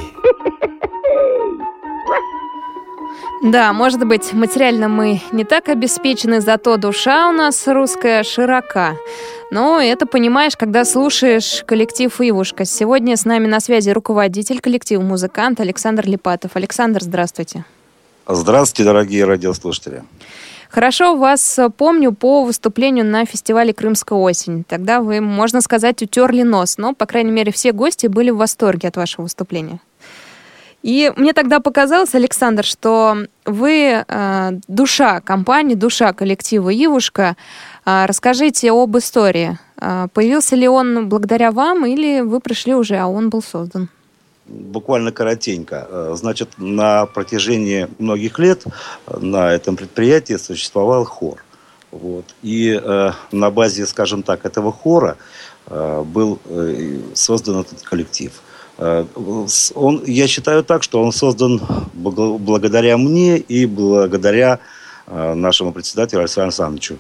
Да, 3.43 3.73
может 3.73 4.07
быть, 4.07 4.35
материально 4.35 4.89
мы 4.89 5.23
не 5.33 5.45
так 5.45 5.71
обеспечены, 5.71 6.43
зато 6.43 6.77
душа 6.77 7.31
у 7.31 7.33
нас 7.33 7.67
русская 7.67 8.23
широка. 8.23 8.97
Но 9.51 9.81
это 9.81 10.05
понимаешь, 10.05 10.57
когда 10.59 10.85
слушаешь 10.85 11.65
коллектив 11.67 12.15
«Ивушка». 12.21 12.67
Сегодня 12.67 13.17
с 13.17 13.25
нами 13.25 13.47
на 13.47 13.61
связи 13.61 13.91
руководитель 13.91 14.61
коллектива 14.61 15.01
«Музыкант» 15.01 15.59
Александр 15.59 16.07
Липатов. 16.07 16.51
Александр, 16.55 17.03
здравствуйте. 17.03 17.65
Здравствуйте, 18.33 18.85
дорогие 18.85 19.25
радиослушатели. 19.25 20.05
Хорошо 20.69 21.17
вас 21.17 21.59
помню 21.77 22.13
по 22.13 22.45
выступлению 22.45 23.05
на 23.05 23.25
фестивале 23.25 23.75
«Крымская 23.75 24.17
осень». 24.17 24.63
Тогда 24.63 25.01
вы, 25.01 25.21
можно 25.21 25.61
сказать, 25.61 26.01
утерли 26.01 26.43
нос, 26.43 26.79
но, 26.79 26.95
по 26.95 27.07
крайней 27.07 27.33
мере, 27.33 27.51
все 27.51 27.73
гости 27.73 28.07
были 28.07 28.31
в 28.31 28.37
восторге 28.37 28.87
от 28.87 28.97
вашего 28.97 29.25
выступления. 29.25 29.81
И 30.85 31.13
мне 31.17 31.33
тогда 31.33 31.59
показалось, 31.59 32.15
Александр, 32.15 32.65
что 32.65 33.17
вы 33.45 34.05
э, 34.07 34.51
душа 34.69 35.21
компании, 35.21 35.75
душа 35.75 36.13
коллектива 36.13 36.71
«Ивушка». 36.73 37.37
Э, 37.85 38.07
расскажите 38.07 38.71
об 38.71 38.97
истории. 38.97 39.59
Э, 39.81 40.07
появился 40.15 40.55
ли 40.55 40.69
он 40.69 41.09
благодаря 41.09 41.51
вам 41.51 41.85
или 41.85 42.21
вы 42.21 42.39
пришли 42.39 42.75
уже, 42.75 42.97
а 42.97 43.09
он 43.09 43.29
был 43.29 43.43
создан? 43.43 43.89
Буквально 44.51 45.13
коротенько. 45.13 45.87
Э, 45.89 46.13
значит, 46.17 46.51
на 46.59 47.07
протяжении 47.07 47.89
многих 47.99 48.39
лет 48.39 48.65
на 49.07 49.53
этом 49.53 49.77
предприятии 49.77 50.37
существовал 50.37 51.05
хор. 51.05 51.43
Вот. 51.91 52.25
И 52.43 52.79
э, 52.83 53.13
на 53.33 53.51
базе, 53.51 53.87
скажем 53.87 54.23
так, 54.23 54.45
этого 54.45 54.73
хора 54.73 55.17
э, 55.67 56.03
был 56.05 56.39
э, 56.47 56.99
создан 57.15 57.61
этот 57.61 57.83
коллектив– 57.83 58.33
Э, 58.81 59.05
он, 59.75 60.03
я 60.07 60.27
считаю 60.27 60.65
так, 60.65 60.83
что 60.83 61.03
он 61.03 61.13
создан 61.13 61.61
благодаря 61.93 62.97
мне 62.97 63.37
и 63.37 63.67
благодаря 63.67 64.59
э, 65.07 65.35
нашему 65.35 65.73
председателю 65.73 66.21
Александру 66.21 66.47
Александровичу. 66.47 66.99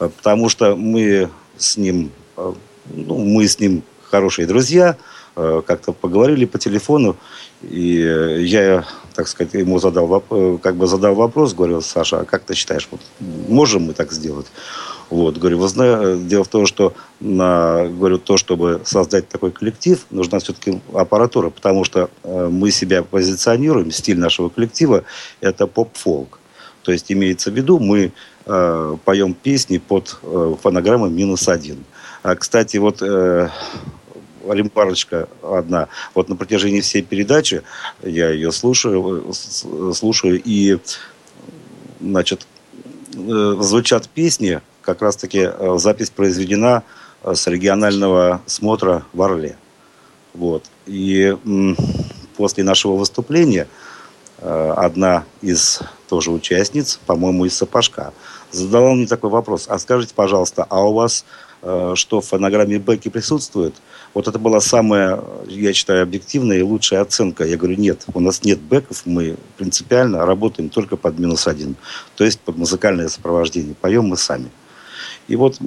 Э, 0.00 0.08
потому 0.08 0.48
что 0.48 0.74
мы 0.74 1.30
с 1.56 1.76
ним, 1.76 2.10
ну, 2.36 3.18
мы 3.18 3.46
с 3.46 3.60
ним 3.60 3.84
хорошие 4.02 4.48
друзья, 4.48 4.96
как-то 5.66 5.92
поговорили 5.92 6.44
по 6.44 6.58
телефону, 6.58 7.16
и 7.62 8.36
я, 8.40 8.84
так 9.14 9.28
сказать, 9.28 9.54
ему 9.54 9.78
задал, 9.78 10.22
как 10.62 10.76
бы 10.76 10.86
задал 10.86 11.14
вопрос, 11.14 11.54
говорю, 11.54 11.80
Саша, 11.80 12.20
а 12.20 12.24
как 12.24 12.42
ты 12.44 12.54
считаешь, 12.54 12.88
вот, 12.90 13.00
можем 13.48 13.82
мы 13.82 13.92
так 13.92 14.12
сделать? 14.12 14.46
Вот, 15.10 15.38
говорю, 15.38 15.58
вы 15.58 15.68
знаете, 15.68 16.22
дело 16.22 16.44
в 16.44 16.48
том, 16.48 16.66
что 16.66 16.94
на, 17.18 17.88
говорю, 17.88 18.18
то, 18.18 18.36
чтобы 18.36 18.80
создать 18.84 19.28
такой 19.28 19.50
коллектив, 19.50 20.06
нужна 20.10 20.38
все-таки 20.38 20.80
аппаратура, 20.94 21.50
потому 21.50 21.82
что 21.84 22.10
э, 22.22 22.48
мы 22.50 22.70
себя 22.70 23.02
позиционируем, 23.02 23.90
стиль 23.90 24.18
нашего 24.18 24.50
коллектива– 24.50 25.02
это 25.40 25.66
поп-фолк. 25.66 26.38
То 26.82 26.92
есть 26.92 27.10
имеется 27.10 27.50
в 27.50 27.54
виду, 27.54 27.80
мы 27.80 28.12
э, 28.46 28.96
поем 29.04 29.34
песни 29.34 29.78
под 29.78 30.16
э, 30.22 30.54
фонограммой 30.62 31.10
минус 31.10 31.48
один. 31.48 31.84
А, 32.22 32.36
кстати, 32.36 32.76
вот 32.76 33.02
э, 33.02 33.48
ремпарочка 34.48 35.28
одна. 35.42 35.88
Вот 36.14 36.28
на 36.28 36.36
протяжении 36.36 36.80
всей 36.80 37.02
передачи 37.02 37.62
я 38.02 38.30
ее 38.30 38.52
слушаю, 38.52 39.32
слушаю 39.32 40.40
и, 40.44 40.78
значит, 42.00 42.46
э, 43.14 43.56
звучат 43.60 44.08
песни, 44.08 44.60
как 44.82 45.02
раз-таки 45.02 45.40
э, 45.40 45.76
запись 45.78 46.10
произведена 46.10 46.82
э, 47.22 47.34
с 47.34 47.46
регионального 47.46 48.40
смотра 48.46 49.04
в 49.12 49.22
Орле. 49.22 49.56
Вот. 50.34 50.64
И 50.86 51.36
после 52.36 52.62
нашего 52.62 52.94
выступления 52.94 53.66
одна 54.38 55.24
из 55.42 55.80
тоже 56.08 56.30
участниц, 56.30 57.00
по-моему, 57.04 57.44
из 57.44 57.56
Сапожка, 57.56 58.14
задала 58.52 58.94
мне 58.94 59.06
такой 59.06 59.28
вопрос. 59.28 59.66
А 59.68 59.78
скажите, 59.80 60.14
пожалуйста, 60.14 60.64
а 60.70 60.86
у 60.86 60.94
вас 60.94 61.26
что 61.60 62.20
в 62.20 62.26
фонограмме 62.26 62.78
Бекки 62.78 63.08
присутствует? 63.08 63.74
Вот 64.12 64.26
это 64.26 64.38
была 64.38 64.60
самая, 64.60 65.22
я 65.46 65.72
считаю, 65.72 66.02
объективная 66.02 66.58
и 66.58 66.62
лучшая 66.62 67.00
оценка. 67.00 67.44
Я 67.44 67.56
говорю, 67.56 67.76
нет, 67.76 68.04
у 68.12 68.20
нас 68.20 68.42
нет 68.42 68.60
бэков, 68.60 69.02
мы 69.06 69.36
принципиально 69.56 70.26
работаем 70.26 70.68
только 70.68 70.96
под 70.96 71.18
минус 71.18 71.46
один. 71.46 71.76
То 72.16 72.24
есть 72.24 72.40
под 72.40 72.56
музыкальное 72.56 73.08
сопровождение. 73.08 73.74
Поем 73.80 74.06
мы 74.06 74.16
сами. 74.16 74.50
И 75.28 75.36
вот 75.36 75.58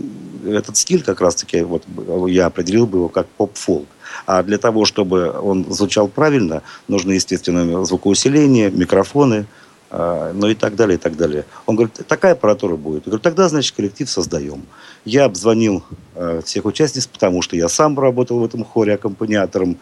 этот 0.45 0.75
стиль 0.75 1.03
как 1.03 1.21
раз-таки 1.21 1.61
вот, 1.61 1.83
я 2.27 2.47
определил 2.47 2.85
бы 2.85 2.97
его 2.97 3.07
как 3.07 3.27
поп-фолк. 3.27 3.87
А 4.25 4.43
для 4.43 4.57
того, 4.57 4.83
чтобы 4.83 5.31
он 5.31 5.65
звучал 5.71 6.09
правильно, 6.09 6.63
нужно, 6.89 7.13
естественно, 7.13 7.85
звукоусиление, 7.85 8.69
микрофоны, 8.71 9.45
ну 9.95 10.47
и 10.47 10.55
так 10.55 10.75
далее, 10.75 10.95
и 10.95 10.99
так 10.99 11.15
далее. 11.15 11.45
Он 11.67 11.75
говорит, 11.75 11.99
такая 12.07 12.31
аппаратура 12.31 12.75
будет. 12.75 13.05
Я 13.05 13.11
говорю, 13.11 13.21
тогда, 13.21 13.47
значит, 13.47 13.75
коллектив 13.75 14.09
создаем. 14.09 14.65
Я 15.05 15.25
обзвонил 15.25 15.83
э, 16.15 16.41
всех 16.43 16.65
участниц, 16.65 17.05
потому 17.05 17.43
что 17.43 17.55
я 17.55 17.69
сам 17.69 17.99
работал 17.99 18.39
в 18.39 18.45
этом 18.45 18.65
хоре 18.65 18.95
аккомпаниатором. 18.95 19.77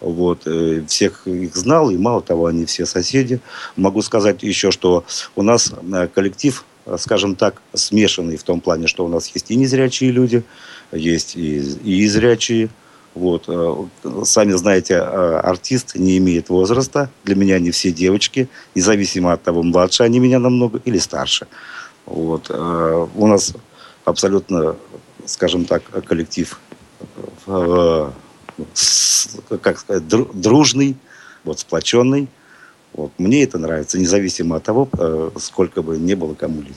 Вот, 0.00 0.42
э, 0.46 0.84
всех 0.86 1.26
их 1.26 1.56
знал, 1.56 1.90
и 1.90 1.96
мало 1.96 2.22
того, 2.22 2.46
они 2.46 2.66
все 2.66 2.86
соседи. 2.86 3.40
Могу 3.74 4.00
сказать 4.02 4.44
еще, 4.44 4.70
что 4.70 5.04
у 5.34 5.42
нас 5.42 5.72
э, 5.92 6.08
коллектив 6.14 6.64
скажем 6.96 7.34
так, 7.34 7.60
смешанный 7.74 8.38
в 8.38 8.44
том 8.44 8.62
плане, 8.62 8.86
что 8.86 9.04
у 9.04 9.08
нас 9.08 9.28
есть 9.34 9.50
и 9.50 9.56
незрячие 9.56 10.10
люди, 10.10 10.42
есть 10.90 11.36
и, 11.36 11.58
и 11.58 12.08
зрячие. 12.08 12.70
Вот. 13.18 13.48
Э, 13.48 14.24
сами 14.24 14.52
знаете, 14.52 14.94
э, 14.94 15.40
артист 15.42 15.96
не 15.96 16.18
имеет 16.18 16.50
возраста. 16.50 17.10
Для 17.24 17.34
меня 17.34 17.56
они 17.56 17.72
все 17.72 17.90
девочки, 17.90 18.48
независимо 18.76 19.32
от 19.32 19.42
того, 19.42 19.64
младше 19.64 20.04
они 20.04 20.20
меня 20.20 20.38
намного 20.38 20.80
или 20.84 20.98
старше. 20.98 21.48
Вот. 22.06 22.46
Э, 22.48 23.06
у 23.16 23.26
нас 23.26 23.54
абсолютно, 24.04 24.76
скажем 25.26 25.64
так, 25.64 25.82
коллектив 26.06 26.60
как 29.62 29.78
сказать, 29.78 30.06
дружный, 30.08 30.96
вот, 31.44 31.60
сплоченный. 31.60 32.28
Вот. 32.92 33.12
Мне 33.18 33.42
это 33.42 33.58
нравится, 33.58 33.98
независимо 33.98 34.56
от 34.56 34.64
того, 34.64 34.88
сколько 35.38 35.82
бы 35.82 35.98
не 35.98 36.14
было 36.14 36.34
кому 36.34 36.62
лет. 36.62 36.76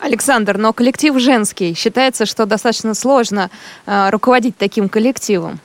Александр, 0.00 0.58
но 0.58 0.72
коллектив 0.72 1.18
женский. 1.18 1.74
Считается, 1.74 2.26
что 2.26 2.46
достаточно 2.46 2.94
сложно 2.94 3.50
э, 3.86 4.10
руководить 4.10 4.56
таким 4.56 4.88
коллективом. 4.88 5.58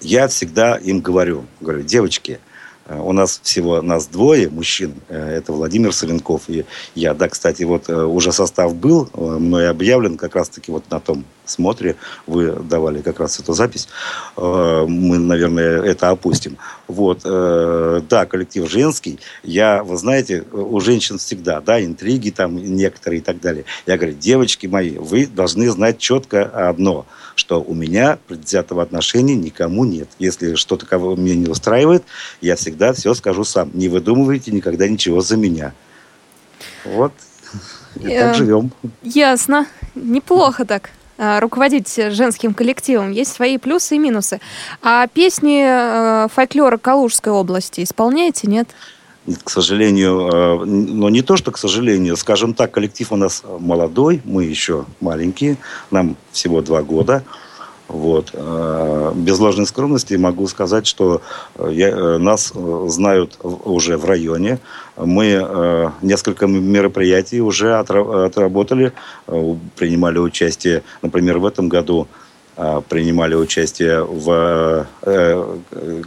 Я 0.00 0.28
всегда 0.28 0.76
им 0.76 1.00
говорю, 1.00 1.46
говорю, 1.60 1.82
девочки, 1.82 2.40
Э, 2.90 2.98
у 2.98 3.12
нас 3.12 3.40
всего 3.42 3.80
нас 3.82 4.06
двое 4.06 4.48
мужчин. 4.50 4.94
Э, 5.08 5.36
это 5.36 5.52
Владимир 5.52 5.92
Соленков 5.92 6.42
и 6.48 6.64
я. 6.94 7.14
Да, 7.14 7.28
кстати, 7.28 7.62
вот 7.62 7.88
э, 7.88 7.94
уже 7.94 8.32
состав 8.32 8.74
был 8.74 9.08
мной 9.14 9.68
объявлен 9.70 10.16
как 10.16 10.34
раз-таки 10.34 10.72
вот 10.72 10.90
на 10.90 10.98
том 10.98 11.24
смотре. 11.50 11.96
Вы 12.26 12.52
давали 12.52 13.02
как 13.02 13.20
раз 13.20 13.38
эту 13.40 13.52
запись. 13.52 13.88
Мы, 14.36 15.18
наверное, 15.18 15.82
это 15.82 16.10
опустим. 16.10 16.58
Вот. 16.88 17.22
Да, 17.22 18.26
коллектив 18.26 18.70
женский. 18.70 19.20
Я, 19.42 19.82
вы 19.82 19.96
знаете, 19.96 20.44
у 20.52 20.80
женщин 20.80 21.18
всегда, 21.18 21.60
да, 21.60 21.82
интриги 21.84 22.30
там 22.30 22.56
некоторые 22.56 23.20
и 23.20 23.22
так 23.22 23.40
далее. 23.40 23.64
Я 23.86 23.96
говорю, 23.96 24.14
девочки 24.14 24.66
мои, 24.66 24.96
вы 24.96 25.26
должны 25.26 25.68
знать 25.70 25.98
четко 25.98 26.44
одно– 26.44 27.06
что 27.40 27.62
у 27.62 27.74
меня 27.74 28.18
предвзятого 28.28 28.82
отношения 28.82 29.34
никому 29.34 29.86
нет. 29.86 30.08
Если 30.18 30.56
что-то 30.56 30.84
кого 30.84 31.16
меня 31.16 31.34
не 31.36 31.46
устраивает, 31.46 32.04
я 32.42 32.54
всегда 32.54 32.92
все 32.92 33.14
скажу 33.14 33.44
сам. 33.44 33.70
Не 33.72 33.88
выдумывайте 33.88 34.50
никогда 34.50 34.86
ничего 34.86 35.22
за 35.22 35.38
меня. 35.38 35.72
Вот. 36.84 37.12
И 37.96 38.06
так 38.06 38.34
э, 38.34 38.34
живем. 38.34 38.72
Ясно. 39.02 39.66
Неплохо 39.94 40.66
так 40.66 40.90
э, 40.90 40.90
руководить 41.40 41.94
женским 42.10 42.54
коллективом. 42.54 43.10
Есть 43.10 43.32
свои 43.32 43.58
плюсы 43.58 43.96
и 43.96 43.98
минусы. 43.98 44.40
А 44.82 45.06
песни 45.06 45.64
э, 45.64 46.28
фольклора 46.28 46.78
Калужской 46.78 47.32
области 47.32 47.82
исполняете, 47.82 48.48
нет? 48.48 48.68
к 49.44 49.50
сожалению, 49.50 50.64
но 50.66 51.10
не 51.10 51.22
то, 51.22 51.36
что 51.36 51.50
к 51.50 51.58
сожалению, 51.58 52.16
скажем 52.16 52.54
так, 52.54 52.70
коллектив 52.72 53.12
у 53.12 53.16
нас 53.16 53.42
молодой, 53.58 54.22
мы 54.24 54.44
еще 54.44 54.86
маленькие, 55.00 55.58
нам 55.90 56.16
всего 56.32 56.62
два 56.62 56.82
года. 56.82 57.22
Вот. 57.92 58.30
Э, 58.34 59.12
без 59.16 59.38
ложной 59.40 59.66
скромности 59.66 60.14
могу 60.14 60.46
сказать, 60.46 60.86
что 60.86 61.22
э, 61.56 61.70
я, 61.72 61.88
э, 61.88 62.18
нас 62.18 62.52
знают 62.86 63.36
уже 63.42 63.96
в 63.96 64.04
районе. 64.04 64.60
Мы 64.96 65.90
несколько 66.02 66.46
мероприятий 66.46 67.40
уже 67.40 67.76
отработали, 67.76 68.92
принимали 69.26 70.18
участие. 70.18 70.82
Например, 71.00 71.38
в 71.38 71.46
этом 71.46 71.68
году 71.70 72.02
а, 72.02 72.29
принимали 72.88 73.34
участие 73.34 74.04
в 74.04 74.86
э, 75.02 75.56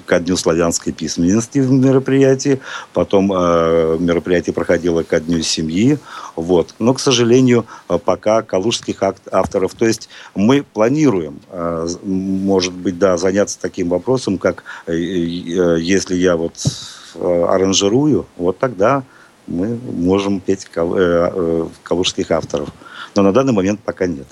ко 0.06 0.20
Дню 0.20 0.38
славянской 0.38 0.94
письменности 0.94 1.60
в 1.60 1.72
мероприятии. 1.72 2.60
Потом 2.94 3.32
э, 3.34 3.98
мероприятие 4.00 4.54
проходило 4.54 5.04
ко 5.04 5.20
Дню 5.20 5.42
семьи. 5.42 5.98
Вот. 6.36 6.76
Но, 6.80 6.94
к 6.94 7.00
сожалению, 7.00 7.66
пока 8.06 8.42
калужских 8.44 9.02
авторов. 9.32 9.74
То 9.74 9.86
есть 9.86 10.10
мы 10.36 10.64
планируем, 10.64 11.40
э, 11.50 11.88
может 12.04 12.74
быть, 12.74 13.00
да, 13.00 13.18
заняться 13.18 13.58
таким 13.60 13.90
вопросом, 13.90 14.38
как 14.38 14.64
если 14.88 16.16
я 16.16 16.36
вот 16.36 16.54
аранжирую, 17.18 18.26
вот 18.38 18.60
тогда 18.60 19.04
мы 19.48 19.78
можем 19.92 20.40
петь 20.40 20.68
калужских 21.84 22.32
авторов. 22.32 22.70
Но 23.16 23.22
на 23.22 23.32
данный 23.32 23.54
момент 23.54 23.80
пока 23.82 24.08
нет. 24.08 24.28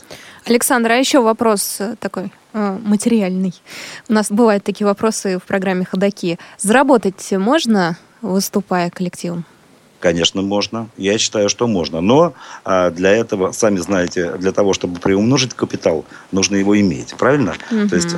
Александр, 0.46 0.92
а 0.92 0.96
еще 0.96 1.22
вопрос 1.22 1.78
э, 1.80 1.96
такой 2.00 2.32
э, 2.54 2.78
материальный. 2.84 3.54
У 4.10 4.14
нас 4.14 4.32
бывают 4.32 4.64
такие 4.64 4.88
вопросы 4.88 5.38
в 5.38 5.44
программе 5.44 5.86
«Ходоки». 5.86 6.40
Заработать 6.58 7.32
можно, 7.32 7.98
выступая 8.22 8.90
коллективом? 8.90 9.46
Конечно, 10.02 10.42
можно. 10.42 10.90
Я 10.98 11.18
считаю, 11.18 11.48
что 11.48 11.68
можно. 11.68 12.02
Но 12.02 12.34
а, 12.66 12.90
для 12.90 13.12
этого, 13.12 13.52
сами 13.52 13.78
знаете, 13.78 14.34
для 14.38 14.52
того, 14.52 14.74
чтобы 14.74 15.00
приумножить 15.00 15.54
капитал, 15.54 16.06
нужно 16.32 16.56
его 16.56 16.78
иметь. 16.80 17.16
Правильно? 17.18 17.54
Mm-hmm. 17.72 17.90
То 17.90 17.96
есть, 17.96 18.16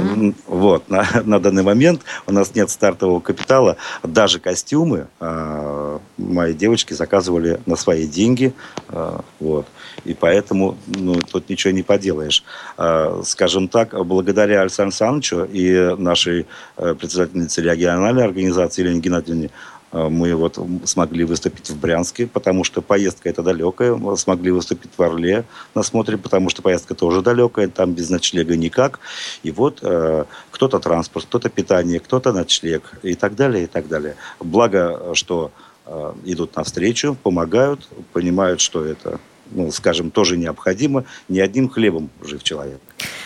вот, 0.48 0.90
на, 0.94 1.06
на 1.24 1.40
данный 1.40 1.64
момент 1.64 2.02
у 2.26 2.32
нас 2.32 2.56
нет 2.56 2.70
стартового 2.70 3.20
капитала. 3.20 3.78
Даже 4.02 4.40
костюмы 4.40 5.08
а, 5.20 6.00
мои 6.18 6.54
девочки 6.54 6.94
заказывали 6.94 7.60
на 7.66 7.76
свои 7.76 8.08
деньги. 8.08 8.54
А, 8.90 9.24
вот. 9.40 9.68
И 10.06 10.14
поэтому 10.14 10.78
ну, 10.88 11.16
тут 11.16 11.50
ничего 11.50 11.72
не 11.72 11.84
поделаешь. 11.84 12.44
А, 12.78 13.22
скажем 13.26 13.68
так, 13.68 13.94
благодаря 14.06 14.62
Александру 14.62 14.94
Александровичу 14.94 15.44
и 15.52 15.96
нашей 15.98 16.46
э, 16.78 16.96
председательнице 16.96 17.62
региональной 17.62 18.24
организации 18.24 18.84
Елене 18.84 19.00
Геннадьевне 19.00 19.50
мы 19.94 20.36
вот 20.36 20.60
смогли 20.86 21.24
выступить 21.24 21.70
в 21.70 21.80
Брянске, 21.80 22.26
потому 22.26 22.64
что 22.64 22.82
поездка 22.82 23.30
это 23.30 23.44
далекая. 23.44 23.96
Мы 23.96 24.18
смогли 24.18 24.52
выступить 24.52 24.92
в 24.98 25.02
Орле 25.02 25.46
на 25.76 25.84
смотре, 25.84 26.18
потому 26.18 26.50
что 26.50 26.62
поездка 26.62 26.96
тоже 26.96 27.22
далекая, 27.22 27.68
там 27.68 27.94
без 27.94 28.10
ночлега 28.10 28.58
никак. 28.58 29.00
И 29.44 29.52
вот 29.52 29.80
э, 29.84 30.26
кто-то 30.52 30.80
транспорт, 30.80 31.26
кто-то 31.26 31.50
питание, 31.50 32.00
кто-то 32.00 32.34
ночлег 32.34 32.98
и 33.04 33.14
так 33.14 33.36
далее, 33.36 33.66
и 33.66 33.68
так 33.68 33.88
далее. 33.88 34.16
Благо, 34.40 35.14
что 35.14 35.52
э, 35.86 36.14
идут 36.26 36.56
навстречу, 36.56 37.16
помогают, 37.22 37.88
понимают, 38.14 38.62
что 38.62 38.84
это 38.84 39.20
ну, 39.52 39.72
скажем, 39.72 40.10
тоже 40.10 40.38
необходимо. 40.38 41.04
Не 41.30 41.40
одним 41.40 41.70
хлебом 41.70 42.10
жив 42.24 42.42
человек. 42.42 42.80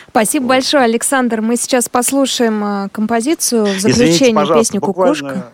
Спасибо 0.09 0.43
вот. 0.43 0.49
большое, 0.49 0.83
Александр. 0.83 1.41
Мы 1.41 1.55
сейчас 1.55 1.87
послушаем 1.87 2.63
э, 2.63 2.89
композицию 2.89 3.65
в 3.65 3.79
заключение 3.79 4.31
Извините, 4.31 4.53
песню 4.53 4.81
«Кукушка» 4.81 5.25
буквально 5.25 5.51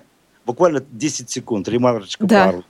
10 0.92 1.30
секунд, 1.30 1.68
ремарочка 1.68 2.26
да. 2.26 2.46
пару. 2.46 2.64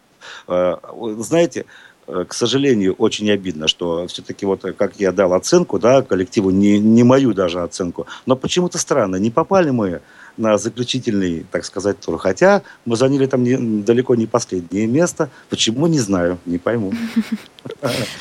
Э, 0.48 0.76
знаете, 1.20 1.66
э, 2.08 2.26
к 2.28 2.34
сожалению, 2.34 2.94
очень 2.94 3.30
обидно, 3.32 3.68
что 3.68 4.08
все-таки 4.08 4.46
вот 4.46 4.62
как 4.78 5.00
я 5.00 5.12
дал 5.12 5.34
оценку, 5.34 5.80
да, 5.80 6.02
коллективу, 6.02 6.50
не, 6.50 6.80
не 6.80 7.04
мою 7.04 7.34
даже 7.34 7.62
оценку, 7.62 8.08
но 8.26 8.36
почему-то 8.36 8.78
странно, 8.78 9.18
не 9.18 9.32
попали 9.32 9.72
мы 9.72 10.02
на 10.38 10.58
заключительный, 10.58 11.46
так 11.52 11.66
сказать, 11.66 12.00
тур. 12.00 12.18
Хотя 12.18 12.62
мы 12.86 12.96
заняли 12.96 13.26
там 13.26 13.44
не, 13.44 13.58
далеко 13.84 14.16
не 14.16 14.26
последнее 14.26 14.88
место. 14.88 15.30
Почему, 15.50 15.88
не 15.88 16.00
знаю, 16.00 16.38
не 16.46 16.58
пойму. 16.58 16.94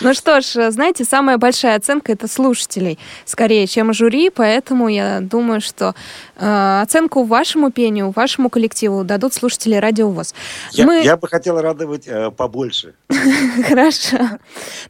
Ну 0.00 0.14
что 0.14 0.40
ж, 0.40 0.70
знаете, 0.70 1.04
самая 1.04 1.38
большая 1.38 1.76
оценка 1.76 2.12
это 2.12 2.28
слушателей, 2.28 2.98
скорее, 3.24 3.66
чем 3.66 3.92
жюри, 3.92 4.30
поэтому 4.30 4.88
я 4.88 5.20
думаю, 5.20 5.60
что 5.60 5.94
э, 6.36 6.80
оценку 6.82 7.24
вашему 7.24 7.70
пению, 7.70 8.12
вашему 8.14 8.50
коллективу 8.50 9.04
дадут 9.04 9.34
слушатели 9.34 9.74
Радио 9.74 10.08
ВОЗ. 10.10 10.34
Я, 10.72 10.86
Мы... 10.86 11.02
я 11.02 11.16
бы 11.16 11.28
хотела 11.28 11.60
радовать 11.60 12.06
э, 12.06 12.30
побольше. 12.30 12.94
Хорошо. 13.68 14.18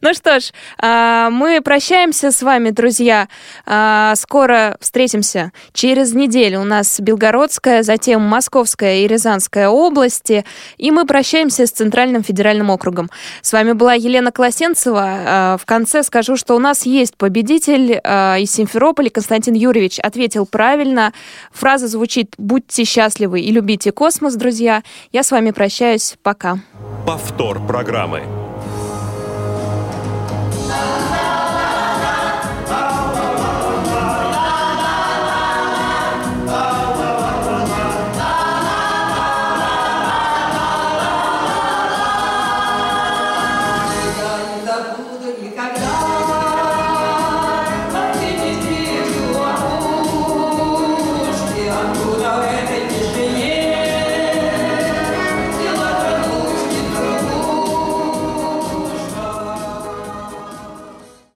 Ну 0.01 0.13
что 0.13 0.39
ж, 0.39 0.51
э, 0.81 1.29
мы 1.31 1.61
прощаемся 1.61 2.31
с 2.31 2.41
вами, 2.41 2.69
друзья. 2.69 3.27
Скоро 4.15 4.77
встретимся. 4.79 5.51
Через 5.73 6.13
неделю 6.13 6.61
у 6.61 6.63
нас 6.63 6.99
Белгородская, 7.13 7.83
затем 7.83 8.21
Московская 8.21 9.03
и 9.03 9.07
Рязанская 9.07 9.69
области, 9.69 10.45
и 10.77 10.89
мы 10.89 11.05
прощаемся 11.05 11.67
с 11.67 11.71
Центральным 11.71 12.23
федеральным 12.23 12.71
округом. 12.71 13.11
С 13.43 13.53
вами 13.53 13.73
была 13.73 13.93
Елена 13.93 14.31
Колосенцева. 14.31 15.05
А, 15.05 15.57
в 15.57 15.65
конце 15.65 16.01
скажу, 16.01 16.35
что 16.37 16.55
у 16.55 16.59
нас 16.59 16.87
есть 16.87 17.15
победитель 17.15 17.99
а, 18.03 18.37
из 18.37 18.51
Симферополя. 18.51 19.11
Константин 19.11 19.53
Юрьевич 19.53 19.99
ответил 19.99 20.47
правильно. 20.47 21.13
Фраза 21.51 21.87
звучит 21.87 22.33
«Будьте 22.39 22.83
счастливы 22.83 23.41
и 23.41 23.51
любите 23.51 23.91
космос, 23.91 24.33
друзья». 24.33 24.81
Я 25.11 25.21
с 25.21 25.29
вами 25.29 25.51
прощаюсь. 25.51 26.15
Пока. 26.23 26.57
Повтор 27.05 27.63
программы. 27.65 28.42